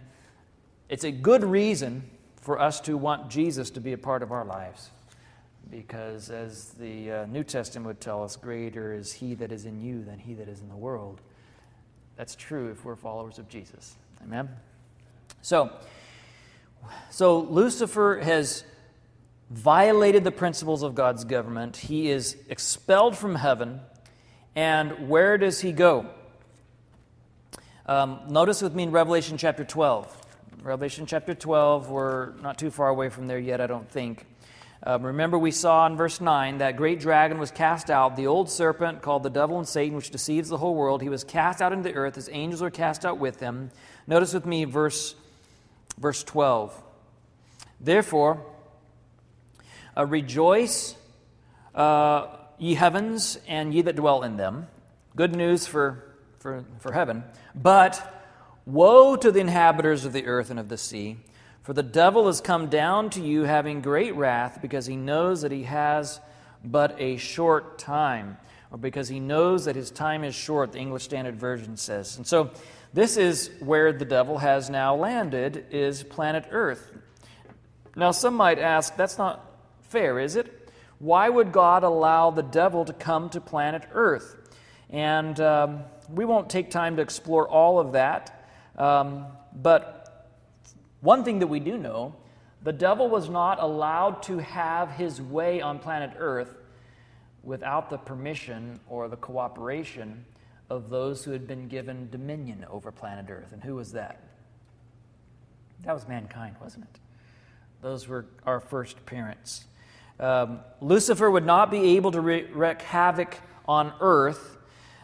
it's 0.88 1.04
a 1.04 1.10
good 1.10 1.44
reason 1.44 2.08
for 2.40 2.60
us 2.60 2.80
to 2.82 2.96
want 2.96 3.28
Jesus 3.28 3.70
to 3.70 3.80
be 3.80 3.92
a 3.92 3.98
part 3.98 4.22
of 4.22 4.30
our 4.30 4.44
lives. 4.44 4.90
Because 5.68 6.30
as 6.30 6.70
the 6.70 7.10
uh, 7.10 7.26
New 7.26 7.42
Testament 7.42 7.88
would 7.88 8.00
tell 8.00 8.22
us, 8.22 8.36
greater 8.36 8.94
is 8.94 9.12
he 9.12 9.34
that 9.34 9.50
is 9.50 9.64
in 9.64 9.80
you 9.80 10.04
than 10.04 10.18
he 10.20 10.34
that 10.34 10.48
is 10.48 10.60
in 10.60 10.68
the 10.68 10.76
world. 10.76 11.20
That's 12.16 12.36
true 12.36 12.70
if 12.70 12.84
we're 12.84 12.94
followers 12.94 13.38
of 13.38 13.48
Jesus. 13.48 13.96
Amen? 14.22 14.48
So, 15.42 15.72
so 17.10 17.40
Lucifer 17.40 18.20
has 18.22 18.62
violated 19.50 20.22
the 20.22 20.30
principles 20.30 20.84
of 20.84 20.94
God's 20.94 21.24
government. 21.24 21.76
He 21.76 22.10
is 22.10 22.36
expelled 22.48 23.16
from 23.16 23.34
heaven. 23.34 23.80
And 24.54 25.08
where 25.08 25.36
does 25.36 25.60
he 25.60 25.72
go? 25.72 26.06
Um, 27.86 28.20
notice 28.28 28.62
with 28.62 28.74
me 28.74 28.84
in 28.84 28.92
Revelation 28.92 29.36
chapter 29.36 29.64
12. 29.64 30.25
Revelation 30.62 31.06
chapter 31.06 31.34
12, 31.34 31.90
we're 31.90 32.32
not 32.42 32.58
too 32.58 32.70
far 32.70 32.88
away 32.88 33.08
from 33.08 33.26
there 33.26 33.38
yet, 33.38 33.60
I 33.60 33.66
don't 33.66 33.88
think. 33.88 34.26
Um, 34.82 35.04
remember, 35.04 35.38
we 35.38 35.50
saw 35.50 35.86
in 35.86 35.96
verse 35.96 36.20
9 36.20 36.58
that 36.58 36.76
great 36.76 36.98
dragon 36.98 37.38
was 37.38 37.50
cast 37.50 37.90
out, 37.90 38.16
the 38.16 38.26
old 38.26 38.50
serpent 38.50 39.02
called 39.02 39.22
the 39.22 39.30
devil 39.30 39.58
and 39.58 39.68
Satan, 39.68 39.96
which 39.96 40.10
deceives 40.10 40.48
the 40.48 40.56
whole 40.56 40.74
world. 40.74 41.02
He 41.02 41.08
was 41.08 41.24
cast 41.24 41.60
out 41.60 41.72
into 41.72 41.88
the 41.88 41.94
earth, 41.94 42.14
his 42.14 42.28
angels 42.32 42.62
were 42.62 42.70
cast 42.70 43.04
out 43.04 43.18
with 43.18 43.38
him. 43.38 43.70
Notice 44.06 44.34
with 44.34 44.46
me 44.46 44.64
verse, 44.64 45.14
verse 45.98 46.24
12. 46.24 46.82
Therefore, 47.80 48.44
uh, 49.96 50.06
rejoice, 50.06 50.96
uh, 51.74 52.28
ye 52.58 52.74
heavens, 52.74 53.38
and 53.46 53.74
ye 53.74 53.82
that 53.82 53.96
dwell 53.96 54.22
in 54.22 54.36
them. 54.36 54.66
Good 55.14 55.36
news 55.36 55.66
for, 55.66 56.04
for, 56.38 56.64
for 56.80 56.92
heaven. 56.92 57.24
But 57.54 58.15
Woe 58.66 59.14
to 59.14 59.30
the 59.30 59.38
inhabitants 59.38 60.04
of 60.04 60.12
the 60.12 60.26
earth 60.26 60.50
and 60.50 60.58
of 60.58 60.68
the 60.68 60.76
sea, 60.76 61.18
for 61.62 61.72
the 61.72 61.84
devil 61.84 62.26
has 62.26 62.40
come 62.40 62.68
down 62.68 63.10
to 63.10 63.20
you 63.20 63.44
having 63.44 63.80
great 63.80 64.14
wrath, 64.16 64.58
because 64.60 64.86
he 64.86 64.96
knows 64.96 65.42
that 65.42 65.52
he 65.52 65.62
has 65.62 66.20
but 66.64 67.00
a 67.00 67.16
short 67.16 67.78
time, 67.78 68.38
or 68.72 68.78
because 68.78 69.08
he 69.08 69.20
knows 69.20 69.66
that 69.66 69.76
his 69.76 69.92
time 69.92 70.24
is 70.24 70.34
short, 70.34 70.72
the 70.72 70.78
English 70.78 71.04
Standard 71.04 71.36
Version 71.36 71.76
says. 71.76 72.16
And 72.16 72.26
so 72.26 72.50
this 72.92 73.16
is 73.16 73.50
where 73.60 73.92
the 73.92 74.04
devil 74.04 74.38
has 74.38 74.68
now 74.68 74.96
landed, 74.96 75.66
is 75.70 76.02
planet 76.02 76.46
Earth. 76.50 76.92
Now 77.94 78.10
some 78.10 78.34
might 78.34 78.58
ask, 78.58 78.96
that's 78.96 79.16
not 79.16 79.48
fair, 79.82 80.18
is 80.18 80.34
it? 80.34 80.70
Why 80.98 81.28
would 81.28 81.52
God 81.52 81.84
allow 81.84 82.30
the 82.30 82.42
devil 82.42 82.84
to 82.84 82.92
come 82.92 83.28
to 83.30 83.40
planet 83.40 83.84
Earth? 83.92 84.34
And 84.90 85.38
um, 85.40 85.84
we 86.12 86.24
won't 86.24 86.50
take 86.50 86.70
time 86.70 86.96
to 86.96 87.02
explore 87.02 87.48
all 87.48 87.78
of 87.78 87.92
that. 87.92 88.35
Um, 88.76 89.26
but 89.54 90.28
one 91.00 91.24
thing 91.24 91.38
that 91.38 91.46
we 91.46 91.60
do 91.60 91.78
know 91.78 92.14
the 92.62 92.72
devil 92.72 93.08
was 93.08 93.28
not 93.28 93.62
allowed 93.62 94.22
to 94.24 94.38
have 94.38 94.90
his 94.90 95.22
way 95.22 95.60
on 95.60 95.78
planet 95.78 96.12
Earth 96.18 96.56
without 97.42 97.90
the 97.90 97.98
permission 97.98 98.80
or 98.88 99.08
the 99.08 99.16
cooperation 99.16 100.24
of 100.68 100.90
those 100.90 101.24
who 101.24 101.30
had 101.30 101.46
been 101.46 101.68
given 101.68 102.10
dominion 102.10 102.66
over 102.68 102.90
planet 102.90 103.26
Earth. 103.30 103.52
And 103.52 103.62
who 103.62 103.76
was 103.76 103.92
that? 103.92 104.20
That 105.84 105.92
was 105.92 106.08
mankind, 106.08 106.56
wasn't 106.60 106.86
it? 106.86 107.00
Those 107.82 108.08
were 108.08 108.26
our 108.44 108.58
first 108.58 109.06
parents. 109.06 109.66
Um, 110.18 110.60
Lucifer 110.80 111.30
would 111.30 111.46
not 111.46 111.70
be 111.70 111.96
able 111.96 112.10
to 112.12 112.20
wreak 112.20 112.82
havoc 112.82 113.38
on 113.68 113.92
earth, 114.00 114.56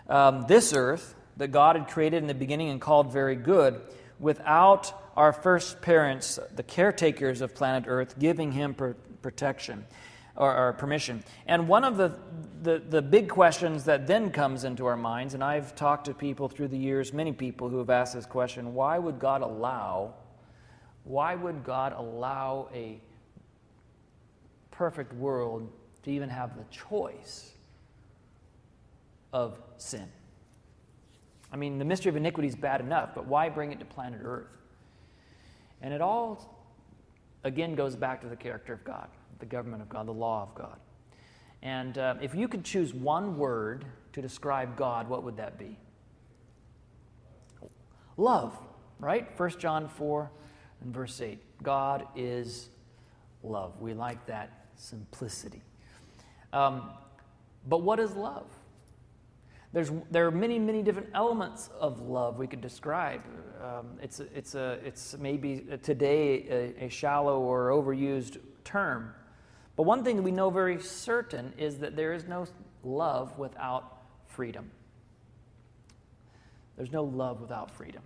um, 0.08 0.46
this 0.48 0.72
earth, 0.72 1.14
that 1.36 1.48
God 1.48 1.76
had 1.76 1.88
created 1.88 2.18
in 2.18 2.26
the 2.26 2.34
beginning 2.34 2.70
and 2.70 2.80
called 2.80 3.12
very 3.12 3.36
good 3.36 3.80
without 4.18 4.92
our 5.16 5.32
first 5.32 5.82
parents, 5.82 6.38
the 6.54 6.62
caretakers 6.62 7.40
of 7.40 7.54
planet 7.54 7.84
Earth, 7.86 8.18
giving 8.18 8.52
him 8.52 8.74
pr- 8.74 8.92
protection 9.20 9.84
or, 10.36 10.54
or, 10.56 10.72
permission. 10.72 11.22
And 11.46 11.68
one 11.68 11.84
of 11.84 11.96
the, 11.96 12.18
the, 12.62 12.78
the 12.78 13.02
big 13.02 13.28
questions 13.28 13.84
that 13.84 14.06
then 14.06 14.30
comes 14.30 14.64
into 14.64 14.86
our 14.86 14.96
minds, 14.96 15.34
and 15.34 15.44
I've 15.44 15.74
talked 15.74 16.06
to 16.06 16.14
people 16.14 16.48
through 16.48 16.68
the 16.68 16.78
years, 16.78 17.12
many 17.12 17.32
people 17.32 17.68
who 17.68 17.78
have 17.78 17.90
asked 17.90 18.14
this 18.14 18.24
question 18.24 18.74
why 18.74 18.98
would 18.98 19.18
God 19.18 19.42
allow, 19.42 20.14
why 21.04 21.34
would 21.34 21.64
God 21.64 21.92
allow 21.92 22.68
a 22.72 23.00
perfect 24.70 25.12
world 25.12 25.70
to 26.04 26.10
even 26.10 26.30
have 26.30 26.56
the 26.56 26.64
choice 26.70 27.52
of 29.32 29.60
sin? 29.76 30.08
I 31.52 31.56
mean, 31.56 31.78
the 31.78 31.84
mystery 31.84 32.08
of 32.08 32.16
iniquity 32.16 32.48
is 32.48 32.56
bad 32.56 32.80
enough, 32.80 33.10
but 33.14 33.26
why 33.26 33.48
bring 33.50 33.72
it 33.72 33.78
to 33.80 33.84
planet 33.84 34.20
Earth? 34.24 34.46
And 35.82 35.92
it 35.92 36.00
all, 36.00 36.66
again, 37.44 37.74
goes 37.74 37.94
back 37.94 38.22
to 38.22 38.28
the 38.28 38.36
character 38.36 38.72
of 38.72 38.82
God, 38.84 39.08
the 39.38 39.46
government 39.46 39.82
of 39.82 39.88
God, 39.88 40.06
the 40.06 40.12
law 40.12 40.42
of 40.42 40.54
God. 40.54 40.78
And 41.62 41.98
uh, 41.98 42.14
if 42.22 42.34
you 42.34 42.48
could 42.48 42.64
choose 42.64 42.94
one 42.94 43.36
word 43.36 43.84
to 44.14 44.22
describe 44.22 44.76
God, 44.76 45.08
what 45.08 45.22
would 45.24 45.36
that 45.36 45.58
be? 45.58 45.78
Love, 48.16 48.56
right? 48.98 49.38
1 49.38 49.50
John 49.58 49.88
4 49.88 50.30
and 50.82 50.94
verse 50.94 51.20
8. 51.20 51.38
God 51.62 52.06
is 52.16 52.70
love. 53.42 53.80
We 53.80 53.94
like 53.94 54.26
that 54.26 54.66
simplicity. 54.76 55.62
Um, 56.52 56.90
but 57.68 57.82
what 57.82 58.00
is 58.00 58.14
love? 58.14 58.46
There's, 59.72 59.90
there 60.10 60.26
are 60.26 60.30
many, 60.30 60.58
many 60.58 60.82
different 60.82 61.08
elements 61.14 61.70
of 61.80 62.00
love 62.00 62.38
we 62.38 62.46
could 62.46 62.60
describe. 62.60 63.22
Um, 63.62 63.98
it's, 64.02 64.20
it's, 64.20 64.54
a, 64.54 64.78
it's 64.84 65.16
maybe 65.18 65.64
today 65.82 66.74
a, 66.78 66.84
a 66.84 66.88
shallow 66.90 67.40
or 67.40 67.70
overused 67.70 68.38
term. 68.64 69.14
But 69.76 69.84
one 69.84 70.04
thing 70.04 70.22
we 70.22 70.30
know 70.30 70.50
very 70.50 70.80
certain 70.80 71.54
is 71.56 71.78
that 71.78 71.96
there 71.96 72.12
is 72.12 72.26
no 72.26 72.46
love 72.84 73.38
without 73.38 74.02
freedom. 74.26 74.70
There's 76.76 76.92
no 76.92 77.04
love 77.04 77.40
without 77.40 77.70
freedom. 77.70 78.02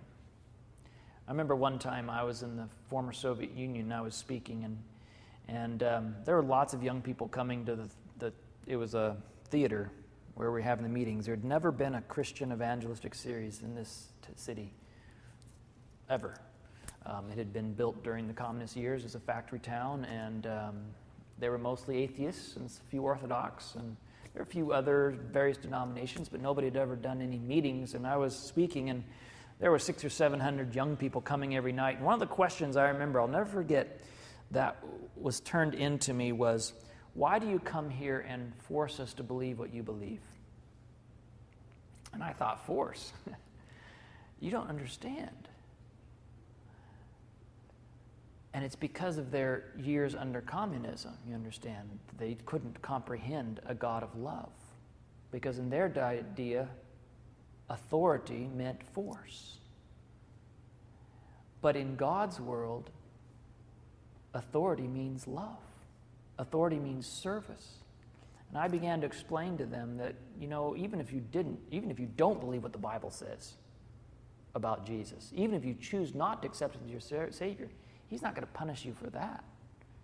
I 1.27 1.31
remember 1.31 1.55
one 1.55 1.79
time 1.79 2.09
I 2.09 2.23
was 2.23 2.43
in 2.43 2.55
the 2.55 2.69
former 2.89 3.11
Soviet 3.11 3.51
Union 3.57 3.91
I 3.91 3.99
was 3.99 4.15
speaking, 4.15 4.63
and, 4.63 4.77
and 5.49 5.83
um, 5.83 6.15
there 6.23 6.35
were 6.35 6.43
lots 6.43 6.73
of 6.73 6.81
young 6.81 7.01
people 7.01 7.27
coming 7.27 7.65
to 7.65 7.75
the, 7.75 7.89
the 8.19 8.33
it 8.65 8.77
was 8.77 8.93
a 8.93 9.17
theater 9.49 9.91
where 10.37 10.51
we're 10.51 10.61
having 10.61 10.83
the 10.83 10.89
meetings. 10.89 11.25
There 11.25 11.35
had 11.35 11.43
never 11.43 11.71
been 11.71 11.95
a 11.95 12.01
Christian 12.01 12.51
evangelistic 12.51 13.15
series 13.15 13.63
in 13.63 13.73
this 13.73 14.09
t- 14.21 14.29
city, 14.35 14.71
ever. 16.11 16.35
Um, 17.07 17.25
it 17.31 17.39
had 17.39 17.51
been 17.51 17.73
built 17.73 18.03
during 18.03 18.27
the 18.27 18.35
communist 18.35 18.75
years 18.75 19.03
as 19.03 19.15
a 19.15 19.19
factory 19.19 19.57
town, 19.57 20.05
and 20.05 20.45
um, 20.45 20.75
they 21.39 21.49
were 21.49 21.57
mostly 21.57 22.03
atheists 22.03 22.55
and 22.55 22.67
a 22.67 22.89
few 22.91 23.01
Orthodox, 23.01 23.73
and 23.73 23.97
there 24.33 24.43
were 24.43 24.43
a 24.43 24.45
few 24.45 24.73
other 24.73 25.17
various 25.31 25.57
denominations, 25.57 26.29
but 26.29 26.39
nobody 26.39 26.67
had 26.67 26.77
ever 26.77 26.95
done 26.95 27.19
any 27.19 27.39
meetings. 27.39 27.95
And 27.95 28.05
I 28.05 28.17
was 28.17 28.37
speaking, 28.37 28.91
and 28.91 29.03
there 29.59 29.71
were 29.71 29.79
six 29.79 30.05
or 30.05 30.09
seven 30.09 30.39
hundred 30.39 30.75
young 30.75 30.97
people 30.97 31.19
coming 31.19 31.55
every 31.55 31.71
night. 31.71 31.97
And 31.97 32.05
one 32.05 32.13
of 32.13 32.19
the 32.19 32.27
questions 32.27 32.77
I 32.77 32.89
remember, 32.89 33.19
I'll 33.19 33.27
never 33.27 33.49
forget, 33.49 34.01
that 34.51 34.77
was 35.19 35.39
turned 35.39 35.73
into 35.73 36.13
me 36.13 36.31
was, 36.31 36.73
why 37.17 37.39
do 37.39 37.49
you 37.49 37.57
come 37.57 37.89
here 37.89 38.23
and 38.29 38.53
force 38.67 38.99
us 38.99 39.11
to 39.15 39.23
believe 39.23 39.57
what 39.57 39.73
you 39.73 39.81
believe? 39.81 40.21
And 42.13 42.21
I 42.21 42.31
thought, 42.31 42.63
Force? 42.67 43.11
you 44.39 44.51
don't 44.51 44.69
understand. 44.69 45.47
And 48.53 48.63
it's 48.63 48.75
because 48.75 49.17
of 49.17 49.31
their 49.31 49.73
years 49.79 50.13
under 50.13 50.41
communism, 50.41 51.13
you 51.27 51.33
understand. 51.33 51.89
They 52.19 52.37
couldn't 52.45 52.79
comprehend 52.83 53.61
a 53.65 53.73
God 53.73 54.03
of 54.03 54.15
love. 54.15 54.51
Because 55.31 55.57
in 55.57 55.71
their 55.71 55.91
idea, 55.97 56.67
authority 57.67 58.47
meant 58.55 58.83
force. 58.93 59.57
But 61.63 61.75
in 61.75 61.95
God's 61.95 62.39
world, 62.39 62.91
authority 64.35 64.87
means 64.87 65.25
love. 65.27 65.57
Authority 66.39 66.77
means 66.77 67.07
service. 67.07 67.77
And 68.49 68.57
I 68.57 68.67
began 68.67 69.01
to 69.01 69.07
explain 69.07 69.57
to 69.57 69.65
them 69.65 69.95
that, 69.97 70.15
you 70.39 70.47
know, 70.47 70.75
even 70.77 71.01
if 71.01 71.11
you 71.11 71.19
didn't, 71.19 71.59
even 71.71 71.91
if 71.91 71.99
you 71.99 72.07
don't 72.15 72.39
believe 72.39 72.63
what 72.63 72.71
the 72.71 72.77
Bible 72.77 73.09
says 73.09 73.53
about 74.55 74.85
Jesus, 74.85 75.31
even 75.35 75.55
if 75.55 75.65
you 75.65 75.73
choose 75.73 76.15
not 76.15 76.41
to 76.41 76.47
accept 76.47 76.75
him 76.75 76.81
as 76.85 77.11
your 77.11 77.31
Savior, 77.31 77.69
He's 78.09 78.21
not 78.21 78.35
going 78.35 78.47
to 78.47 78.53
punish 78.53 78.85
you 78.85 78.93
for 78.93 79.09
that. 79.09 79.43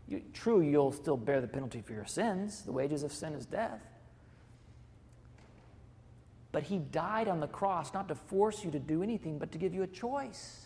You, 0.07 0.21
true, 0.33 0.61
you'll 0.61 0.91
still 0.91 1.15
bear 1.15 1.39
the 1.39 1.47
penalty 1.47 1.81
for 1.81 1.93
your 1.93 2.05
sins. 2.05 2.63
The 2.63 2.71
wages 2.71 3.03
of 3.03 3.13
sin 3.13 3.33
is 3.33 3.45
death. 3.45 3.79
But 6.51 6.63
He 6.63 6.79
died 6.79 7.29
on 7.29 7.39
the 7.39 7.47
cross 7.47 7.93
not 7.93 8.09
to 8.09 8.15
force 8.15 8.63
you 8.63 8.71
to 8.71 8.79
do 8.79 9.01
anything, 9.01 9.39
but 9.39 9.53
to 9.53 9.57
give 9.57 9.73
you 9.73 9.83
a 9.83 9.87
choice. 9.87 10.65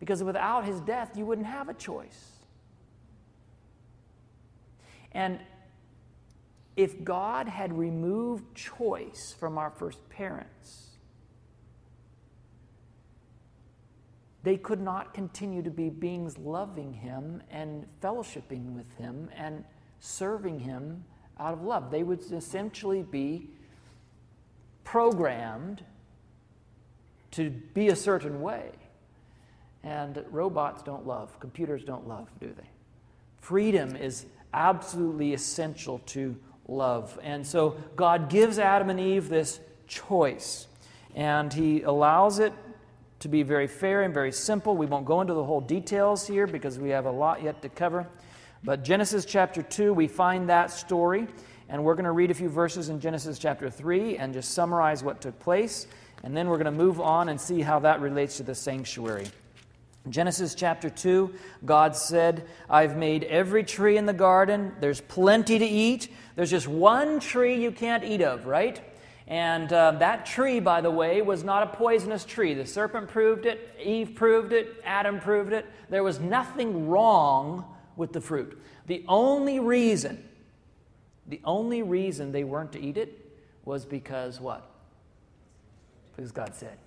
Because 0.00 0.24
without 0.24 0.64
His 0.64 0.80
death, 0.80 1.16
you 1.16 1.24
wouldn't 1.24 1.46
have 1.46 1.68
a 1.68 1.74
choice. 1.74 2.32
And 5.12 5.40
if 6.76 7.02
God 7.04 7.48
had 7.48 7.76
removed 7.76 8.54
choice 8.54 9.34
from 9.38 9.58
our 9.58 9.70
first 9.70 10.08
parents, 10.08 10.90
they 14.42 14.56
could 14.56 14.80
not 14.80 15.12
continue 15.12 15.62
to 15.62 15.70
be 15.70 15.90
beings 15.90 16.38
loving 16.38 16.94
him 16.94 17.42
and 17.50 17.86
fellowshipping 18.02 18.74
with 18.74 18.90
him 18.96 19.28
and 19.36 19.64
serving 19.98 20.58
him 20.58 21.04
out 21.38 21.52
of 21.52 21.62
love. 21.62 21.90
They 21.90 22.02
would 22.02 22.20
essentially 22.32 23.02
be 23.02 23.48
programmed 24.84 25.84
to 27.32 27.50
be 27.50 27.88
a 27.88 27.96
certain 27.96 28.40
way. 28.40 28.70
And 29.82 30.22
robots 30.30 30.82
don't 30.82 31.06
love, 31.06 31.38
computers 31.40 31.84
don't 31.84 32.06
love, 32.06 32.28
do 32.40 32.52
they? 32.56 32.68
Freedom 33.40 33.96
is 33.96 34.26
absolutely 34.52 35.34
essential 35.34 35.98
to 36.06 36.36
love. 36.68 37.18
And 37.22 37.46
so 37.46 37.76
God 37.96 38.30
gives 38.30 38.58
Adam 38.58 38.90
and 38.90 39.00
Eve 39.00 39.28
this 39.28 39.60
choice, 39.86 40.66
and 41.14 41.52
He 41.52 41.82
allows 41.82 42.38
it 42.38 42.52
to 43.20 43.28
be 43.28 43.42
very 43.42 43.66
fair 43.66 44.02
and 44.02 44.14
very 44.14 44.32
simple. 44.32 44.76
We 44.76 44.86
won't 44.86 45.04
go 45.04 45.20
into 45.20 45.34
the 45.34 45.44
whole 45.44 45.60
details 45.60 46.26
here 46.26 46.46
because 46.46 46.78
we 46.78 46.90
have 46.90 47.06
a 47.06 47.10
lot 47.10 47.42
yet 47.42 47.60
to 47.62 47.68
cover. 47.68 48.06
But 48.64 48.84
Genesis 48.84 49.24
chapter 49.24 49.62
2, 49.62 49.92
we 49.92 50.08
find 50.08 50.48
that 50.48 50.70
story, 50.70 51.26
and 51.68 51.84
we're 51.84 51.94
going 51.94 52.04
to 52.04 52.12
read 52.12 52.30
a 52.30 52.34
few 52.34 52.48
verses 52.48 52.88
in 52.88 53.00
Genesis 53.00 53.38
chapter 53.38 53.70
3 53.70 54.16
and 54.16 54.32
just 54.32 54.52
summarize 54.52 55.02
what 55.02 55.20
took 55.20 55.38
place. 55.38 55.86
And 56.22 56.36
then 56.36 56.48
we're 56.48 56.58
going 56.58 56.66
to 56.66 56.70
move 56.70 57.00
on 57.00 57.30
and 57.30 57.40
see 57.40 57.62
how 57.62 57.78
that 57.80 58.00
relates 58.00 58.36
to 58.38 58.42
the 58.42 58.54
sanctuary. 58.54 59.28
Genesis 60.08 60.54
chapter 60.54 60.88
2, 60.88 61.34
God 61.64 61.94
said, 61.94 62.46
I've 62.70 62.96
made 62.96 63.24
every 63.24 63.64
tree 63.64 63.98
in 63.98 64.06
the 64.06 64.14
garden. 64.14 64.72
There's 64.80 65.00
plenty 65.02 65.58
to 65.58 65.64
eat. 65.64 66.08
There's 66.36 66.50
just 66.50 66.66
one 66.66 67.20
tree 67.20 67.62
you 67.62 67.70
can't 67.70 68.02
eat 68.02 68.22
of, 68.22 68.46
right? 68.46 68.80
And 69.26 69.70
uh, 69.72 69.92
that 69.92 70.24
tree, 70.24 70.58
by 70.58 70.80
the 70.80 70.90
way, 70.90 71.20
was 71.20 71.44
not 71.44 71.62
a 71.62 71.66
poisonous 71.66 72.24
tree. 72.24 72.54
The 72.54 72.66
serpent 72.66 73.08
proved 73.08 73.44
it, 73.44 73.76
Eve 73.80 74.14
proved 74.14 74.52
it, 74.52 74.82
Adam 74.84 75.20
proved 75.20 75.52
it. 75.52 75.66
There 75.90 76.02
was 76.02 76.18
nothing 76.18 76.88
wrong 76.88 77.64
with 77.94 78.12
the 78.12 78.20
fruit. 78.20 78.60
The 78.86 79.04
only 79.06 79.60
reason, 79.60 80.24
the 81.26 81.40
only 81.44 81.82
reason 81.82 82.32
they 82.32 82.42
weren't 82.42 82.72
to 82.72 82.80
eat 82.80 82.96
it 82.96 83.16
was 83.64 83.84
because 83.84 84.40
what? 84.40 84.68
Because 86.16 86.32
God 86.32 86.54
said. 86.54 86.78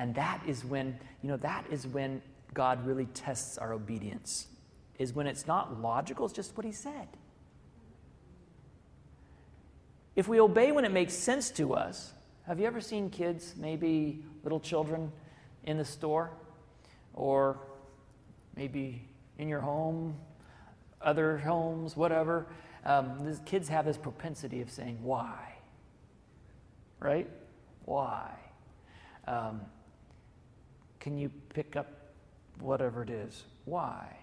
And 0.00 0.14
that 0.14 0.40
is 0.46 0.64
when, 0.64 0.98
you 1.22 1.28
know, 1.28 1.36
that 1.36 1.66
is 1.70 1.86
when 1.86 2.22
God 2.54 2.86
really 2.86 3.04
tests 3.04 3.58
our 3.58 3.74
obedience, 3.74 4.46
is 4.98 5.12
when 5.12 5.26
it's 5.26 5.46
not 5.46 5.82
logical, 5.82 6.24
it's 6.24 6.34
just 6.34 6.56
what 6.56 6.64
He 6.64 6.72
said. 6.72 7.06
If 10.16 10.26
we 10.26 10.40
obey 10.40 10.72
when 10.72 10.86
it 10.86 10.90
makes 10.90 11.12
sense 11.12 11.50
to 11.50 11.74
us, 11.74 12.14
have 12.46 12.58
you 12.58 12.66
ever 12.66 12.80
seen 12.80 13.10
kids, 13.10 13.54
maybe 13.58 14.24
little 14.42 14.58
children, 14.58 15.12
in 15.64 15.76
the 15.76 15.84
store? 15.84 16.30
Or 17.12 17.58
maybe 18.56 19.06
in 19.36 19.48
your 19.50 19.60
home, 19.60 20.16
other 21.02 21.36
homes, 21.36 21.94
whatever? 21.94 22.46
Um, 22.86 23.36
kids 23.44 23.68
have 23.68 23.84
this 23.84 23.98
propensity 23.98 24.62
of 24.62 24.70
saying, 24.70 24.98
Why? 25.02 25.56
Right? 27.00 27.28
Why? 27.84 28.30
Um, 29.26 29.60
can 31.00 31.16
you 31.18 31.30
pick 31.54 31.76
up 31.76 31.88
whatever 32.60 33.02
it 33.02 33.10
is? 33.10 33.44
Why? 33.64 34.16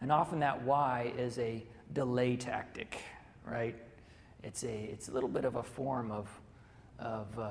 And 0.00 0.12
often 0.12 0.40
that 0.40 0.62
why 0.62 1.12
is 1.16 1.38
a 1.38 1.64
delay 1.92 2.36
tactic, 2.36 2.98
right? 3.44 3.76
It's 4.42 4.64
a, 4.64 4.74
it's 4.92 5.08
a 5.08 5.12
little 5.12 5.28
bit 5.28 5.44
of 5.44 5.56
a 5.56 5.62
form 5.62 6.10
of, 6.10 6.28
of 6.98 7.38
uh, 7.38 7.50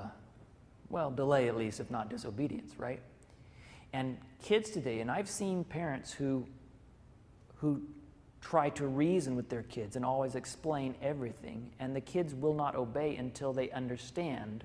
well, 0.89 1.11
delay 1.11 1.47
at 1.47 1.57
least, 1.57 1.79
if 1.79 1.89
not 1.89 2.09
disobedience, 2.09 2.77
right? 2.77 3.01
And 3.93 4.17
kids 4.43 4.69
today, 4.69 4.99
and 4.99 5.09
I've 5.09 5.29
seen 5.29 5.63
parents 5.63 6.11
who, 6.11 6.45
who 7.55 7.81
try 8.41 8.69
to 8.71 8.87
reason 8.87 9.35
with 9.35 9.49
their 9.49 9.63
kids 9.63 9.95
and 9.95 10.05
always 10.05 10.35
explain 10.35 10.95
everything, 11.01 11.71
and 11.79 11.95
the 11.95 12.01
kids 12.01 12.33
will 12.33 12.53
not 12.53 12.75
obey 12.75 13.15
until 13.15 13.53
they 13.53 13.69
understand 13.71 14.63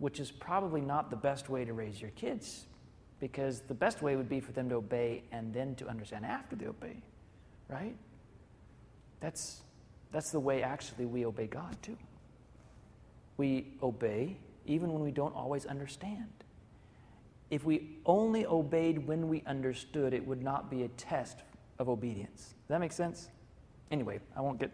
which 0.00 0.18
is 0.18 0.32
probably 0.32 0.80
not 0.80 1.10
the 1.10 1.16
best 1.16 1.48
way 1.48 1.64
to 1.64 1.72
raise 1.72 2.00
your 2.00 2.10
kids 2.12 2.66
because 3.20 3.60
the 3.60 3.74
best 3.74 4.02
way 4.02 4.16
would 4.16 4.28
be 4.28 4.40
for 4.40 4.50
them 4.52 4.68
to 4.70 4.76
obey 4.76 5.22
and 5.30 5.52
then 5.52 5.74
to 5.76 5.86
understand 5.86 6.24
after 6.24 6.56
they 6.56 6.66
obey, 6.66 6.96
right? 7.68 7.94
That's, 9.20 9.60
that's 10.10 10.30
the 10.30 10.40
way 10.40 10.62
actually 10.62 11.04
we 11.04 11.26
obey 11.26 11.46
God 11.46 11.76
too. 11.82 11.98
We 13.36 13.74
obey 13.82 14.38
even 14.64 14.92
when 14.92 15.02
we 15.02 15.10
don't 15.10 15.36
always 15.36 15.66
understand. 15.66 16.30
If 17.50 17.64
we 17.64 17.98
only 18.06 18.46
obeyed 18.46 19.06
when 19.06 19.28
we 19.28 19.42
understood, 19.46 20.14
it 20.14 20.26
would 20.26 20.42
not 20.42 20.70
be 20.70 20.84
a 20.84 20.88
test 20.88 21.42
of 21.78 21.90
obedience. 21.90 22.40
Does 22.42 22.68
that 22.68 22.80
make 22.80 22.92
sense? 22.92 23.28
Anyway, 23.90 24.20
I 24.34 24.40
won't 24.40 24.58
get 24.58 24.70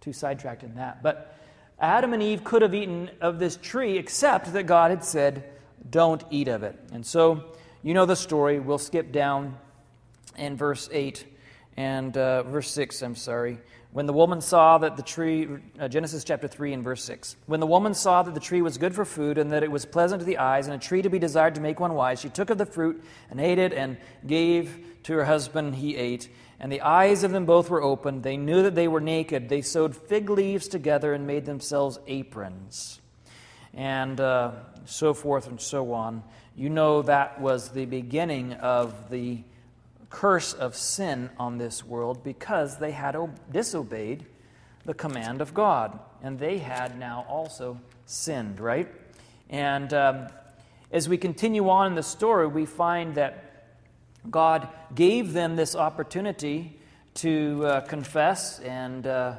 too 0.00 0.12
sidetracked 0.12 0.64
in 0.64 0.74
that. 0.74 1.02
But 1.02 1.34
Adam 1.80 2.12
and 2.12 2.22
Eve 2.22 2.44
could 2.44 2.62
have 2.62 2.74
eaten 2.74 3.10
of 3.20 3.38
this 3.38 3.56
tree, 3.56 3.96
except 3.96 4.52
that 4.52 4.64
God 4.64 4.90
had 4.90 5.02
said, 5.02 5.44
Don't 5.88 6.22
eat 6.30 6.48
of 6.48 6.62
it. 6.62 6.78
And 6.92 7.04
so, 7.04 7.44
you 7.82 7.94
know 7.94 8.04
the 8.04 8.16
story. 8.16 8.60
We'll 8.60 8.78
skip 8.78 9.12
down 9.12 9.56
in 10.36 10.56
verse 10.56 10.88
8 10.92 11.24
and 11.76 12.16
uh, 12.16 12.42
verse 12.42 12.70
6, 12.70 13.00
I'm 13.02 13.14
sorry. 13.14 13.58
When 13.92 14.06
the 14.06 14.12
woman 14.12 14.40
saw 14.40 14.78
that 14.78 14.96
the 14.96 15.02
tree, 15.02 15.48
uh, 15.78 15.88
Genesis 15.88 16.22
chapter 16.22 16.46
3 16.46 16.74
and 16.74 16.84
verse 16.84 17.02
6. 17.02 17.36
When 17.46 17.58
the 17.58 17.66
woman 17.66 17.94
saw 17.94 18.22
that 18.22 18.34
the 18.34 18.40
tree 18.40 18.62
was 18.62 18.78
good 18.78 18.94
for 18.94 19.04
food 19.04 19.38
and 19.38 19.50
that 19.50 19.62
it 19.62 19.70
was 19.70 19.84
pleasant 19.84 20.20
to 20.20 20.26
the 20.26 20.38
eyes 20.38 20.66
and 20.66 20.76
a 20.76 20.78
tree 20.78 21.02
to 21.02 21.08
be 21.08 21.18
desired 21.18 21.56
to 21.56 21.60
make 21.60 21.80
one 21.80 21.94
wise, 21.94 22.20
she 22.20 22.28
took 22.28 22.50
of 22.50 22.58
the 22.58 22.66
fruit 22.66 23.02
and 23.30 23.40
ate 23.40 23.58
it 23.58 23.72
and 23.72 23.96
gave 24.26 24.84
to 25.04 25.14
her 25.14 25.24
husband, 25.24 25.74
he 25.74 25.96
ate. 25.96 26.28
And 26.60 26.70
the 26.70 26.82
eyes 26.82 27.24
of 27.24 27.32
them 27.32 27.46
both 27.46 27.70
were 27.70 27.82
opened. 27.82 28.22
They 28.22 28.36
knew 28.36 28.62
that 28.62 28.74
they 28.74 28.86
were 28.86 29.00
naked. 29.00 29.48
They 29.48 29.62
sewed 29.62 29.96
fig 29.96 30.28
leaves 30.28 30.68
together 30.68 31.14
and 31.14 31.26
made 31.26 31.46
themselves 31.46 31.98
aprons. 32.06 33.00
And 33.72 34.20
uh, 34.20 34.52
so 34.84 35.14
forth 35.14 35.48
and 35.48 35.58
so 35.58 35.94
on. 35.94 36.22
You 36.54 36.68
know 36.68 37.00
that 37.02 37.40
was 37.40 37.70
the 37.70 37.86
beginning 37.86 38.52
of 38.54 39.08
the 39.08 39.42
curse 40.10 40.52
of 40.52 40.76
sin 40.76 41.30
on 41.38 41.56
this 41.56 41.82
world 41.82 42.22
because 42.22 42.76
they 42.76 42.90
had 42.90 43.16
disobeyed 43.50 44.26
the 44.84 44.92
command 44.92 45.40
of 45.40 45.54
God. 45.54 45.98
And 46.22 46.38
they 46.38 46.58
had 46.58 46.98
now 46.98 47.24
also 47.26 47.80
sinned, 48.04 48.60
right? 48.60 48.88
And 49.48 49.94
um, 49.94 50.26
as 50.92 51.08
we 51.08 51.16
continue 51.16 51.70
on 51.70 51.86
in 51.86 51.94
the 51.94 52.02
story, 52.02 52.46
we 52.46 52.66
find 52.66 53.14
that 53.14 53.49
God 54.28 54.68
gave 54.94 55.32
them 55.32 55.56
this 55.56 55.74
opportunity 55.74 56.78
to 57.14 57.64
uh, 57.64 57.80
confess, 57.82 58.58
and 58.60 59.06
uh, 59.06 59.36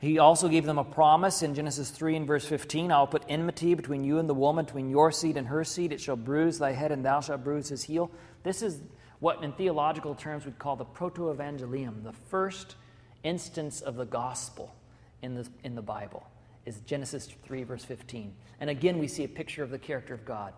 He 0.00 0.18
also 0.18 0.48
gave 0.48 0.64
them 0.64 0.78
a 0.78 0.84
promise 0.84 1.42
in 1.42 1.54
Genesis 1.54 1.90
3 1.90 2.16
and 2.16 2.26
verse 2.26 2.44
15 2.46 2.92
I'll 2.92 3.06
put 3.06 3.24
enmity 3.28 3.74
between 3.74 4.04
you 4.04 4.18
and 4.18 4.28
the 4.28 4.34
woman, 4.34 4.64
between 4.64 4.88
your 4.88 5.10
seed 5.10 5.36
and 5.36 5.48
her 5.48 5.64
seed. 5.64 5.92
It 5.92 6.00
shall 6.00 6.16
bruise 6.16 6.58
thy 6.58 6.72
head, 6.72 6.92
and 6.92 7.04
thou 7.04 7.20
shalt 7.20 7.42
bruise 7.42 7.68
his 7.68 7.82
heel. 7.82 8.10
This 8.42 8.62
is 8.62 8.80
what, 9.18 9.42
in 9.42 9.52
theological 9.52 10.14
terms, 10.14 10.44
we'd 10.44 10.58
call 10.58 10.76
the 10.76 10.84
proto 10.84 11.32
evangelium, 11.34 12.04
the 12.04 12.12
first 12.12 12.76
instance 13.22 13.80
of 13.80 13.96
the 13.96 14.06
gospel 14.06 14.74
in 15.22 15.34
the, 15.34 15.46
in 15.64 15.74
the 15.74 15.82
Bible, 15.82 16.24
is 16.64 16.80
Genesis 16.80 17.28
3, 17.44 17.64
verse 17.64 17.84
15. 17.84 18.32
And 18.60 18.70
again, 18.70 18.98
we 18.98 19.08
see 19.08 19.24
a 19.24 19.28
picture 19.28 19.62
of 19.62 19.70
the 19.70 19.78
character 19.78 20.14
of 20.14 20.24
God. 20.24 20.54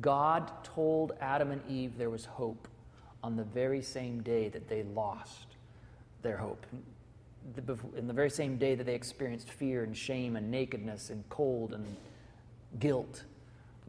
God 0.00 0.50
told 0.64 1.12
Adam 1.20 1.50
and 1.50 1.62
Eve 1.68 1.96
there 1.96 2.10
was 2.10 2.24
hope 2.24 2.68
on 3.24 3.36
the 3.36 3.44
very 3.44 3.80
same 3.80 4.20
day 4.20 4.50
that 4.50 4.68
they 4.68 4.82
lost 4.82 5.46
their 6.20 6.36
hope. 6.36 6.66
In 7.96 8.06
the 8.06 8.12
very 8.12 8.28
same 8.28 8.58
day 8.58 8.74
that 8.74 8.84
they 8.84 8.94
experienced 8.94 9.48
fear 9.48 9.82
and 9.82 9.96
shame 9.96 10.36
and 10.36 10.50
nakedness 10.50 11.08
and 11.08 11.26
cold 11.30 11.72
and 11.72 11.86
guilt, 12.78 13.24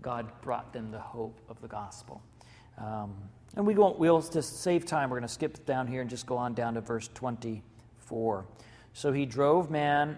God 0.01 0.25
brought 0.41 0.71
them 0.71 0.89
the 0.89 0.99
hope 0.99 1.37
of 1.49 1.61
the 1.61 1.67
gospel. 1.67 2.21
Um, 2.77 3.13
and 3.57 3.67
we 3.67 3.75
won't, 3.75 3.99
we'll 3.99 4.21
just 4.21 4.61
save 4.61 4.85
time. 4.85 5.09
We're 5.09 5.19
going 5.19 5.27
to 5.27 5.33
skip 5.33 5.65
down 5.65 5.87
here 5.87 5.99
and 5.99 6.09
just 6.09 6.25
go 6.25 6.37
on 6.37 6.53
down 6.53 6.75
to 6.75 6.81
verse 6.81 7.09
24. 7.13 8.45
So 8.93 9.11
he 9.11 9.25
drove 9.25 9.69
man, 9.69 10.17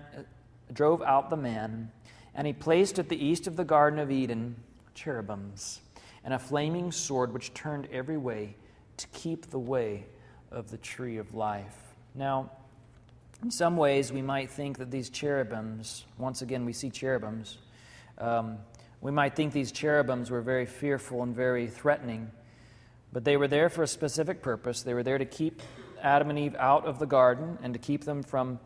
drove 0.74 1.02
out 1.02 1.32
the 1.32 1.38
man, 1.38 1.92
and 2.36 2.46
he 2.46 2.54
placed 2.54 3.00
at 3.00 3.10
the 3.10 3.18
east 3.18 3.48
of 3.48 3.56
the 3.56 3.66
Garden 3.66 3.98
of 3.98 4.12
Eden 4.12 4.58
cherubims 4.94 5.82
and 6.24 6.36
a 6.36 6.40
flaming 6.40 6.92
sword 6.92 7.34
which 7.34 7.52
turned 7.56 7.88
every 7.92 8.18
way 8.18 8.56
to 8.98 9.08
keep 9.08 9.50
the 9.50 9.60
way 9.60 10.06
of 10.52 10.72
the 10.72 10.78
tree 10.78 11.18
of 11.18 11.34
life. 11.34 11.76
Now, 12.16 12.52
in 13.44 13.52
some 13.52 13.78
ways, 13.78 14.12
we 14.12 14.22
might 14.22 14.50
think 14.50 14.80
that 14.80 14.90
these 14.90 15.10
cherubims, 15.10 16.06
once 16.18 16.42
again, 16.42 16.66
we 16.66 16.74
see 16.74 16.90
cherubims, 16.90 17.58
um, 18.18 18.58
we 19.00 19.12
might 19.12 19.36
think 19.36 19.54
these 19.54 19.72
cherubims 19.72 20.32
were 20.32 20.42
very 20.42 20.66
fearful 20.66 21.22
and 21.22 21.36
very 21.36 21.68
threatening. 21.68 22.32
But 23.14 23.24
they 23.24 23.38
were 23.38 23.48
there 23.48 23.70
for 23.70 23.84
a 23.84 23.88
specific 23.88 24.42
purpose. 24.42 24.82
They 24.82 24.94
were 24.94 25.04
there 25.04 25.20
to 25.20 25.26
keep 25.26 25.62
Adam 26.02 26.30
and 26.30 26.40
Eve 26.40 26.56
out 26.56 26.86
of 26.86 27.00
the 27.00 27.06
garden 27.06 27.58
and 27.62 27.74
to 27.74 27.80
keep 27.80 28.04
them 28.06 28.24
from, 28.24 28.60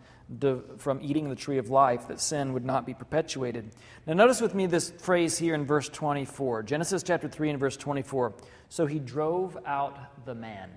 from 0.77 0.99
eating 1.01 1.29
the 1.29 1.35
tree 1.35 1.57
of 1.57 1.69
life, 1.69 2.07
that 2.07 2.21
sin 2.21 2.53
would 2.53 2.65
not 2.65 2.85
be 2.85 2.93
perpetuated. 2.93 3.71
Now, 4.07 4.13
notice 4.13 4.39
with 4.39 4.55
me 4.55 4.65
this 4.65 4.89
phrase 4.89 5.37
here 5.37 5.53
in 5.53 5.65
verse 5.65 5.89
24 5.89 6.63
Genesis 6.63 7.03
chapter 7.03 7.27
3 7.27 7.51
and 7.51 7.59
verse 7.59 7.75
24. 7.77 8.33
So 8.69 8.85
he 8.85 8.99
drove 8.99 9.57
out 9.65 10.25
the 10.25 10.35
man. 10.35 10.69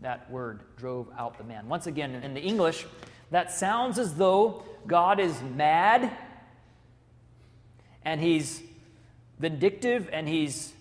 That 0.00 0.30
word, 0.30 0.62
drove 0.76 1.08
out 1.18 1.36
the 1.36 1.44
man. 1.44 1.68
Once 1.68 1.86
again, 1.86 2.14
in 2.14 2.32
the 2.32 2.40
English, 2.40 2.86
that 3.30 3.52
sounds 3.52 3.98
as 3.98 4.14
though 4.14 4.64
God 4.86 5.20
is 5.20 5.40
mad 5.42 6.10
and 8.02 8.20
he's 8.20 8.62
vindictive 9.38 10.08
and 10.10 10.26
he's 10.26 10.72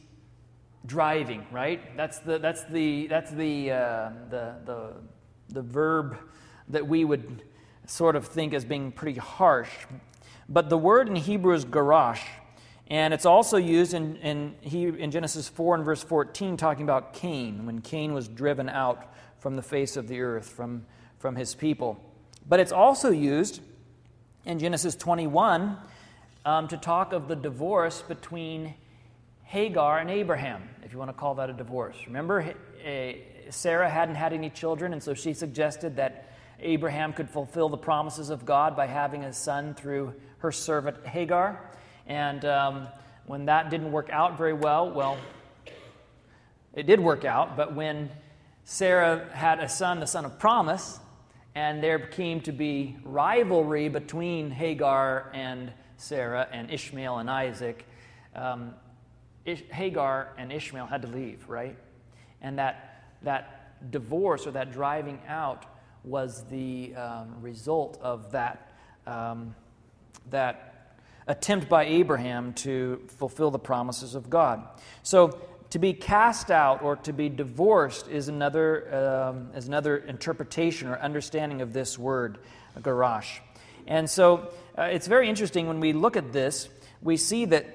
driving, 0.86 1.46
right? 1.52 1.98
That's 1.98 2.20
the, 2.20 2.40
that's 2.40 2.64
the, 2.66 3.08
that's 3.08 3.32
the, 3.32 3.72
uh, 3.72 4.10
the, 4.30 4.56
the, 4.66 4.94
the 5.50 5.62
verb 5.62 6.18
that 6.70 6.88
we 6.88 7.04
would 7.04 7.44
sort 7.90 8.16
of 8.16 8.28
think 8.28 8.54
as 8.54 8.64
being 8.64 8.92
pretty 8.92 9.20
harsh. 9.20 9.70
But 10.48 10.70
the 10.70 10.78
word 10.78 11.10
in 11.10 11.16
Hebrew 11.16 11.54
is 11.54 11.66
garash, 11.66 12.22
and 12.88 13.14
it's 13.14 13.26
also 13.26 13.58
used 13.58 13.94
in, 13.94 14.16
in, 14.18 14.56
in 14.64 15.12
Genesis 15.12 15.50
4 15.50 15.76
and 15.76 15.86
verse 15.86 16.04
14, 16.04 16.56
talking 16.56 16.84
about 16.84 17.14
Cain, 17.14 17.66
when 17.66 17.82
Cain 17.82 18.14
was 18.14 18.28
driven 18.28 18.70
out 18.70 19.14
from 19.40 19.56
the 19.56 19.62
face 19.62 19.98
of 19.98 20.08
the 20.08 20.22
earth, 20.22 20.50
from, 20.50 20.86
from 21.18 21.36
his 21.36 21.56
people. 21.56 22.00
But 22.48 22.60
it's 22.60 22.72
also 22.72 23.10
used 23.10 23.62
in 24.46 24.60
Genesis 24.60 24.96
21 24.96 25.78
um, 26.46 26.68
to 26.68 26.78
talk 26.78 27.12
of 27.12 27.28
the 27.28 27.36
divorce 27.36 28.02
between 28.02 28.74
Hagar 29.44 30.00
and 30.00 30.12
Abraham, 30.12 30.70
if 30.84 30.94
you 30.94 31.00
want 31.00 31.10
to 31.10 31.14
call 31.14 31.36
that 31.36 31.50
a 31.50 31.54
divorce. 31.54 31.98
Remember, 32.06 32.54
Sarah 33.50 33.90
hadn't 33.90 34.16
had 34.16 34.32
any 34.32 34.52
children, 34.52 34.94
and 34.94 35.02
so 35.02 35.16
she 35.16 35.34
suggested 35.34 35.96
that 35.96 36.29
Abraham 36.62 37.14
could 37.14 37.30
fulfill 37.30 37.70
the 37.70 37.78
promises 37.78 38.30
of 38.30 38.46
God 38.46 38.76
by 38.76 38.88
having 38.88 39.24
a 39.24 39.34
son 39.34 39.74
through 39.74 40.14
her 40.40 40.52
servant 40.52 41.06
Hagar. 41.06 41.70
And 42.08 42.44
um, 42.46 42.88
when 43.26 43.46
that 43.46 43.70
didn't 43.70 43.92
work 43.92 44.10
out 44.10 44.38
very 44.38 44.54
well, 44.54 44.92
well, 44.92 45.18
it 46.74 46.86
did 46.86 47.00
work 47.00 47.26
out, 47.26 47.58
but 47.58 47.76
when 47.76 48.10
Sarah 48.64 49.28
had 49.34 49.60
a 49.60 49.68
son, 49.68 50.00
the 50.00 50.06
son 50.06 50.26
of 50.26 50.38
promise, 50.38 51.00
and 51.56 51.84
there 51.84 52.00
came 52.00 52.42
to 52.42 52.52
be 52.52 52.98
rivalry 53.04 53.90
between 53.90 54.52
Hagar 54.52 55.32
and 55.34 55.72
Sarah 55.98 56.48
and 56.52 56.72
Ishmael 56.72 57.18
and 57.18 57.30
Isaac, 57.30 57.86
um, 58.36 58.74
Hagar 59.46 60.30
and 60.38 60.52
Ishmael 60.52 60.86
had 60.86 61.02
to 61.02 61.08
leave, 61.08 61.50
right? 61.50 61.76
And 62.42 62.60
that, 62.60 63.04
that 63.24 63.92
divorce 63.92 64.46
or 64.46 64.52
that 64.52 64.72
driving 64.72 65.20
out 65.28 65.66
was 66.04 66.44
the 66.46 66.96
um, 66.96 67.42
result 67.42 67.98
of 68.02 68.32
that, 68.32 68.72
um, 69.06 69.56
that 70.30 70.96
attempt 71.28 71.70
by 71.70 71.86
Abraham 71.86 72.54
to 72.54 73.02
fulfill 73.18 73.52
the 73.52 73.60
promises 73.60 74.16
of 74.16 74.30
God. 74.30 74.68
So, 75.04 75.40
to 75.72 75.78
be 75.78 75.94
cast 75.94 76.50
out 76.50 76.82
or 76.82 76.96
to 76.96 77.14
be 77.14 77.30
divorced 77.30 78.08
is 78.08 78.28
another, 78.28 79.28
um, 79.30 79.52
is 79.56 79.68
another 79.68 79.98
interpretation 79.98 80.88
or 80.88 80.98
understanding 80.98 81.62
of 81.62 81.74
this 81.74 82.00
word, 82.00 82.40
garash. 82.80 83.40
And 83.86 84.10
so, 84.10 84.52
uh, 84.76 84.84
it's 84.84 85.06
very 85.06 85.30
interesting 85.30 85.68
when 85.68 85.80
we 85.80 85.94
look 85.94 86.18
at 86.18 86.34
this, 86.34 86.70
we 87.04 87.18
see 87.18 87.46
that 87.46 87.68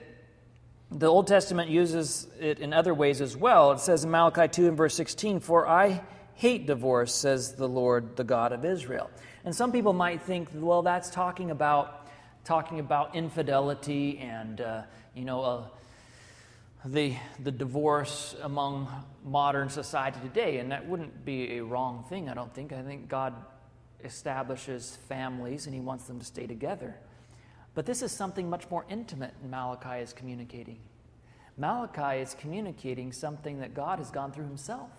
the 0.90 1.06
Old 1.06 1.26
Testament 1.26 1.70
uses 1.70 2.26
it 2.40 2.58
in 2.58 2.72
other 2.72 2.94
ways 2.94 3.20
as 3.20 3.36
well. 3.36 3.72
It 3.72 3.80
says 3.80 4.04
in 4.04 4.10
Malachi 4.10 4.48
2 4.48 4.68
and 4.68 4.76
verse 4.76 4.94
16, 4.94 5.40
For 5.40 5.66
I 5.66 6.02
hate 6.34 6.66
divorce, 6.66 7.14
says 7.14 7.54
the 7.54 7.68
Lord, 7.68 8.16
the 8.16 8.24
God 8.24 8.52
of 8.52 8.64
Israel. 8.64 9.10
And 9.44 9.54
some 9.54 9.72
people 9.72 9.92
might 9.92 10.22
think, 10.22 10.48
well, 10.54 10.82
that's 10.82 11.10
talking 11.10 11.50
about 11.50 12.00
talking 12.44 12.78
about 12.78 13.14
infidelity 13.14 14.18
and 14.18 14.60
uh, 14.60 14.82
you 15.14 15.24
know 15.24 15.42
uh, 15.42 15.64
the 16.84 17.16
the 17.42 17.50
divorce 17.50 18.36
among 18.42 18.88
modern 19.24 19.70
society 19.70 20.18
today, 20.20 20.58
and 20.58 20.70
that 20.72 20.86
wouldn't 20.86 21.24
be 21.24 21.56
a 21.56 21.64
wrong 21.64 22.04
thing. 22.08 22.28
I 22.28 22.34
don't 22.34 22.54
think. 22.54 22.72
I 22.72 22.82
think 22.82 23.08
God 23.08 23.34
establishes 24.02 24.98
families 25.08 25.66
and 25.66 25.74
He 25.74 25.80
wants 25.80 26.04
them 26.04 26.18
to 26.18 26.24
stay 26.24 26.46
together. 26.46 26.94
But 27.74 27.86
this 27.86 28.02
is 28.02 28.12
something 28.12 28.48
much 28.48 28.70
more 28.70 28.84
intimate 28.88 29.34
Malachi 29.42 30.00
is 30.02 30.12
communicating. 30.12 30.78
Malachi 31.56 32.20
is 32.20 32.34
communicating 32.34 33.12
something 33.12 33.60
that 33.60 33.74
God 33.74 33.98
has 33.98 34.10
gone 34.10 34.32
through 34.32 34.44
himself. 34.44 34.90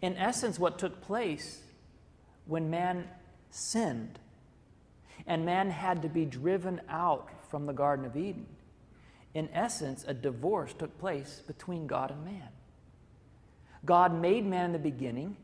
In 0.00 0.16
essence, 0.16 0.58
what 0.58 0.78
took 0.78 1.00
place 1.00 1.60
when 2.46 2.70
man 2.70 3.08
sinned 3.50 4.18
and 5.26 5.44
man 5.44 5.70
had 5.70 6.02
to 6.02 6.08
be 6.08 6.24
driven 6.24 6.80
out 6.88 7.28
from 7.50 7.66
the 7.66 7.72
Garden 7.72 8.04
of 8.04 8.16
Eden, 8.16 8.46
in 9.34 9.48
essence, 9.52 10.04
a 10.06 10.14
divorce 10.14 10.72
took 10.72 10.98
place 10.98 11.42
between 11.46 11.86
God 11.86 12.10
and 12.10 12.24
man. 12.24 12.48
God 13.84 14.18
made 14.18 14.46
man 14.46 14.66
in 14.66 14.72
the 14.72 14.78
beginning 14.78 15.36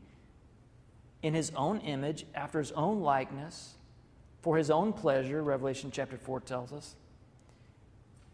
in 1.21 1.33
his 1.33 1.51
own 1.55 1.79
image, 1.79 2.25
after 2.35 2.59
his 2.59 2.71
own 2.73 3.01
likeness, 3.01 3.73
for 4.41 4.57
his 4.57 4.69
own 4.69 4.93
pleasure, 4.93 5.41
Revelation 5.41 5.89
chapter 5.91 6.17
4 6.17 6.39
tells 6.41 6.71
us. 6.71 6.95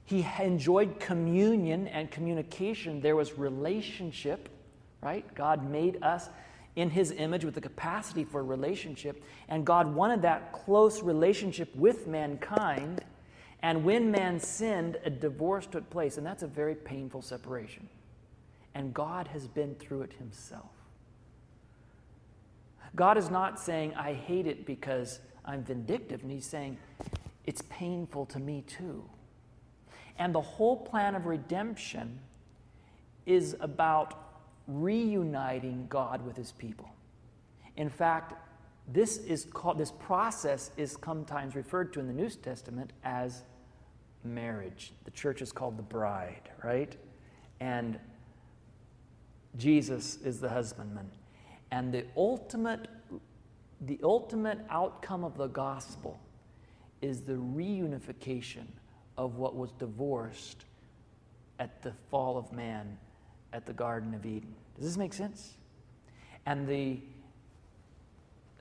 He 0.04 0.28
enjoyed 0.42 1.00
communion 1.00 1.88
and 1.88 2.12
communication. 2.12 3.00
There 3.00 3.16
was 3.16 3.38
relationship, 3.38 4.50
right? 5.02 5.26
God 5.36 5.70
made 5.70 6.02
us 6.04 6.30
in 6.76 6.90
his 6.90 7.12
image 7.12 7.44
with 7.44 7.56
the 7.56 7.62
capacity 7.62 8.24
for 8.24 8.44
relationship, 8.44 9.24
and 9.50 9.66
God 9.66 9.94
wanted 9.94 10.22
that 10.22 10.54
close 10.54 11.02
relationship 11.02 11.76
with 11.76 12.08
mankind. 12.08 13.04
And 13.62 13.84
when 13.84 14.10
man 14.10 14.40
sinned, 14.40 14.98
a 15.04 15.10
divorce 15.10 15.66
took 15.66 15.90
place, 15.90 16.18
and 16.18 16.26
that's 16.26 16.44
a 16.44 16.48
very 16.48 16.76
painful 16.76 17.22
separation. 17.22 17.90
And 18.74 18.94
God 18.94 19.28
has 19.28 19.48
been 19.48 19.76
through 19.76 20.04
it 20.04 20.14
himself. 20.14 20.72
God 22.96 23.18
is 23.18 23.30
not 23.30 23.60
saying, 23.60 23.94
I 23.96 24.14
hate 24.14 24.48
it 24.48 24.66
because 24.66 25.20
I'm 25.46 25.64
vindictive. 25.64 26.22
And 26.24 26.32
he's 26.32 26.46
saying, 26.46 26.78
it's 27.46 27.62
painful 27.70 28.26
to 28.28 28.40
me 28.40 28.64
too. 28.68 29.04
And 30.18 30.36
the 30.36 30.42
whole 30.42 30.78
plan 30.78 31.16
of 31.16 31.26
redemption 31.26 32.20
is 33.26 33.56
about 33.60 34.31
reuniting 34.80 35.86
God 35.90 36.26
with 36.26 36.36
his 36.36 36.52
people. 36.54 36.90
In 37.78 37.90
fact, 37.90 38.34
this 38.88 39.18
is 39.18 39.46
called 39.46 39.78
this 39.78 39.92
process 39.92 40.72
is 40.78 40.98
sometimes 41.04 41.56
referred 41.56 41.94
to 41.94 42.00
in 42.00 42.08
the 42.08 42.14
New 42.14 42.30
Testament 42.30 42.92
as 43.04 43.44
marriage. 44.24 44.94
The 45.06 45.12
church 45.12 45.42
is 45.42 45.52
called 45.52 45.78
the 45.78 45.84
bride, 45.84 46.50
right? 46.64 46.96
And 47.60 48.00
Jesus 49.58 50.18
is 50.24 50.40
the 50.40 50.50
husbandman. 50.50 51.10
And 51.72 51.94
the 51.94 52.06
ultimate 52.18 52.88
the 53.82 54.00
ultimate 54.04 54.60
outcome 54.70 55.24
of 55.24 55.38
the 55.38 55.48
gospel 55.48 56.20
is 57.02 57.22
the 57.22 57.34
reunification 57.34 58.68
of 59.18 59.38
what 59.38 59.56
was 59.56 59.72
divorced 59.72 60.66
at 61.58 61.82
the 61.82 61.92
fall 62.10 62.38
of 62.38 62.52
man 62.52 62.98
at 63.54 63.66
the 63.66 63.74
Garden 63.74 64.14
of 64.14 64.26
Eden. 64.26 64.54
Does 64.82 64.90
this 64.90 64.98
make 64.98 65.14
sense? 65.14 65.54
And 66.44 66.68
the 66.68 67.00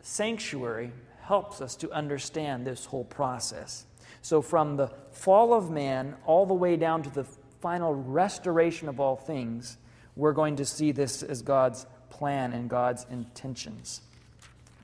sanctuary 0.02 0.92
helps 1.22 1.62
us 1.62 1.76
to 1.76 1.90
understand 1.92 2.66
this 2.66 2.84
whole 2.84 3.04
process. 3.04 3.86
So, 4.20 4.42
from 4.42 4.76
the 4.76 4.92
fall 5.12 5.54
of 5.54 5.70
man 5.70 6.16
all 6.26 6.44
the 6.44 6.52
way 6.52 6.76
down 6.76 7.02
to 7.04 7.10
the 7.10 7.24
final 7.62 7.94
restoration 7.94 8.86
of 8.86 9.00
all 9.00 9.16
things, 9.16 9.78
we're 10.14 10.34
going 10.34 10.56
to 10.56 10.66
see 10.66 10.92
this 10.92 11.22
as 11.22 11.40
God's 11.40 11.86
plan 12.10 12.52
and 12.52 12.68
God's 12.68 13.06
intentions. 13.10 14.02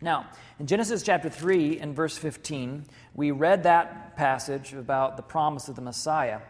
Now, 0.01 0.31
in 0.59 0.67
Genesis 0.67 1.03
chapter 1.03 1.29
3 1.29 1.81
and 1.81 1.95
verse 1.95 2.17
15, 2.17 2.87
we 3.15 3.31
read 3.31 3.65
that 3.65 4.17
passage 4.17 4.73
about 4.73 5.19
the 5.19 5.23
promise 5.23 5.69
of 5.69 5.77
the 5.77 5.83
Messiah. 5.83 6.41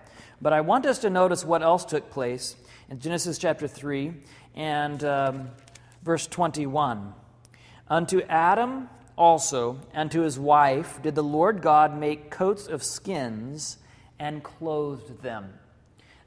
But 0.41 0.53
I 0.53 0.61
want 0.61 0.87
us 0.87 1.01
to 1.01 1.11
notice 1.11 1.45
what 1.45 1.63
else 1.63 1.85
took 1.85 2.09
place 2.11 2.55
in 2.89 3.01
Genesis 3.01 3.39
chapter 3.39 3.67
3 3.67 4.15
and 4.57 5.05
um, 5.05 5.51
verse 6.03 6.27
21. 6.27 7.13
Unto 7.89 8.23
Adam 8.23 8.89
also 9.17 9.79
and 9.95 10.11
to 10.11 10.23
his 10.23 10.39
wife 10.39 11.01
did 11.03 11.15
the 11.15 11.23
Lord 11.23 11.63
God 11.63 11.99
make 11.99 12.31
coats 12.31 12.67
of 12.67 12.83
skins 12.83 13.79
and 14.19 14.43
clothed 14.43 15.23
them. 15.23 15.53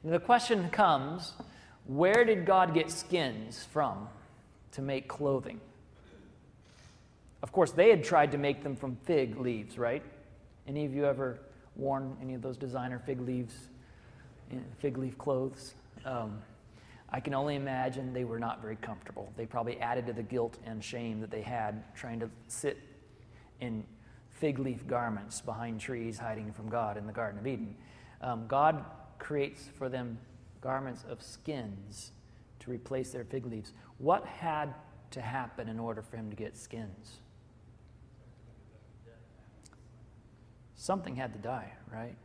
And 0.02 0.12
the 0.12 0.20
question 0.20 0.70
comes 0.70 1.34
where 1.86 2.24
did 2.24 2.46
God 2.46 2.72
get 2.72 2.90
skins 2.90 3.64
from 3.72 4.08
to 4.72 4.82
make 4.82 5.08
clothing? 5.08 5.60
Of 7.42 7.52
course, 7.52 7.72
they 7.72 7.90
had 7.90 8.04
tried 8.04 8.32
to 8.32 8.38
make 8.38 8.62
them 8.62 8.76
from 8.76 8.96
fig 9.04 9.38
leaves, 9.38 9.78
right? 9.78 10.02
Any 10.68 10.84
of 10.84 10.94
you 10.94 11.04
ever 11.06 11.40
worn 11.74 12.16
any 12.22 12.34
of 12.34 12.42
those 12.42 12.56
designer 12.56 13.00
fig 13.04 13.20
leaves, 13.20 13.54
fig 14.78 14.98
leaf 14.98 15.16
clothes? 15.18 15.74
Um, 16.04 16.38
I 17.12 17.20
can 17.20 17.34
only 17.34 17.56
imagine 17.56 18.12
they 18.12 18.24
were 18.24 18.38
not 18.38 18.60
very 18.62 18.76
comfortable. 18.76 19.32
They 19.36 19.46
probably 19.46 19.80
added 19.80 20.06
to 20.06 20.12
the 20.12 20.22
guilt 20.22 20.58
and 20.64 20.82
shame 20.82 21.20
that 21.20 21.30
they 21.30 21.42
had 21.42 21.82
trying 21.94 22.20
to 22.20 22.30
sit 22.46 22.78
in 23.60 23.84
fig 24.28 24.58
leaf 24.58 24.86
garments 24.86 25.40
behind 25.40 25.80
trees 25.80 26.18
hiding 26.18 26.52
from 26.52 26.68
God 26.68 26.96
in 26.96 27.06
the 27.06 27.12
Garden 27.12 27.38
of 27.38 27.46
Eden. 27.46 27.74
Um, 28.20 28.46
God 28.46 28.84
creates 29.18 29.68
for 29.76 29.88
them 29.88 30.18
garments 30.60 31.04
of 31.08 31.22
skins 31.22 32.12
to 32.60 32.70
replace 32.70 33.10
their 33.10 33.24
fig 33.24 33.46
leaves. 33.46 33.72
What 33.98 34.24
had 34.24 34.74
to 35.10 35.20
happen 35.20 35.68
in 35.68 35.78
order 35.78 36.02
for 36.02 36.16
him 36.16 36.30
to 36.30 36.36
get 36.36 36.56
skins? 36.56 37.18
Something 40.76 41.16
had 41.16 41.32
to 41.34 41.38
die, 41.38 41.72
right? 41.92 42.16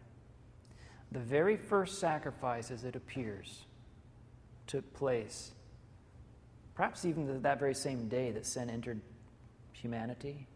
The 1.12 1.20
very 1.20 1.58
first 1.58 2.00
sacrifice, 2.00 2.72
as 2.72 2.84
it 2.84 2.96
appears, 2.96 3.66
took 4.68 4.94
place, 4.94 5.52
perhaps 6.74 7.06
even 7.06 7.42
that 7.42 7.60
very 7.60 7.76
same 7.76 8.08
day 8.08 8.32
that 8.32 8.46
sin 8.46 8.70
entered 8.70 9.02
humanity. 9.74 10.48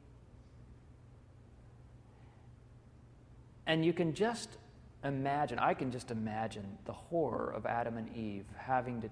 And 3.66 3.86
you 3.86 3.94
can 3.94 4.14
just 4.14 4.58
imagine, 5.04 5.60
I 5.60 5.74
can 5.74 5.92
just 5.92 6.12
imagine 6.12 6.78
the 6.86 6.94
horror 6.94 7.52
of 7.52 7.66
Adam 7.66 7.98
and 7.98 8.16
Eve 8.16 8.46
having 8.58 9.02
to 9.02 9.10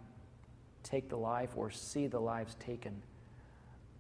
take 0.84 1.10
the 1.10 1.18
life 1.18 1.52
or 1.56 1.70
see 1.70 2.08
the 2.08 2.20
lives 2.20 2.56
taken 2.56 3.02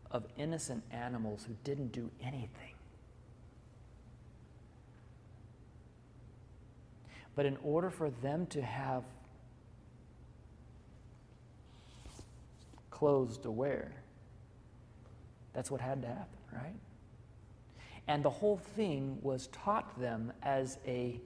of 0.09 0.25
innocent 0.37 0.83
animals 0.91 1.45
who 1.47 1.53
didn't 1.63 1.91
do 1.91 2.09
anything. 2.21 2.73
But 7.35 7.45
in 7.45 7.57
order 7.63 7.89
for 7.91 8.09
them 8.09 8.47
to 8.47 8.61
have 8.61 9.03
clothes 12.97 13.37
to 13.37 13.51
wear, 13.51 13.91
that's 15.53 15.69
what 15.69 15.81
had 15.81 16.01
to 16.01 16.07
happen, 16.07 16.39
right? 16.51 16.75
And 18.07 18.23
the 18.23 18.29
whole 18.29 18.57
thing 18.57 19.19
was 19.21 19.47
taught 19.47 19.99
them 19.99 20.33
as 20.41 20.79
a 20.87 21.21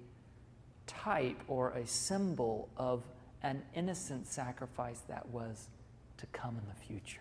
type 0.85 1.37
or 1.47 1.69
a 1.71 1.87
symbol 1.87 2.67
of 2.75 3.03
an 3.41 3.61
innocent 3.73 4.27
sacrifice 4.27 4.99
that 5.07 5.29
was 5.29 5.69
to 6.17 6.25
come 6.27 6.57
in 6.57 6.67
the 6.67 6.85
future. 6.85 7.19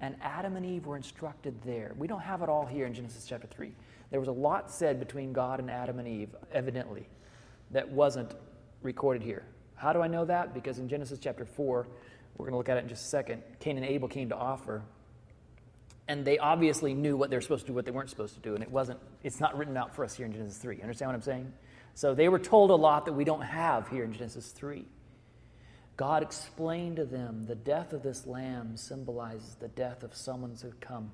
And 0.00 0.16
Adam 0.20 0.56
and 0.56 0.66
Eve 0.66 0.84
were 0.84 0.96
instructed 0.96 1.54
there. 1.64 1.94
We 1.96 2.06
don't 2.06 2.20
have 2.20 2.42
it 2.42 2.50
all 2.50 2.66
here 2.66 2.86
in 2.86 2.92
Genesis 2.92 3.24
chapter 3.26 3.46
3. 3.46 3.72
There 4.10 4.20
was 4.20 4.28
a 4.28 4.32
lot 4.32 4.70
said 4.70 4.98
between 4.98 5.32
God 5.32 5.60
and 5.60 5.70
Adam 5.70 5.98
and 5.98 6.06
Eve, 6.06 6.34
evidently, 6.52 7.08
that 7.70 7.88
wasn't 7.88 8.34
recorded 8.82 9.22
here. 9.22 9.44
How 9.74 9.92
do 9.92 10.00
I 10.00 10.06
know 10.06 10.24
that? 10.24 10.54
Because 10.54 10.78
in 10.78 10.88
Genesis 10.88 11.18
chapter 11.18 11.44
4, 11.44 11.86
we're 12.36 12.46
going 12.46 12.52
to 12.52 12.56
look 12.56 12.68
at 12.68 12.76
it 12.76 12.84
in 12.84 12.88
just 12.88 13.04
a 13.04 13.08
second, 13.08 13.42
Cain 13.60 13.76
and 13.76 13.86
Abel 13.86 14.08
came 14.08 14.28
to 14.30 14.36
offer. 14.36 14.82
And 16.06 16.24
they 16.24 16.38
obviously 16.38 16.92
knew 16.92 17.16
what 17.16 17.30
they 17.30 17.36
were 17.36 17.42
supposed 17.42 17.62
to 17.62 17.68
do, 17.68 17.74
what 17.74 17.86
they 17.86 17.90
weren't 17.90 18.10
supposed 18.10 18.34
to 18.34 18.40
do. 18.40 18.54
And 18.54 18.62
it 18.62 18.70
wasn't, 18.70 19.00
it's 19.22 19.40
not 19.40 19.56
written 19.56 19.76
out 19.76 19.94
for 19.94 20.04
us 20.04 20.14
here 20.14 20.26
in 20.26 20.32
Genesis 20.32 20.58
3. 20.58 20.82
Understand 20.82 21.08
what 21.08 21.14
I'm 21.14 21.22
saying? 21.22 21.52
So 21.94 22.14
they 22.14 22.28
were 22.28 22.38
told 22.38 22.70
a 22.70 22.74
lot 22.74 23.06
that 23.06 23.12
we 23.12 23.24
don't 23.24 23.42
have 23.42 23.88
here 23.88 24.04
in 24.04 24.12
Genesis 24.12 24.50
3. 24.50 24.84
God 25.96 26.22
explained 26.22 26.96
to 26.96 27.04
them 27.04 27.46
the 27.46 27.54
death 27.54 27.92
of 27.92 28.02
this 28.02 28.26
lamb 28.26 28.76
symbolizes 28.76 29.54
the 29.54 29.68
death 29.68 30.02
of 30.02 30.14
someone 30.14 30.56
who 30.60 30.72
come 30.80 31.12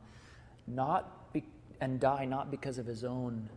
not 0.67 1.33
be, 1.33 1.45
and 1.81 2.01
die 2.01 2.25
not 2.25 2.51
because 2.51 2.79
of 2.79 2.87
his 2.87 3.05
own 3.05 3.49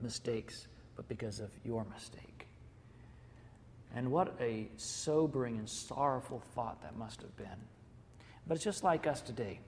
mistakes, 0.00 0.66
but 0.96 1.08
because 1.08 1.40
of 1.40 1.50
your 1.62 1.84
mistake. 1.84 2.41
And 3.94 4.10
what 4.10 4.34
a 4.40 4.68
sobering 4.76 5.58
and 5.58 5.68
sorrowful 5.68 6.42
thought 6.54 6.80
that 6.82 6.96
must 6.96 7.20
have 7.20 7.36
been. 7.36 7.46
But 8.46 8.54
it's 8.54 8.64
just 8.64 8.84
like 8.84 9.06
us 9.06 9.20
today. 9.20 9.60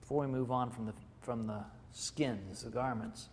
Before 0.00 0.20
we 0.20 0.26
move 0.26 0.50
on 0.50 0.70
from 0.70 0.86
the, 0.86 0.94
from 1.20 1.46
the 1.46 1.64
skins, 1.92 2.62
the 2.62 2.70
garments, 2.70 3.28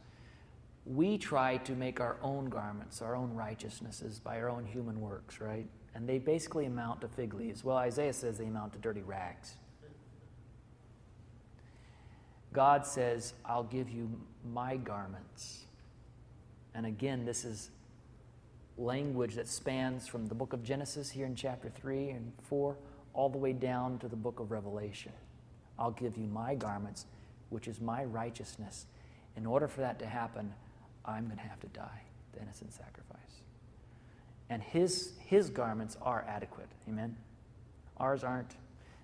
we 0.85 1.17
try 1.17 1.57
to 1.57 1.73
make 1.73 2.01
our 2.01 2.17
own 2.21 2.49
garments, 2.49 3.01
our 3.01 3.15
own 3.15 3.33
righteousnesses 3.33 4.19
by 4.19 4.37
our 4.39 4.49
own 4.49 4.65
human 4.65 4.99
works, 4.99 5.39
right? 5.39 5.65
And 5.95 6.09
they 6.09 6.17
basically 6.17 6.65
amount 6.65 7.01
to 7.01 7.07
fig 7.07 7.33
leaves. 7.33 7.63
Well, 7.63 7.77
Isaiah 7.77 8.13
says 8.13 8.37
they 8.37 8.45
amount 8.45 8.73
to 8.73 8.79
dirty 8.79 9.01
rags. 9.01 9.55
God 12.51 12.85
says, 12.85 13.33
I'll 13.45 13.63
give 13.63 13.89
you 13.89 14.09
my 14.51 14.75
garments. 14.77 15.65
And 16.75 16.85
again, 16.85 17.25
this 17.25 17.45
is 17.45 17.69
language 18.77 19.35
that 19.35 19.47
spans 19.47 20.07
from 20.07 20.27
the 20.27 20.35
book 20.35 20.53
of 20.53 20.63
Genesis 20.63 21.11
here 21.11 21.25
in 21.25 21.35
chapter 21.35 21.69
3 21.69 22.09
and 22.09 22.31
4 22.43 22.75
all 23.13 23.29
the 23.29 23.37
way 23.37 23.53
down 23.53 23.99
to 23.99 24.07
the 24.07 24.15
book 24.15 24.39
of 24.39 24.51
Revelation. 24.51 25.11
I'll 25.77 25.91
give 25.91 26.17
you 26.17 26.25
my 26.25 26.55
garments, 26.55 27.05
which 27.49 27.67
is 27.67 27.79
my 27.79 28.03
righteousness. 28.03 28.87
In 29.37 29.45
order 29.45 29.67
for 29.67 29.81
that 29.81 29.99
to 29.99 30.05
happen, 30.05 30.53
I'm 31.05 31.25
going 31.25 31.37
to 31.37 31.43
have 31.43 31.59
to 31.61 31.67
die, 31.67 32.01
the 32.33 32.41
innocent 32.41 32.73
sacrifice. 32.73 33.19
And 34.49 34.61
his, 34.61 35.13
his 35.19 35.49
garments 35.49 35.97
are 36.01 36.25
adequate. 36.27 36.69
Amen? 36.87 37.15
Ours 37.97 38.23
aren't, 38.23 38.55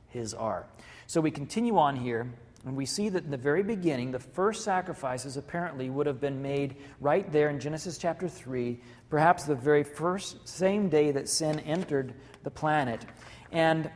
his 0.07 0.33
are. 0.33 0.65
So 1.07 1.21
we 1.21 1.31
continue 1.31 1.77
on 1.77 1.95
here, 1.95 2.31
and 2.65 2.75
we 2.75 2.85
see 2.85 3.09
that 3.09 3.23
in 3.23 3.31
the 3.31 3.37
very 3.37 3.63
beginning, 3.63 4.11
the 4.11 4.19
first 4.19 4.63
sacrifices 4.63 5.37
apparently 5.37 5.89
would 5.89 6.07
have 6.07 6.19
been 6.19 6.41
made 6.41 6.75
right 6.99 7.29
there 7.31 7.49
in 7.49 7.59
Genesis 7.59 7.97
chapter 7.97 8.27
3, 8.27 8.79
perhaps 9.09 9.45
the 9.45 9.55
very 9.55 9.83
first, 9.83 10.47
same 10.47 10.89
day 10.89 11.11
that 11.11 11.29
sin 11.29 11.59
entered 11.61 12.13
the 12.43 12.51
planet. 12.51 13.05
And 13.51 13.89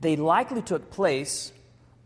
they 0.00 0.16
likely 0.16 0.60
took 0.60 0.90
place 0.90 1.52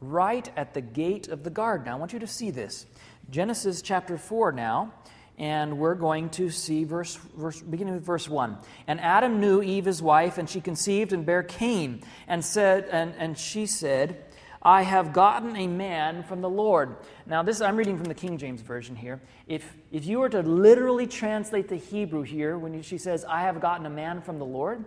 right 0.00 0.50
at 0.56 0.74
the 0.74 0.80
gate 0.82 1.28
of 1.28 1.42
the 1.42 1.50
garden. 1.50 1.88
I 1.88 1.94
want 1.94 2.12
you 2.12 2.18
to 2.18 2.26
see 2.26 2.50
this. 2.50 2.86
Genesis 3.30 3.80
chapter 3.80 4.18
4 4.18 4.52
now, 4.52 4.92
and 5.38 5.78
we're 5.78 5.94
going 5.94 6.28
to 6.30 6.50
see 6.50 6.84
verse, 6.84 7.16
verse 7.36 7.62
beginning 7.62 7.94
with 7.94 8.04
verse 8.04 8.28
1. 8.28 8.58
And 8.86 9.00
Adam 9.00 9.40
knew 9.40 9.62
Eve 9.62 9.86
his 9.86 10.02
wife, 10.02 10.36
and 10.36 10.48
she 10.48 10.60
conceived 10.60 11.14
and 11.14 11.24
bare 11.24 11.42
Cain, 11.42 12.02
and 12.28 12.44
said, 12.44 12.86
and, 12.90 13.14
and 13.16 13.38
she 13.38 13.64
said, 13.64 14.22
I 14.62 14.82
have 14.82 15.14
gotten 15.14 15.56
a 15.56 15.66
man 15.66 16.22
from 16.22 16.42
the 16.42 16.48
Lord. 16.48 16.96
Now, 17.26 17.42
this 17.42 17.62
I'm 17.62 17.76
reading 17.76 17.96
from 17.96 18.04
the 18.04 18.14
King 18.14 18.36
James 18.36 18.60
Version 18.60 18.94
here. 18.94 19.20
If, 19.46 19.74
if 19.90 20.04
you 20.04 20.18
were 20.18 20.28
to 20.28 20.42
literally 20.42 21.06
translate 21.06 21.68
the 21.68 21.76
Hebrew 21.76 22.22
here, 22.22 22.58
when 22.58 22.82
she 22.82 22.98
says, 22.98 23.24
I 23.24 23.42
have 23.42 23.60
gotten 23.60 23.86
a 23.86 23.90
man 23.90 24.20
from 24.20 24.38
the 24.38 24.44
Lord, 24.44 24.84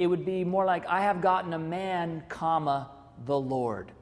it 0.00 0.08
would 0.08 0.24
be 0.26 0.42
more 0.42 0.64
like, 0.64 0.86
I 0.86 1.02
have 1.02 1.20
gotten 1.20 1.52
a 1.52 1.58
man, 1.58 2.24
comma, 2.28 2.90
the 3.24 3.38
Lord. 3.38 3.92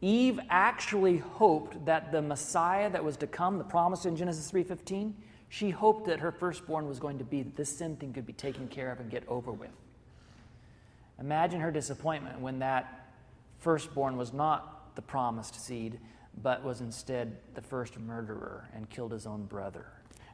Eve 0.00 0.40
actually 0.50 1.18
hoped 1.18 1.84
that 1.86 2.12
the 2.12 2.22
Messiah 2.22 2.90
that 2.90 3.04
was 3.04 3.16
to 3.18 3.26
come, 3.26 3.58
the 3.58 3.64
promise 3.64 4.04
in 4.04 4.16
Genesis 4.16 4.50
3:15, 4.50 5.14
she 5.48 5.70
hoped 5.70 6.06
that 6.06 6.20
her 6.20 6.32
firstborn 6.32 6.88
was 6.88 6.98
going 6.98 7.18
to 7.18 7.24
be 7.24 7.42
that 7.42 7.56
this 7.56 7.76
sin 7.76 7.96
thing 7.96 8.12
could 8.12 8.26
be 8.26 8.32
taken 8.32 8.66
care 8.68 8.90
of 8.90 8.98
and 8.98 9.10
get 9.10 9.22
over 9.28 9.52
with. 9.52 9.70
Imagine 11.20 11.60
her 11.60 11.70
disappointment 11.70 12.40
when 12.40 12.58
that 12.60 13.11
firstborn 13.62 14.16
was 14.16 14.32
not 14.32 14.94
the 14.94 15.02
promised 15.02 15.64
seed, 15.64 15.98
but 16.42 16.64
was 16.64 16.80
instead 16.80 17.36
the 17.54 17.62
first 17.62 17.98
murderer 17.98 18.68
and 18.74 18.88
killed 18.90 19.12
his 19.12 19.26
own 19.26 19.44
brother. 19.44 19.86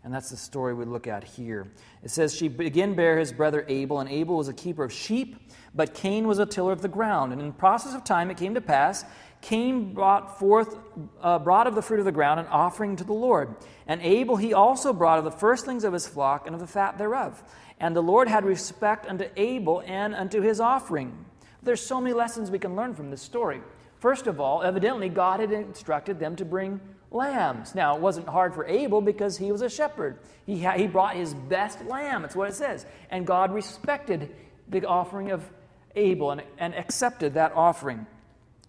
And 0.05 0.15
that's 0.15 0.31
the 0.31 0.37
story 0.37 0.75
we 0.75 0.85
look 0.85 1.07
at 1.07 1.25
here. 1.25 1.67
It 2.03 2.11
says, 2.11 2.35
She 2.35 2.47
again 2.47 2.95
bare 2.95 3.19
his 3.19 3.33
brother 3.33 3.65
Abel, 3.69 3.99
and 3.99 4.09
Abel 4.09 4.37
was 4.37 4.49
a 4.49 4.53
keeper 4.53 4.85
of 4.85 4.93
sheep, 4.93 5.37
but 5.75 5.93
Cain 5.93 6.27
was 6.29 6.39
a 6.39 6.47
tiller 6.47 6.73
of 6.73 6.83
the 6.83 6.89
ground. 6.89 7.33
And 7.33 7.43
in 7.43 7.53
process 7.53 7.95
of 7.95 8.05
time 8.05 8.31
it 8.31 8.37
came 8.37 8.55
to 8.55 8.61
pass 8.61 9.05
Cain 9.41 9.95
brought 9.95 10.39
forth, 10.39 10.77
uh, 11.23 11.39
brought 11.39 11.67
of 11.67 11.75
the 11.75 11.83
fruit 11.83 12.01
of 12.01 12.05
the 12.05 12.13
ground 12.13 12.41
an 12.41 12.47
offering 12.47 12.97
to 12.97 13.05
the 13.05 13.13
Lord. 13.13 13.55
And 13.87 14.01
Abel 14.03 14.37
he 14.37 14.53
also 14.53 14.93
brought 14.93 15.19
of 15.19 15.25
the 15.25 15.31
firstlings 15.31 15.85
of 15.85 15.93
his 15.93 16.07
flock 16.07 16.47
and 16.47 16.55
of 16.55 16.61
the 16.61 16.67
fat 16.67 16.99
thereof. 16.99 17.43
And 17.81 17.95
the 17.95 18.03
Lord 18.03 18.29
had 18.29 18.45
respect 18.45 19.07
unto 19.07 19.27
Abel 19.37 19.83
and 19.87 20.15
unto 20.15 20.41
his 20.41 20.59
offering. 20.61 21.25
There's 21.63 21.85
so 21.85 22.01
many 22.01 22.15
lessons 22.15 22.51
we 22.51 22.59
can 22.59 22.77
learn 22.77 22.95
from 22.95 23.11
this 23.11 23.23
story. 23.23 23.61
First 24.01 24.27
of 24.27 24.41
all, 24.41 24.63
evidently 24.63 25.09
God 25.09 25.41
had 25.41 25.53
instructed 25.53 26.21
them 26.21 26.37
to 26.37 26.45
bring 26.45 26.81
lambs. 27.11 27.75
Now, 27.75 27.97
it 27.97 28.01
wasn't 28.01 28.29
hard 28.29 28.55
for 28.55 28.65
Abel 28.67 29.01
because 29.01 29.39
he 29.39 29.51
was 29.51 29.63
a 29.63 29.69
shepherd. 29.69 30.19
He, 30.47 30.63
ha- 30.63 30.77
he 30.77 30.87
brought 30.87 31.17
his 31.17 31.35
best 31.35 31.85
lamb, 31.87 32.23
that's 32.23 32.37
what 32.37 32.49
it 32.49 32.55
says. 32.55 32.87
And 33.11 33.27
God 33.27 33.53
respected 33.53 34.35
the 34.69 34.85
offering 34.87 35.31
of 35.31 35.49
Abel 35.97 36.31
and, 36.31 36.43
and 36.59 36.75
accepted 36.75 37.35
that 37.35 37.53
offering. 37.55 38.07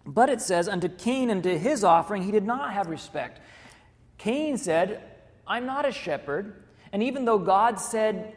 But 0.04 0.30
it 0.30 0.40
says, 0.40 0.68
Unto 0.68 0.88
Cain 0.88 1.30
and 1.30 1.42
to 1.42 1.58
his 1.58 1.84
offering 1.84 2.22
he 2.22 2.32
did 2.32 2.44
not 2.44 2.72
have 2.72 2.88
respect. 2.88 3.40
Cain 4.18 4.56
said, 4.58 5.02
I'm 5.46 5.66
not 5.66 5.86
a 5.86 5.92
shepherd. 5.92 6.64
And 6.92 7.02
even 7.02 7.24
though 7.24 7.38
God 7.38 7.78
said 7.78 8.36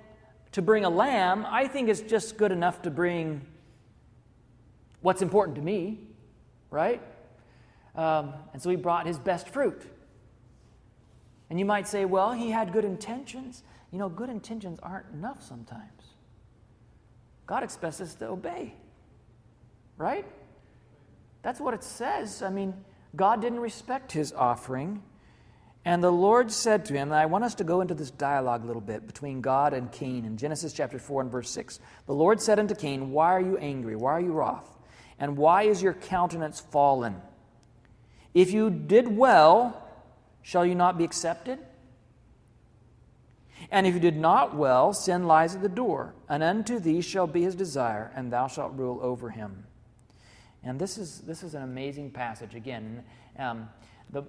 to 0.51 0.61
bring 0.61 0.85
a 0.85 0.89
lamb, 0.89 1.45
I 1.49 1.67
think 1.67 1.89
it's 1.89 2.01
just 2.01 2.37
good 2.37 2.51
enough 2.51 2.83
to 2.83 2.91
bring 2.91 3.41
what's 5.03 5.21
important 5.21 5.57
to 5.57 5.61
me, 5.61 5.99
right? 6.71 7.01
Um, 7.95 8.33
and 8.53 8.61
so 8.61 8.71
he 8.71 8.75
brought 8.75 9.05
his 9.05 9.19
best 9.19 9.49
fruit. 9.49 9.83
And 11.49 11.59
you 11.59 11.65
might 11.65 11.87
say, 11.87 12.05
well, 12.05 12.31
he 12.31 12.49
had 12.49 12.73
good 12.73 12.85
intentions. 12.85 13.61
You 13.91 13.99
know, 13.99 14.09
good 14.09 14.29
intentions 14.29 14.79
aren't 14.81 15.05
enough 15.13 15.43
sometimes. 15.43 16.01
God 17.45 17.63
expects 17.63 18.01
us 18.01 18.15
to 18.15 18.29
obey. 18.29 18.73
Right? 19.97 20.25
That's 21.43 21.59
what 21.59 21.75
it 21.75 21.83
says. 21.83 22.41
I 22.41 22.49
mean, 22.49 22.73
God 23.15 23.41
didn't 23.41 23.59
respect 23.59 24.11
his 24.13 24.33
offering. 24.33 25.03
And 25.85 26.01
the 26.01 26.11
Lord 26.11 26.49
said 26.49 26.85
to 26.85 26.93
him, 26.93 27.09
and 27.09 27.15
I 27.15 27.25
want 27.25 27.43
us 27.43 27.55
to 27.55 27.65
go 27.65 27.81
into 27.81 27.93
this 27.93 28.09
dialogue 28.09 28.63
a 28.63 28.67
little 28.67 28.81
bit 28.81 29.05
between 29.05 29.41
God 29.41 29.73
and 29.73 29.91
Cain 29.91 30.23
in 30.23 30.37
Genesis 30.37 30.71
chapter 30.71 30.97
4 30.97 31.23
and 31.23 31.31
verse 31.31 31.51
6. 31.51 31.79
The 32.07 32.13
Lord 32.13 32.41
said 32.41 32.57
unto 32.57 32.73
Cain, 32.73 33.11
Why 33.11 33.33
are 33.33 33.41
you 33.41 33.57
angry? 33.57 33.97
Why 33.97 34.13
are 34.13 34.21
you 34.21 34.31
wroth? 34.31 34.69
And 35.19 35.37
why 35.37 35.63
is 35.63 35.81
your 35.81 35.93
countenance 35.93 36.59
fallen? 36.59 37.21
If 38.33 38.51
you 38.51 38.69
did 38.69 39.07
well, 39.07 39.87
shall 40.41 40.65
you 40.65 40.75
not 40.75 40.97
be 40.97 41.03
accepted? 41.03 41.59
And 43.71 43.87
if 43.87 43.93
you 43.93 43.99
did 43.99 44.17
not 44.17 44.55
well, 44.55 44.93
sin 44.93 45.25
lies 45.25 45.55
at 45.55 45.61
the 45.61 45.69
door, 45.69 46.13
and 46.27 46.43
unto 46.43 46.79
thee 46.79 47.01
shall 47.01 47.27
be 47.27 47.43
his 47.43 47.55
desire, 47.55 48.11
and 48.15 48.31
thou 48.31 48.47
shalt 48.47 48.73
rule 48.73 48.99
over 49.01 49.29
him. 49.29 49.65
And 50.63 50.79
this 50.79 50.97
is, 50.97 51.19
this 51.21 51.43
is 51.43 51.55
an 51.55 51.63
amazing 51.63 52.11
passage. 52.11 52.55
Again, 52.55 53.03
um, 53.37 53.69
the, 54.09 54.23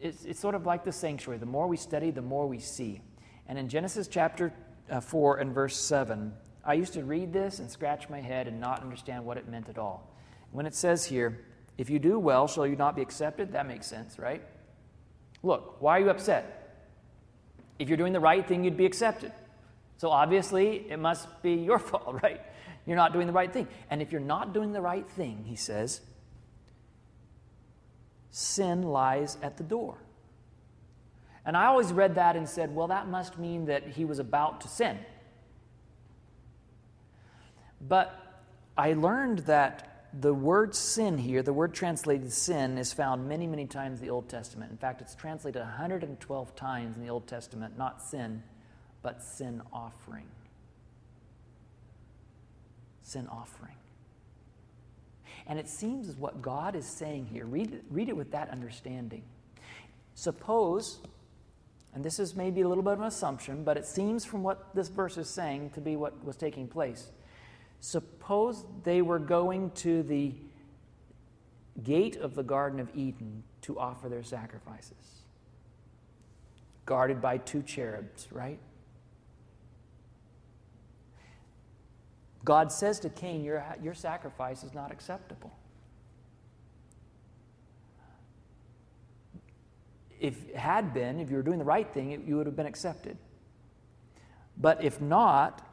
it's, 0.00 0.24
it's 0.24 0.40
sort 0.40 0.54
of 0.54 0.66
like 0.66 0.84
the 0.84 0.92
sanctuary. 0.92 1.38
The 1.38 1.46
more 1.46 1.66
we 1.66 1.76
study, 1.76 2.10
the 2.10 2.22
more 2.22 2.46
we 2.46 2.58
see. 2.58 3.00
And 3.46 3.58
in 3.58 3.68
Genesis 3.68 4.08
chapter 4.08 4.52
uh, 4.90 5.00
4 5.00 5.38
and 5.38 5.54
verse 5.54 5.76
7, 5.76 6.32
I 6.64 6.74
used 6.74 6.92
to 6.92 7.04
read 7.04 7.32
this 7.32 7.58
and 7.58 7.70
scratch 7.70 8.08
my 8.08 8.20
head 8.20 8.46
and 8.48 8.60
not 8.60 8.82
understand 8.82 9.24
what 9.24 9.36
it 9.36 9.48
meant 9.48 9.68
at 9.68 9.78
all. 9.78 10.11
When 10.52 10.66
it 10.66 10.74
says 10.74 11.06
here, 11.06 11.40
if 11.78 11.90
you 11.90 11.98
do 11.98 12.18
well, 12.18 12.46
shall 12.46 12.66
you 12.66 12.76
not 12.76 12.94
be 12.94 13.02
accepted? 13.02 13.52
That 13.52 13.66
makes 13.66 13.86
sense, 13.86 14.18
right? 14.18 14.42
Look, 15.42 15.80
why 15.80 15.98
are 15.98 16.00
you 16.00 16.10
upset? 16.10 16.86
If 17.78 17.88
you're 17.88 17.96
doing 17.96 18.12
the 18.12 18.20
right 18.20 18.46
thing, 18.46 18.62
you'd 18.62 18.76
be 18.76 18.86
accepted. 18.86 19.32
So 19.96 20.10
obviously, 20.10 20.86
it 20.88 20.98
must 20.98 21.26
be 21.42 21.54
your 21.54 21.78
fault, 21.80 22.22
right? 22.22 22.40
You're 22.86 22.96
not 22.96 23.12
doing 23.12 23.26
the 23.26 23.32
right 23.32 23.52
thing. 23.52 23.66
And 23.90 24.02
if 24.02 24.12
you're 24.12 24.20
not 24.20 24.52
doing 24.52 24.72
the 24.72 24.80
right 24.80 25.08
thing, 25.08 25.44
he 25.46 25.56
says, 25.56 26.00
sin 28.30 28.82
lies 28.82 29.38
at 29.42 29.56
the 29.56 29.64
door. 29.64 29.98
And 31.44 31.56
I 31.56 31.66
always 31.66 31.92
read 31.92 32.14
that 32.16 32.36
and 32.36 32.48
said, 32.48 32.74
well, 32.74 32.88
that 32.88 33.08
must 33.08 33.38
mean 33.38 33.66
that 33.66 33.88
he 33.88 34.04
was 34.04 34.18
about 34.18 34.60
to 34.62 34.68
sin. 34.68 34.98
But 37.80 38.16
I 38.76 38.92
learned 38.92 39.40
that 39.40 39.91
the 40.18 40.34
word 40.34 40.74
sin 40.74 41.16
here, 41.16 41.42
the 41.42 41.52
word 41.52 41.72
translated 41.72 42.32
sin, 42.32 42.76
is 42.76 42.92
found 42.92 43.28
many, 43.28 43.46
many 43.46 43.66
times 43.66 44.00
in 44.00 44.06
the 44.06 44.12
Old 44.12 44.28
Testament. 44.28 44.70
In 44.70 44.76
fact, 44.76 45.00
it's 45.00 45.14
translated 45.14 45.62
112 45.62 46.56
times 46.56 46.96
in 46.96 47.02
the 47.02 47.08
Old 47.08 47.26
Testament, 47.26 47.78
not 47.78 48.02
sin, 48.02 48.42
but 49.02 49.22
sin 49.22 49.62
offering. 49.72 50.26
Sin 53.02 53.26
offering. 53.28 53.74
And 55.46 55.58
it 55.58 55.68
seems 55.68 56.08
as 56.08 56.16
what 56.16 56.42
God 56.42 56.76
is 56.76 56.86
saying 56.86 57.26
here. 57.26 57.46
Read, 57.46 57.80
read 57.90 58.08
it 58.08 58.16
with 58.16 58.30
that 58.32 58.50
understanding. 58.50 59.22
Suppose, 60.14 60.98
and 61.94 62.04
this 62.04 62.18
is 62.18 62.36
maybe 62.36 62.60
a 62.60 62.68
little 62.68 62.84
bit 62.84 62.92
of 62.92 63.00
an 63.00 63.06
assumption, 63.06 63.64
but 63.64 63.76
it 63.76 63.86
seems 63.86 64.24
from 64.24 64.42
what 64.42 64.74
this 64.74 64.88
verse 64.88 65.16
is 65.16 65.28
saying 65.28 65.70
to 65.70 65.80
be 65.80 65.96
what 65.96 66.22
was 66.24 66.36
taking 66.36 66.68
place. 66.68 67.10
Suppose 67.82 68.64
they 68.84 69.02
were 69.02 69.18
going 69.18 69.72
to 69.72 70.04
the 70.04 70.32
gate 71.82 72.16
of 72.16 72.36
the 72.36 72.44
Garden 72.44 72.78
of 72.78 72.88
Eden 72.94 73.42
to 73.62 73.76
offer 73.76 74.08
their 74.08 74.22
sacrifices, 74.22 75.24
guarded 76.86 77.20
by 77.20 77.38
two 77.38 77.60
cherubs, 77.60 78.28
right? 78.30 78.60
God 82.44 82.70
says 82.70 83.00
to 83.00 83.08
Cain, 83.08 83.42
Your, 83.42 83.64
your 83.82 83.94
sacrifice 83.94 84.62
is 84.62 84.72
not 84.72 84.92
acceptable. 84.92 85.52
If 90.20 90.48
it 90.50 90.56
had 90.56 90.94
been, 90.94 91.18
if 91.18 91.30
you 91.30 91.36
were 91.36 91.42
doing 91.42 91.58
the 91.58 91.64
right 91.64 91.92
thing, 91.92 92.12
it, 92.12 92.20
you 92.24 92.36
would 92.36 92.46
have 92.46 92.54
been 92.54 92.64
accepted. 92.64 93.16
But 94.56 94.84
if 94.84 95.00
not, 95.00 95.66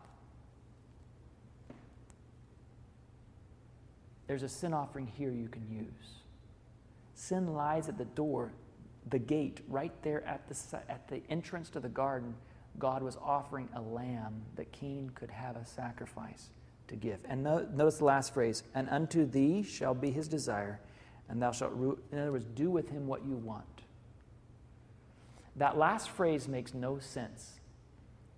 There's 4.30 4.44
a 4.44 4.48
sin 4.48 4.76
offering 4.76 5.08
here 5.08 5.32
you 5.32 5.48
can 5.48 5.68
use. 5.68 6.20
Sin 7.16 7.56
lies 7.56 7.90
at 7.90 7.98
the 7.98 8.06
door, 8.06 8.54
the 9.10 9.18
gate, 9.18 9.62
right 9.68 9.92
there 10.04 10.24
at 10.24 10.48
the, 10.48 10.80
at 10.88 11.08
the 11.08 11.24
entrance 11.32 11.72
to 11.72 11.80
the 11.80 11.90
garden. 11.90 12.36
God 12.78 13.02
was 13.02 13.18
offering 13.24 13.68
a 13.76 13.82
lamb 13.82 14.44
that 14.56 14.72
Cain 14.72 15.12
could 15.16 15.32
have 15.32 15.56
a 15.56 15.66
sacrifice 15.66 16.52
to 16.90 16.96
give. 16.96 17.18
And 17.28 17.42
notice 17.42 17.98
the 17.98 18.06
last 18.06 18.32
phrase, 18.32 18.62
and 18.76 18.88
unto 18.92 19.26
thee 19.26 19.64
shall 19.64 19.96
be 19.96 20.12
his 20.12 20.28
desire, 20.28 20.80
and 21.28 21.42
thou 21.42 21.52
shalt, 21.52 21.74
in 22.12 22.20
other 22.20 22.32
words, 22.32 22.46
do 22.54 22.70
with 22.70 22.88
him 22.88 23.08
what 23.08 23.26
you 23.26 23.36
want. 23.36 23.66
That 25.56 25.76
last 25.76 26.12
phrase 26.12 26.48
makes 26.48 26.76
no 26.76 27.00
sense 27.00 27.60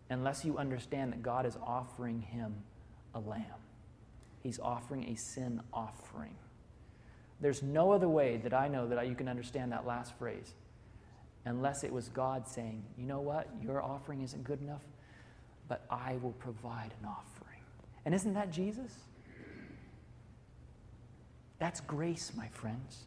unless 0.10 0.46
you 0.46 0.58
understand 0.58 1.12
that 1.12 1.22
God 1.22 1.46
is 1.46 1.58
offering 1.62 2.22
him 2.22 2.56
a 3.14 3.20
lamb. 3.20 3.61
He's 4.42 4.60
offering 4.60 5.10
a 5.10 5.16
sin 5.16 5.62
offering. 5.74 6.36
There's 7.40 7.64
no 7.64 7.92
other 7.92 8.10
way 8.10 8.38
that 8.38 8.54
I 8.54 8.68
know 8.68 8.88
that 8.88 9.08
you 9.08 9.16
can 9.16 9.28
understand 9.28 9.72
that 9.72 9.86
last 9.86 10.18
phrase 10.18 10.54
unless 11.46 11.84
it 11.84 11.92
was 11.92 12.10
God 12.10 12.48
saying, 12.48 12.84
you 12.98 13.06
know 13.06 13.20
what, 13.20 13.48
your 13.64 13.82
offering 13.82 14.22
isn't 14.22 14.44
good 14.44 14.62
enough, 14.62 14.84
but 15.68 15.86
I 15.90 16.18
will 16.22 16.34
provide 16.34 16.92
an 17.02 17.08
offering. 17.08 17.62
And 18.06 18.14
isn't 18.14 18.34
that 18.34 18.52
Jesus? 18.52 18.94
That's 21.60 21.80
grace, 21.82 22.32
my 22.36 22.48
friends. 22.48 23.04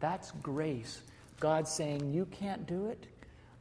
That's 0.00 0.30
grace. 0.42 1.02
God 1.40 1.66
saying, 1.66 2.12
You 2.12 2.26
can't 2.26 2.66
do 2.66 2.86
it, 2.86 3.06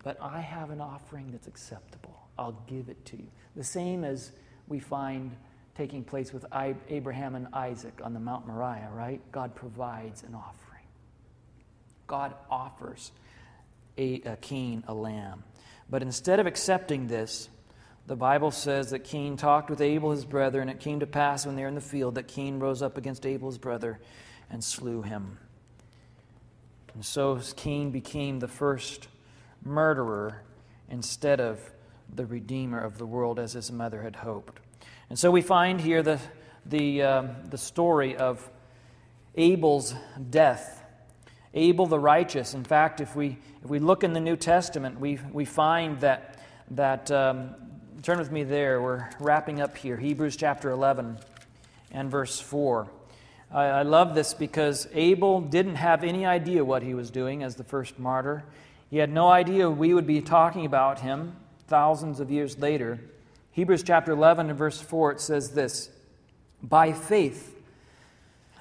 but 0.04 0.18
I 0.22 0.42
have 0.42 0.70
an 0.70 0.82
offering 0.82 1.32
that's 1.32 1.48
acceptable. 1.48 2.28
I'll 2.38 2.62
give 2.68 2.90
it 2.90 3.04
to 3.06 3.18
you. 3.18 3.28
The 3.56 3.64
same 3.64 4.04
as 4.04 4.32
we 4.68 4.80
find 4.80 5.36
taking 5.76 6.04
place 6.04 6.32
with 6.32 6.46
Abraham 6.90 7.36
and 7.36 7.48
Isaac 7.54 8.00
on 8.04 8.14
the 8.14 8.20
Mount 8.20 8.48
Moriah, 8.48 8.90
right? 8.94 9.22
God 9.32 9.56
provides 9.56 10.24
an 10.24 10.36
offering. 10.36 10.86
God 12.08 12.34
offers 12.50 13.12
a, 13.98 14.22
a 14.22 14.36
Cain 14.38 14.84
a 14.88 14.94
lamb. 14.94 15.44
But 15.90 16.02
instead 16.02 16.40
of 16.40 16.46
accepting 16.46 17.08
this, 17.08 17.50
the 18.06 18.16
Bible 18.16 18.52
says 18.52 18.92
that 18.92 19.04
Cain 19.04 19.38
talked 19.38 19.70
with 19.70 19.82
Abel 19.82 20.12
his 20.12 20.26
brother, 20.26 20.60
and 20.62 20.70
it 20.70 20.80
came 20.80 21.00
to 21.00 21.08
pass 21.08 21.46
when 21.46 21.56
they 21.56 21.62
were 21.62 21.70
in 21.70 21.76
the 21.76 21.82
field 21.82 22.16
that 22.16 22.28
Cain 22.28 22.60
rose 22.60 22.82
up 22.82 22.98
against 22.98 23.26
Abel's 23.26 23.58
brother 23.58 24.00
and 24.50 24.64
slew 24.64 25.02
him. 25.02 25.38
And 26.94 27.04
so 27.04 27.40
Cain 27.56 27.92
became 27.92 28.40
the 28.40 28.48
first 28.48 29.08
murderer 29.64 30.42
instead 30.90 31.40
of 31.40 31.60
the 32.14 32.26
redeemer 32.26 32.80
of 32.80 32.98
the 32.98 33.06
world 33.06 33.40
as 33.40 33.54
his 33.54 33.72
mother 33.72 34.04
had 34.04 34.18
hoped. 34.18 34.60
And 35.14 35.20
so 35.20 35.30
we 35.30 35.44
find 35.44 35.80
here 35.80 36.02
the, 36.02 36.20
the, 36.66 37.04
um, 37.04 37.30
the 37.52 37.58
story 37.60 38.16
of 38.16 38.50
Abel's 39.36 39.94
death. 40.32 40.84
Abel 41.54 41.86
the 41.86 42.00
righteous. 42.00 42.56
In 42.56 42.64
fact, 42.64 43.00
if 43.00 43.16
we, 43.16 43.38
if 43.64 43.70
we 43.70 43.78
look 43.78 44.04
in 44.04 44.14
the 44.14 44.20
New 44.20 44.36
Testament, 44.36 45.00
we, 45.00 45.20
we 45.32 45.46
find 45.46 46.00
that, 46.00 46.40
that 46.72 47.12
um, 47.12 47.54
turn 48.02 48.18
with 48.18 48.32
me 48.32 48.44
there, 48.44 48.82
we're 48.82 49.08
wrapping 49.20 49.62
up 49.62 49.78
here, 49.78 49.98
Hebrews 49.98 50.36
chapter 50.36 50.72
11 50.72 51.20
and 51.92 52.10
verse 52.10 52.40
4. 52.40 52.90
I, 53.52 53.66
I 53.66 53.82
love 53.84 54.16
this 54.16 54.34
because 54.34 54.88
Abel 54.94 55.42
didn't 55.42 55.76
have 55.76 56.04
any 56.04 56.26
idea 56.26 56.66
what 56.66 56.82
he 56.82 56.96
was 56.96 57.12
doing 57.12 57.44
as 57.44 57.56
the 57.56 57.64
first 57.64 58.00
martyr. 58.00 58.46
He 58.90 58.98
had 58.98 59.12
no 59.12 59.30
idea 59.30 59.70
we 59.70 59.94
would 59.94 60.08
be 60.08 60.22
talking 60.22 60.66
about 60.66 61.02
him 61.02 61.36
thousands 61.68 62.20
of 62.20 62.32
years 62.32 62.58
later. 62.58 63.00
Hebrews 63.54 63.84
chapter 63.84 64.12
11 64.12 64.50
and 64.50 64.58
verse 64.58 64.82
4, 64.82 65.14
it 65.14 65.22
says 65.22 65.52
this 65.52 65.90
By 66.62 66.92
faith, 66.92 67.56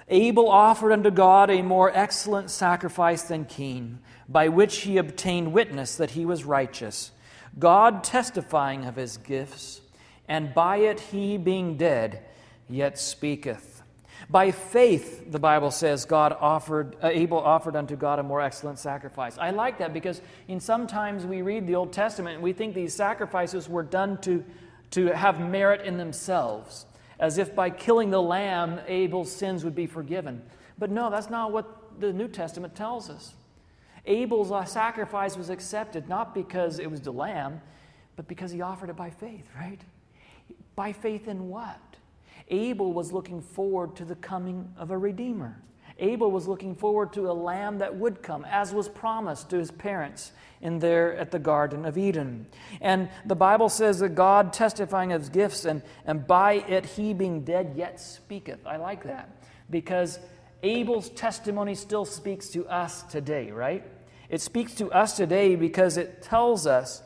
Abel 0.08 0.48
offered 0.48 0.92
unto 0.92 1.10
God 1.10 1.50
a 1.50 1.62
more 1.62 1.90
excellent 1.94 2.50
sacrifice 2.50 3.22
than 3.22 3.46
Cain, 3.46 4.00
by 4.28 4.48
which 4.48 4.80
he 4.80 4.98
obtained 4.98 5.54
witness 5.54 5.96
that 5.96 6.10
he 6.10 6.26
was 6.26 6.44
righteous, 6.44 7.10
God 7.58 8.04
testifying 8.04 8.84
of 8.84 8.96
his 8.96 9.16
gifts, 9.16 9.80
and 10.28 10.52
by 10.52 10.76
it 10.76 11.00
he 11.00 11.38
being 11.38 11.78
dead 11.78 12.22
yet 12.68 12.98
speaketh. 12.98 13.82
By 14.28 14.50
faith, 14.50 15.30
the 15.32 15.38
Bible 15.38 15.70
says, 15.70 16.04
God 16.04 16.36
offered, 16.38 16.96
uh, 17.02 17.08
Abel 17.08 17.38
offered 17.38 17.76
unto 17.76 17.96
God 17.96 18.18
a 18.18 18.22
more 18.22 18.40
excellent 18.40 18.78
sacrifice. 18.78 19.36
I 19.38 19.50
like 19.50 19.78
that 19.78 19.92
because 19.92 20.20
in 20.48 20.60
sometimes 20.60 21.26
we 21.26 21.42
read 21.42 21.66
the 21.66 21.74
Old 21.74 21.92
Testament 21.92 22.34
and 22.36 22.42
we 22.42 22.52
think 22.52 22.74
these 22.74 22.94
sacrifices 22.94 23.68
were 23.68 23.82
done 23.82 24.18
to 24.22 24.44
to 24.92 25.06
have 25.06 25.40
merit 25.40 25.82
in 25.82 25.96
themselves, 25.96 26.86
as 27.18 27.38
if 27.38 27.54
by 27.54 27.70
killing 27.70 28.10
the 28.10 28.22
lamb, 28.22 28.80
Abel's 28.86 29.34
sins 29.34 29.64
would 29.64 29.74
be 29.74 29.86
forgiven. 29.86 30.42
But 30.78 30.90
no, 30.90 31.10
that's 31.10 31.30
not 31.30 31.52
what 31.52 32.00
the 32.00 32.12
New 32.12 32.28
Testament 32.28 32.74
tells 32.74 33.10
us. 33.10 33.34
Abel's 34.06 34.50
uh, 34.50 34.64
sacrifice 34.64 35.36
was 35.36 35.50
accepted 35.50 36.08
not 36.08 36.34
because 36.34 36.78
it 36.78 36.90
was 36.90 37.00
the 37.00 37.12
lamb, 37.12 37.60
but 38.16 38.26
because 38.26 38.50
he 38.50 38.60
offered 38.60 38.90
it 38.90 38.96
by 38.96 39.10
faith, 39.10 39.48
right? 39.56 39.80
By 40.74 40.92
faith 40.92 41.28
in 41.28 41.48
what? 41.48 41.80
Abel 42.48 42.92
was 42.92 43.12
looking 43.12 43.40
forward 43.40 43.96
to 43.96 44.04
the 44.04 44.16
coming 44.16 44.72
of 44.76 44.90
a 44.90 44.98
redeemer. 44.98 45.56
Abel 45.98 46.30
was 46.30 46.48
looking 46.48 46.74
forward 46.74 47.12
to 47.14 47.30
a 47.30 47.32
lamb 47.32 47.78
that 47.78 47.96
would 47.96 48.22
come, 48.22 48.44
as 48.44 48.72
was 48.72 48.88
promised 48.88 49.50
to 49.50 49.58
his 49.58 49.70
parents 49.70 50.32
in 50.60 50.78
there 50.78 51.16
at 51.16 51.30
the 51.30 51.38
Garden 51.38 51.84
of 51.84 51.98
Eden. 51.98 52.46
And 52.80 53.08
the 53.26 53.34
Bible 53.34 53.68
says 53.68 53.98
that 53.98 54.10
God 54.10 54.52
testifying 54.52 55.12
of 55.12 55.22
his 55.22 55.28
gifts, 55.28 55.64
and, 55.64 55.82
and 56.06 56.26
by 56.26 56.54
it 56.54 56.86
he 56.86 57.14
being 57.14 57.44
dead 57.44 57.74
yet 57.76 58.00
speaketh. 58.00 58.66
I 58.66 58.76
like 58.76 59.04
that 59.04 59.28
because 59.70 60.18
Abel's 60.62 61.10
testimony 61.10 61.74
still 61.74 62.04
speaks 62.04 62.48
to 62.50 62.66
us 62.68 63.02
today, 63.02 63.50
right? 63.50 63.84
It 64.28 64.40
speaks 64.40 64.74
to 64.76 64.90
us 64.92 65.16
today 65.16 65.56
because 65.56 65.96
it 65.96 66.22
tells 66.22 66.66
us 66.66 67.02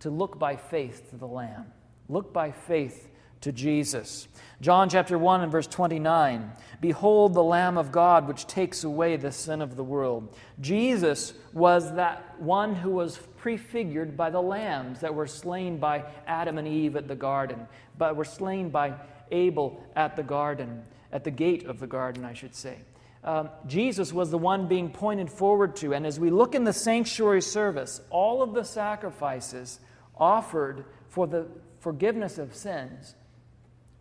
to 0.00 0.10
look 0.10 0.38
by 0.38 0.56
faith 0.56 1.10
to 1.10 1.16
the 1.16 1.26
Lamb. 1.26 1.66
Look 2.08 2.32
by 2.32 2.52
faith 2.52 3.09
to 3.40 3.52
Jesus. 3.52 4.28
John 4.60 4.90
chapter 4.90 5.16
1 5.16 5.40
and 5.40 5.52
verse 5.52 5.66
29 5.66 6.52
Behold 6.80 7.34
the 7.34 7.42
Lamb 7.42 7.78
of 7.78 7.92
God 7.92 8.28
which 8.28 8.46
takes 8.46 8.84
away 8.84 9.16
the 9.16 9.32
sin 9.32 9.62
of 9.62 9.76
the 9.76 9.84
world. 9.84 10.34
Jesus 10.60 11.32
was 11.52 11.94
that 11.94 12.40
one 12.40 12.74
who 12.74 12.90
was 12.90 13.18
prefigured 13.38 14.16
by 14.16 14.30
the 14.30 14.40
lambs 14.40 15.00
that 15.00 15.14
were 15.14 15.26
slain 15.26 15.78
by 15.78 16.04
Adam 16.26 16.58
and 16.58 16.68
Eve 16.68 16.96
at 16.96 17.08
the 17.08 17.14
garden, 17.14 17.66
but 17.96 18.16
were 18.16 18.24
slain 18.24 18.68
by 18.68 18.94
Abel 19.30 19.82
at 19.96 20.16
the 20.16 20.22
garden, 20.22 20.82
at 21.12 21.24
the 21.24 21.30
gate 21.30 21.64
of 21.64 21.80
the 21.80 21.86
garden, 21.86 22.24
I 22.24 22.34
should 22.34 22.54
say. 22.54 22.76
Um, 23.22 23.50
Jesus 23.66 24.12
was 24.12 24.30
the 24.30 24.38
one 24.38 24.66
being 24.66 24.90
pointed 24.90 25.30
forward 25.30 25.76
to. 25.76 25.92
And 25.92 26.06
as 26.06 26.18
we 26.18 26.30
look 26.30 26.54
in 26.54 26.64
the 26.64 26.72
sanctuary 26.72 27.42
service, 27.42 28.00
all 28.10 28.42
of 28.42 28.54
the 28.54 28.64
sacrifices 28.64 29.80
offered 30.16 30.84
for 31.08 31.26
the 31.26 31.46
forgiveness 31.80 32.38
of 32.38 32.54
sins 32.54 33.14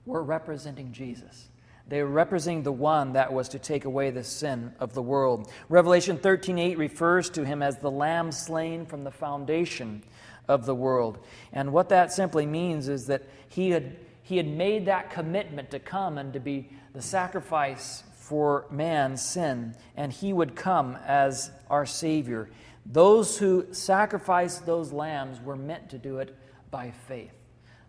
were 0.06 0.24
representing 0.24 0.92
Jesus. 0.92 1.50
They 1.88 2.04
were 2.04 2.10
representing 2.10 2.64
the 2.64 2.72
one 2.72 3.14
that 3.14 3.34
was 3.34 3.50
to 3.50 3.60
take 3.60 3.86
away 3.86 4.12
the 4.12 4.24
sin 4.24 4.74
of 4.80 4.94
the 4.94 5.02
world. 5.02 5.52
Revelation 5.70 6.18
13:8 6.18 6.78
refers 6.78 7.30
to 7.32 7.46
him 7.46 7.64
as 7.64 7.78
the 7.78 7.90
lamb 7.90 8.32
slain 8.32 8.86
from 8.86 9.04
the 9.04 9.12
foundation 9.12 10.04
of 10.48 10.66
the 10.66 10.76
world. 10.76 11.18
And 11.52 11.74
what 11.74 11.90
that 11.90 12.12
simply 12.14 12.46
means 12.46 12.88
is 12.88 13.08
that 13.08 13.24
he 13.48 13.72
had 13.72 13.98
he 14.22 14.38
had 14.38 14.48
made 14.48 14.86
that 14.86 15.10
commitment 15.10 15.72
to 15.72 15.80
come 15.80 16.20
and 16.20 16.32
to 16.34 16.40
be 16.40 16.70
the 16.94 17.02
sacrifice 17.02 18.04
for 18.14 18.68
man's 18.70 19.24
sin, 19.24 19.76
and 19.98 20.14
he 20.14 20.34
would 20.34 20.56
come 20.56 20.96
as 21.08 21.50
our 21.68 21.88
Savior. 21.88 22.48
Those 22.86 23.40
who 23.40 23.74
sacrificed 23.74 24.68
those 24.68 24.94
lambs 24.94 25.42
were 25.42 25.56
meant 25.56 25.90
to 25.90 25.98
do 25.98 26.20
it 26.20 26.38
by 26.70 26.92
faith. 26.92 27.39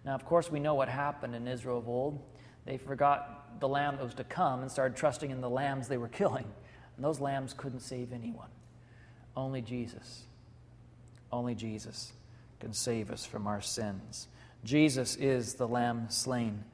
Now, 0.04 0.14
of 0.14 0.24
course, 0.24 0.50
we 0.50 0.60
know 0.60 0.74
what 0.74 0.88
happened 0.88 1.34
in 1.34 1.46
Israel 1.46 1.78
of 1.78 1.88
old. 1.88 2.22
They 2.64 2.78
forgot 2.78 3.60
the 3.60 3.68
lamb 3.68 3.96
that 3.96 4.04
was 4.04 4.14
to 4.14 4.24
come 4.24 4.62
and 4.62 4.70
started 4.70 4.96
trusting 4.96 5.30
in 5.30 5.40
the 5.40 5.50
lambs 5.50 5.88
they 5.88 5.98
were 5.98 6.08
killing. 6.08 6.46
And 6.96 7.04
those 7.04 7.20
lambs 7.20 7.54
couldn't 7.54 7.80
save 7.80 8.12
anyone. 8.12 8.48
Only 9.36 9.62
Jesus, 9.62 10.24
only 11.30 11.54
Jesus 11.54 12.12
can 12.58 12.72
save 12.72 13.10
us 13.10 13.24
from 13.24 13.46
our 13.46 13.60
sins. 13.60 14.28
Jesus 14.64 15.16
is 15.16 15.54
the 15.54 15.68
lamb 15.68 16.10
slain 16.10 16.64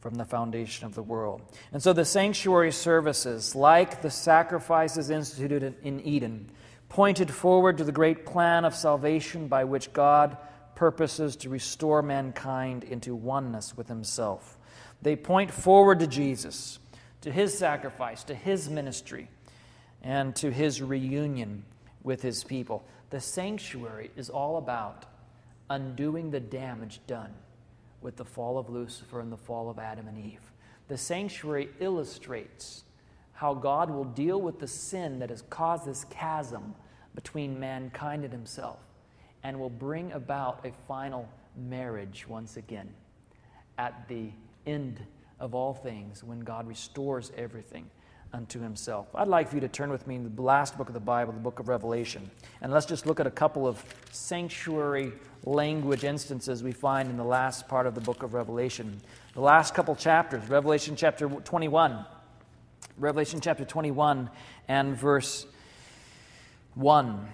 from 0.00 0.14
the 0.14 0.24
foundation 0.24 0.86
of 0.86 0.94
the 0.94 1.02
world. 1.02 1.42
And 1.72 1.82
so 1.82 1.92
the 1.92 2.04
sanctuary 2.04 2.72
services, 2.72 3.54
like 3.54 4.02
the 4.02 4.10
sacrifices 4.10 5.10
instituted 5.10 5.74
in 5.82 6.00
Eden, 6.00 6.50
pointed 6.88 7.30
forward 7.30 7.78
to 7.78 7.84
the 7.84 7.92
great 7.92 8.26
plan 8.26 8.64
of 8.64 8.74
salvation 8.74 9.48
by 9.48 9.64
which 9.64 9.92
God 9.92 10.36
purposes 10.74 11.36
to 11.36 11.48
restore 11.48 12.02
mankind 12.02 12.84
into 12.84 13.14
oneness 13.14 13.76
with 13.76 13.88
Himself. 13.88 14.58
They 15.02 15.16
point 15.16 15.50
forward 15.50 16.00
to 16.00 16.06
Jesus, 16.06 16.78
to 17.20 17.30
His 17.30 17.56
sacrifice, 17.56 18.24
to 18.24 18.34
His 18.34 18.68
ministry, 18.68 19.28
and 20.02 20.34
to 20.36 20.50
His 20.50 20.82
reunion 20.82 21.64
with 22.02 22.22
His 22.22 22.44
people. 22.44 22.84
The 23.10 23.20
sanctuary 23.20 24.10
is 24.16 24.30
all 24.30 24.56
about 24.56 25.06
undoing 25.70 26.30
the 26.30 26.40
damage 26.40 27.00
done 27.06 27.32
with 28.00 28.16
the 28.16 28.24
fall 28.24 28.58
of 28.58 28.68
Lucifer 28.68 29.20
and 29.20 29.32
the 29.32 29.36
fall 29.36 29.70
of 29.70 29.78
Adam 29.78 30.08
and 30.08 30.18
Eve. 30.18 30.52
The 30.88 30.98
sanctuary 30.98 31.70
illustrates 31.80 32.84
how 33.32 33.54
God 33.54 33.90
will 33.90 34.04
deal 34.04 34.40
with 34.40 34.58
the 34.58 34.68
sin 34.68 35.18
that 35.20 35.30
has 35.30 35.42
caused 35.42 35.86
this 35.86 36.04
chasm 36.04 36.74
between 37.14 37.58
mankind 37.58 38.24
and 38.24 38.32
Himself 38.32 38.78
and 39.44 39.60
will 39.60 39.70
bring 39.70 40.10
about 40.12 40.66
a 40.66 40.72
final 40.88 41.28
marriage 41.56 42.26
once 42.26 42.56
again 42.56 42.88
at 43.78 44.08
the 44.08 44.30
end 44.66 45.00
of 45.38 45.54
all 45.54 45.74
things 45.74 46.24
when 46.24 46.40
God 46.40 46.66
restores 46.66 47.30
everything 47.36 47.88
unto 48.32 48.60
himself. 48.60 49.06
I'd 49.14 49.28
like 49.28 49.48
for 49.48 49.54
you 49.56 49.60
to 49.60 49.68
turn 49.68 49.90
with 49.90 50.06
me 50.06 50.16
in 50.16 50.34
the 50.34 50.42
last 50.42 50.76
book 50.76 50.88
of 50.88 50.94
the 50.94 51.00
Bible, 51.00 51.32
the 51.32 51.38
book 51.38 51.60
of 51.60 51.68
Revelation, 51.68 52.28
and 52.60 52.72
let's 52.72 52.86
just 52.86 53.06
look 53.06 53.20
at 53.20 53.26
a 53.26 53.30
couple 53.30 53.66
of 53.66 53.84
sanctuary 54.10 55.12
language 55.44 56.02
instances 56.02 56.62
we 56.62 56.72
find 56.72 57.10
in 57.10 57.16
the 57.16 57.24
last 57.24 57.68
part 57.68 57.86
of 57.86 57.94
the 57.94 58.00
book 58.00 58.22
of 58.22 58.34
Revelation. 58.34 59.00
The 59.34 59.40
last 59.40 59.74
couple 59.74 59.94
chapters, 59.94 60.48
Revelation 60.48 60.96
chapter 60.96 61.28
21. 61.28 62.04
Revelation 62.96 63.40
chapter 63.40 63.64
21 63.64 64.30
and 64.68 64.96
verse 64.96 65.46
1. 66.74 67.28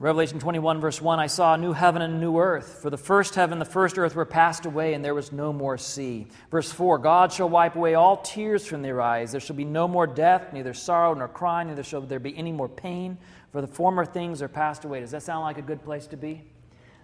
Revelation 0.00 0.38
21, 0.38 0.80
verse 0.80 1.02
1 1.02 1.18
I 1.18 1.26
saw 1.26 1.54
a 1.54 1.58
new 1.58 1.72
heaven 1.72 2.02
and 2.02 2.14
a 2.14 2.18
new 2.18 2.38
earth. 2.38 2.78
For 2.82 2.88
the 2.88 2.96
first 2.96 3.34
heaven, 3.34 3.58
the 3.58 3.64
first 3.64 3.98
earth 3.98 4.14
were 4.14 4.24
passed 4.24 4.64
away, 4.64 4.94
and 4.94 5.04
there 5.04 5.14
was 5.14 5.32
no 5.32 5.52
more 5.52 5.76
sea. 5.76 6.28
Verse 6.52 6.70
4 6.70 6.98
God 6.98 7.32
shall 7.32 7.48
wipe 7.48 7.74
away 7.74 7.94
all 7.94 8.18
tears 8.18 8.64
from 8.64 8.82
their 8.82 9.00
eyes. 9.00 9.32
There 9.32 9.40
shall 9.40 9.56
be 9.56 9.64
no 9.64 9.88
more 9.88 10.06
death, 10.06 10.52
neither 10.52 10.72
sorrow 10.72 11.14
nor 11.14 11.26
crying, 11.26 11.66
neither 11.66 11.82
shall 11.82 12.00
there 12.00 12.20
be 12.20 12.36
any 12.36 12.52
more 12.52 12.68
pain, 12.68 13.18
for 13.50 13.60
the 13.60 13.66
former 13.66 14.04
things 14.06 14.40
are 14.40 14.46
passed 14.46 14.84
away. 14.84 15.00
Does 15.00 15.10
that 15.10 15.24
sound 15.24 15.42
like 15.42 15.58
a 15.58 15.62
good 15.62 15.82
place 15.82 16.06
to 16.08 16.16
be? 16.16 16.44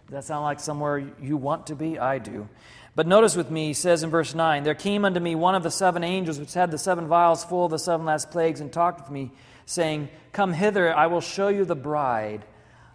Does 0.06 0.12
that 0.12 0.24
sound 0.24 0.44
like 0.44 0.60
somewhere 0.60 0.98
you 1.20 1.36
want 1.36 1.66
to 1.66 1.74
be? 1.74 1.98
I 1.98 2.18
do. 2.18 2.48
But 2.94 3.08
notice 3.08 3.34
with 3.34 3.50
me, 3.50 3.66
he 3.66 3.74
says 3.74 4.04
in 4.04 4.10
verse 4.10 4.36
9 4.36 4.62
There 4.62 4.76
came 4.76 5.04
unto 5.04 5.18
me 5.18 5.34
one 5.34 5.56
of 5.56 5.64
the 5.64 5.70
seven 5.72 6.04
angels 6.04 6.38
which 6.38 6.54
had 6.54 6.70
the 6.70 6.78
seven 6.78 7.08
vials 7.08 7.44
full 7.44 7.64
of 7.64 7.72
the 7.72 7.78
seven 7.80 8.06
last 8.06 8.30
plagues, 8.30 8.60
and 8.60 8.72
talked 8.72 9.00
with 9.00 9.10
me, 9.10 9.32
saying, 9.66 10.10
Come 10.30 10.52
hither, 10.52 10.94
I 10.94 11.08
will 11.08 11.20
show 11.20 11.48
you 11.48 11.64
the 11.64 11.74
bride 11.74 12.44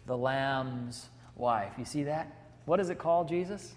the 0.10 0.18
Lamb's 0.18 1.08
wife. 1.36 1.72
You 1.78 1.86
see 1.86 2.04
that? 2.06 2.36
What 2.66 2.80
is 2.80 2.90
it 2.90 2.98
called, 2.98 3.30
Jesus? 3.30 3.76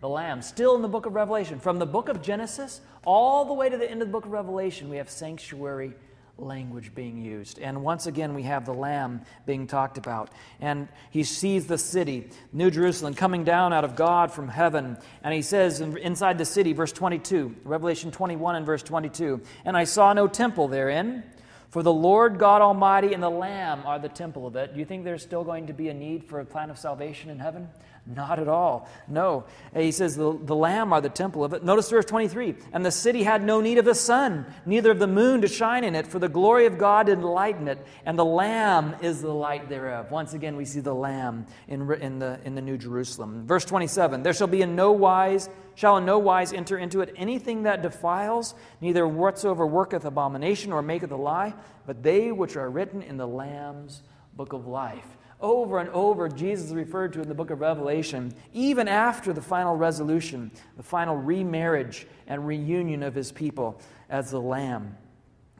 The 0.00 0.08
Lamb. 0.08 0.40
Still 0.40 0.74
in 0.74 0.80
the 0.80 0.88
book 0.88 1.04
of 1.04 1.14
Revelation. 1.14 1.60
From 1.60 1.78
the 1.78 1.84
book 1.84 2.08
of 2.08 2.22
Genesis 2.22 2.80
all 3.04 3.44
the 3.44 3.52
way 3.52 3.68
to 3.68 3.76
the 3.76 3.88
end 3.88 4.00
of 4.00 4.08
the 4.08 4.12
book 4.12 4.24
of 4.24 4.32
Revelation, 4.32 4.88
we 4.88 4.96
have 4.96 5.10
sanctuary 5.10 5.92
language 6.38 6.94
being 6.94 7.22
used. 7.22 7.58
And 7.58 7.82
once 7.82 8.06
again, 8.06 8.32
we 8.32 8.44
have 8.44 8.64
the 8.64 8.72
Lamb 8.72 9.20
being 9.44 9.66
talked 9.66 9.98
about. 9.98 10.30
And 10.62 10.88
he 11.10 11.24
sees 11.24 11.66
the 11.66 11.76
city, 11.76 12.30
New 12.54 12.70
Jerusalem, 12.70 13.12
coming 13.12 13.44
down 13.44 13.74
out 13.74 13.84
of 13.84 13.96
God 13.96 14.32
from 14.32 14.48
heaven. 14.48 14.96
And 15.22 15.34
he 15.34 15.42
says 15.42 15.82
inside 15.82 16.38
the 16.38 16.46
city, 16.46 16.72
verse 16.72 16.92
22, 16.92 17.56
Revelation 17.64 18.10
21 18.10 18.56
and 18.56 18.64
verse 18.64 18.82
22, 18.82 19.42
And 19.66 19.76
I 19.76 19.84
saw 19.84 20.14
no 20.14 20.26
temple 20.26 20.68
therein 20.68 21.22
for 21.70 21.82
the 21.84 21.92
Lord 21.92 22.38
God 22.38 22.62
Almighty 22.62 23.14
and 23.14 23.22
the 23.22 23.30
Lamb 23.30 23.82
are 23.86 23.98
the 23.98 24.08
temple 24.08 24.46
of 24.46 24.56
it. 24.56 24.74
Do 24.74 24.80
you 24.80 24.84
think 24.84 25.04
there's 25.04 25.22
still 25.22 25.44
going 25.44 25.68
to 25.68 25.72
be 25.72 25.88
a 25.88 25.94
need 25.94 26.24
for 26.24 26.40
a 26.40 26.44
plan 26.44 26.68
of 26.68 26.78
salvation 26.78 27.30
in 27.30 27.38
heaven? 27.38 27.68
Not 28.06 28.40
at 28.40 28.48
all. 28.48 28.88
No. 29.06 29.44
He 29.74 29.92
says 29.92 30.16
the, 30.16 30.36
the 30.36 30.56
Lamb 30.56 30.92
are 30.92 31.00
the 31.00 31.08
temple 31.08 31.44
of 31.44 31.52
it. 31.52 31.62
Notice 31.62 31.88
verse 31.90 32.04
23 32.06 32.56
And 32.72 32.84
the 32.84 32.90
city 32.90 33.22
had 33.22 33.44
no 33.44 33.60
need 33.60 33.78
of 33.78 33.84
the 33.84 33.94
sun, 33.94 34.46
neither 34.66 34.90
of 34.90 34.98
the 34.98 35.06
moon 35.06 35.42
to 35.42 35.48
shine 35.48 35.84
in 35.84 35.94
it, 35.94 36.08
for 36.08 36.18
the 36.18 36.28
glory 36.28 36.66
of 36.66 36.76
God 36.76 37.06
did 37.06 37.20
lighten 37.20 37.68
it, 37.68 37.78
and 38.04 38.18
the 38.18 38.24
Lamb 38.24 38.96
is 39.00 39.22
the 39.22 39.32
light 39.32 39.68
thereof. 39.68 40.10
Once 40.10 40.32
again, 40.32 40.56
we 40.56 40.64
see 40.64 40.80
the 40.80 40.94
Lamb 40.94 41.46
in, 41.68 41.88
in, 41.92 42.18
the, 42.18 42.40
in 42.44 42.56
the 42.56 42.62
New 42.62 42.78
Jerusalem. 42.78 43.46
Verse 43.46 43.64
27 43.64 44.24
There 44.24 44.32
shall 44.32 44.48
be 44.48 44.62
in 44.62 44.74
no 44.74 44.90
wise 44.90 45.48
shall 45.80 45.96
in 45.96 46.04
no 46.04 46.18
wise 46.18 46.52
enter 46.52 46.76
into 46.76 47.00
it 47.00 47.10
anything 47.16 47.62
that 47.62 47.80
defiles, 47.80 48.54
neither 48.82 49.08
whatsoever 49.08 49.66
worketh 49.66 50.04
abomination 50.04 50.72
or 50.72 50.82
maketh 50.82 51.10
a 51.10 51.16
lie, 51.16 51.54
but 51.86 52.02
they 52.02 52.30
which 52.30 52.54
are 52.54 52.68
written 52.68 53.00
in 53.00 53.16
the 53.16 53.26
Lamb's 53.26 54.02
book 54.36 54.52
of 54.52 54.66
life. 54.66 55.16
Over 55.40 55.78
and 55.78 55.88
over, 55.88 56.28
Jesus 56.28 56.66
is 56.66 56.74
referred 56.74 57.14
to 57.14 57.22
in 57.22 57.28
the 57.28 57.34
book 57.34 57.48
of 57.48 57.62
Revelation, 57.62 58.34
even 58.52 58.88
after 58.88 59.32
the 59.32 59.40
final 59.40 59.74
resolution, 59.74 60.50
the 60.76 60.82
final 60.82 61.16
remarriage 61.16 62.06
and 62.26 62.46
reunion 62.46 63.02
of 63.02 63.14
his 63.14 63.32
people 63.32 63.80
as 64.10 64.30
the 64.30 64.40
Lamb. 64.40 64.98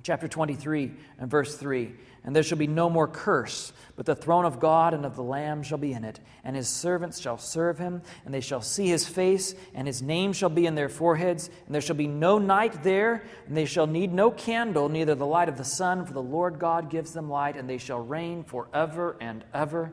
Chapter 0.02 0.28
23 0.28 0.92
and 1.18 1.30
verse 1.30 1.56
3 1.56 1.94
and 2.24 2.36
there 2.36 2.42
shall 2.42 2.58
be 2.58 2.66
no 2.66 2.90
more 2.90 3.08
curse, 3.08 3.72
but 4.00 4.06
the 4.06 4.14
throne 4.14 4.46
of 4.46 4.58
God 4.58 4.94
and 4.94 5.04
of 5.04 5.14
the 5.14 5.22
Lamb 5.22 5.62
shall 5.62 5.76
be 5.76 5.92
in 5.92 6.04
it, 6.04 6.20
and 6.42 6.56
his 6.56 6.70
servants 6.70 7.20
shall 7.20 7.36
serve 7.36 7.78
him, 7.78 8.00
and 8.24 8.32
they 8.32 8.40
shall 8.40 8.62
see 8.62 8.86
his 8.86 9.06
face, 9.06 9.54
and 9.74 9.86
his 9.86 10.00
name 10.00 10.32
shall 10.32 10.48
be 10.48 10.64
in 10.64 10.74
their 10.74 10.88
foreheads, 10.88 11.50
and 11.66 11.74
there 11.74 11.82
shall 11.82 11.96
be 11.96 12.06
no 12.06 12.38
night 12.38 12.82
there, 12.82 13.22
and 13.46 13.54
they 13.54 13.66
shall 13.66 13.86
need 13.86 14.10
no 14.10 14.30
candle, 14.30 14.88
neither 14.88 15.14
the 15.14 15.26
light 15.26 15.50
of 15.50 15.58
the 15.58 15.64
sun, 15.64 16.06
for 16.06 16.14
the 16.14 16.22
Lord 16.22 16.58
God 16.58 16.88
gives 16.88 17.12
them 17.12 17.28
light, 17.28 17.58
and 17.58 17.68
they 17.68 17.76
shall 17.76 18.00
reign 18.00 18.42
forever 18.42 19.18
and 19.20 19.44
ever. 19.52 19.92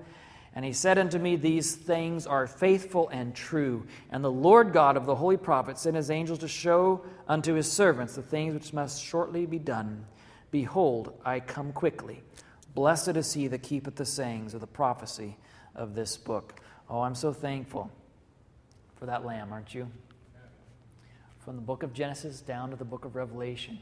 And 0.55 0.63
he 0.63 0.71
said 0.71 0.97
unto 0.97 1.19
me, 1.19 1.35
These 1.35 1.75
things 1.75 2.25
are 2.25 2.47
faithful 2.47 3.09
and 3.09 3.35
true. 3.35 3.87
And 4.09 4.23
the 4.23 4.31
Lord 4.31 4.71
God 4.71 4.95
of 4.95 5.05
the 5.05 5.15
holy 5.15 5.35
prophets 5.35 5.81
sent 5.81 5.97
his 5.97 6.09
angels 6.09 6.39
to 6.39 6.47
show 6.47 7.03
unto 7.27 7.55
his 7.55 7.69
servants 7.69 8.15
the 8.15 8.21
things 8.21 8.53
which 8.53 8.71
must 8.71 9.03
shortly 9.03 9.45
be 9.45 9.59
done. 9.59 10.05
Behold, 10.49 11.11
I 11.25 11.41
come 11.41 11.73
quickly. 11.73 12.23
Blessed 12.77 13.17
is 13.17 13.33
he 13.33 13.47
that 13.47 13.63
keepeth 13.63 13.95
the 13.95 14.05
sayings 14.05 14.53
of 14.53 14.61
the 14.61 14.67
prophecy 14.67 15.35
of 15.73 15.95
this 15.95 16.15
book. 16.15 16.61
Oh, 16.87 17.01
I'm 17.01 17.15
so 17.15 17.33
thankful 17.33 17.89
for 18.97 19.07
that 19.07 19.25
lamb, 19.25 19.51
aren't 19.51 19.73
you? 19.73 19.89
From 21.39 21.55
the 21.55 21.61
book 21.63 21.81
of 21.81 21.91
Genesis 21.91 22.39
down 22.39 22.69
to 22.69 22.75
the 22.75 22.85
book 22.85 23.03
of 23.03 23.15
Revelation, 23.15 23.79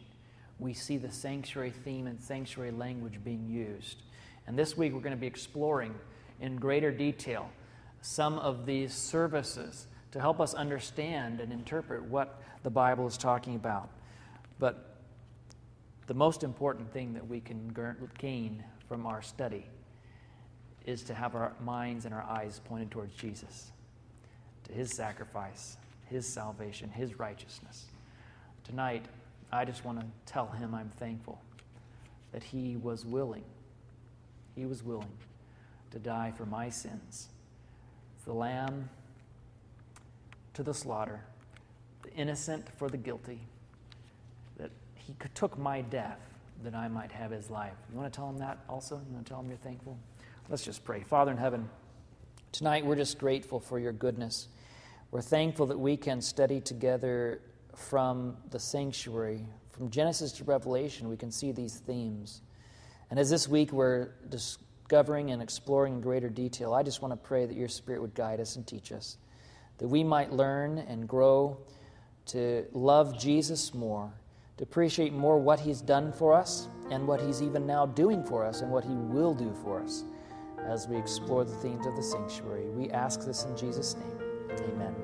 we 0.60 0.74
see 0.74 0.96
the 0.96 1.12
sanctuary 1.12 1.74
theme 1.84 2.08
and 2.08 2.22
sanctuary 2.22 2.72
language 2.72 3.22
being 3.22 3.50
used. 3.50 4.02
And 4.48 4.58
this 4.58 4.78
week 4.78 4.94
we're 4.94 5.02
going 5.02 5.12
to 5.12 5.20
be 5.20 5.28
exploring 5.28 5.94
in 6.40 6.56
greater 6.56 6.90
detail 6.90 7.50
some 8.02 8.40
of 8.40 8.66
these 8.66 8.94
services 8.94 9.88
to 10.14 10.22
help 10.22 10.40
us 10.40 10.54
understand 10.54 11.42
and 11.42 11.52
interpret 11.52 12.02
what 12.06 12.42
the 12.64 12.70
Bible 12.70 13.08
is 13.08 13.18
talking 13.18 13.56
about. 13.56 13.90
But 14.58 14.96
the 16.08 16.14
most 16.14 16.44
important 16.44 16.94
thing 16.94 17.14
that 17.16 17.28
we 17.28 17.42
can 17.42 17.76
gain 18.18 18.64
from 18.88 19.06
our 19.06 19.22
study 19.22 19.66
is 20.86 21.04
to 21.04 21.14
have 21.14 21.36
our 21.36 21.54
minds 21.60 22.06
and 22.06 22.14
our 22.14 22.24
eyes 22.24 22.62
pointed 22.66 22.92
towards 22.92 23.16
Jesus, 23.16 23.72
to 24.66 24.74
his 24.74 24.94
sacrifice, 24.96 25.78
his 26.06 26.28
salvation, 26.28 26.90
his 26.90 27.18
righteousness. 27.18 27.86
Tonight, 28.64 29.06
I 29.52 29.66
just 29.66 29.84
want 29.84 30.00
to 30.00 30.06
tell 30.26 30.48
him 30.48 30.76
I'm 30.76 30.90
thankful 30.90 31.42
that 32.32 32.44
he 32.44 32.78
was 32.78 33.06
willing. 33.06 33.44
He 34.56 34.66
was 34.66 34.84
willing 34.84 35.18
to 35.92 36.00
die 36.00 36.34
for 36.36 36.46
my 36.46 36.70
sins. 36.70 37.30
The 38.26 38.34
lamb 38.34 38.90
to 40.54 40.64
the 40.64 40.74
slaughter, 40.74 41.22
the 42.04 42.12
innocent 42.14 42.68
for 42.78 42.90
the 42.90 42.98
guilty, 42.98 43.40
that 44.58 44.72
he 44.96 45.16
took 45.34 45.58
my 45.58 45.82
death 45.82 46.20
that 46.66 46.74
I 46.76 46.88
might 46.88 47.12
have 47.12 47.30
his 47.30 47.52
life. 47.52 47.76
You 47.92 47.98
want 47.98 48.12
to 48.12 48.18
tell 48.18 48.28
him 48.28 48.40
that 48.40 48.58
also? 48.68 48.96
You 48.96 49.14
want 49.14 49.26
to 49.26 49.30
tell 49.30 49.40
him 49.40 49.50
you're 49.50 49.58
thankful? 49.58 50.00
Let's 50.50 50.66
just 50.66 50.84
pray. 50.84 51.04
Father 51.04 51.32
in 51.32 51.38
heaven, 51.38 51.70
tonight 52.52 52.84
we're 52.84 52.96
just 52.96 53.20
grateful 53.20 53.60
for 53.60 53.78
your 53.78 53.92
goodness. 53.92 54.48
We're 55.12 55.22
thankful 55.22 55.68
that 55.68 55.80
we 55.80 55.96
can 55.96 56.22
study 56.22 56.60
together 56.60 57.42
from 57.76 58.38
the 58.50 58.60
sanctuary, 58.60 59.46
from 59.70 59.92
Genesis 59.92 60.32
to 60.34 60.44
Revelation. 60.44 61.08
We 61.08 61.18
can 61.18 61.32
see 61.32 61.52
these 61.52 61.76
themes. 61.76 62.42
And 63.12 63.20
as 63.20 63.30
this 63.30 63.48
week 63.48 63.72
we're 63.72 64.10
discovering 64.30 65.30
and 65.30 65.44
exploring 65.44 65.94
in 65.94 66.02
greater 66.02 66.30
detail, 66.30 66.74
I 66.74 66.82
just 66.82 67.00
want 67.00 67.12
to 67.12 67.18
pray 67.18 67.46
that 67.46 67.56
your 67.56 67.68
Spirit 67.68 68.02
would 68.02 68.16
guide 68.16 68.40
us 68.40 68.56
and 68.56 68.66
teach 68.66 68.92
us, 68.92 69.18
that 69.78 69.88
we 69.88 70.04
might 70.04 70.32
learn 70.32 70.80
and 70.80 71.08
grow 71.08 71.60
to 72.28 72.66
love 72.74 73.20
Jesus 73.20 73.72
more, 73.72 74.12
to 74.58 74.64
appreciate 74.64 75.14
more 75.14 75.38
what 75.38 75.60
He's 75.60 75.82
done 75.82 76.12
for 76.12 76.34
us 76.34 76.68
and 76.92 77.08
what 77.08 77.22
He's 77.22 77.42
even 77.42 77.66
now 77.66 77.86
doing 77.86 78.24
for 78.24 78.46
us 78.46 78.62
and 78.62 78.72
what 78.72 78.84
He 78.84 78.94
will 78.94 79.34
do 79.34 79.54
for 79.64 79.82
us 79.82 80.04
as 80.66 80.88
we 80.88 80.98
explore 80.98 81.44
the 81.44 81.56
themes 81.56 81.86
of 81.86 81.96
the 81.96 82.04
sanctuary. 82.04 82.70
We 82.70 82.90
ask 82.92 83.26
this 83.26 83.46
in 83.46 83.56
Jesus' 83.56 83.96
name. 83.96 84.20
Amen. 84.52 84.96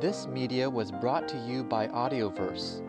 This 0.00 0.26
media 0.26 0.68
was 0.68 0.90
brought 0.90 1.28
to 1.28 1.38
you 1.46 1.62
by 1.62 1.88
Audioverse 1.88 2.82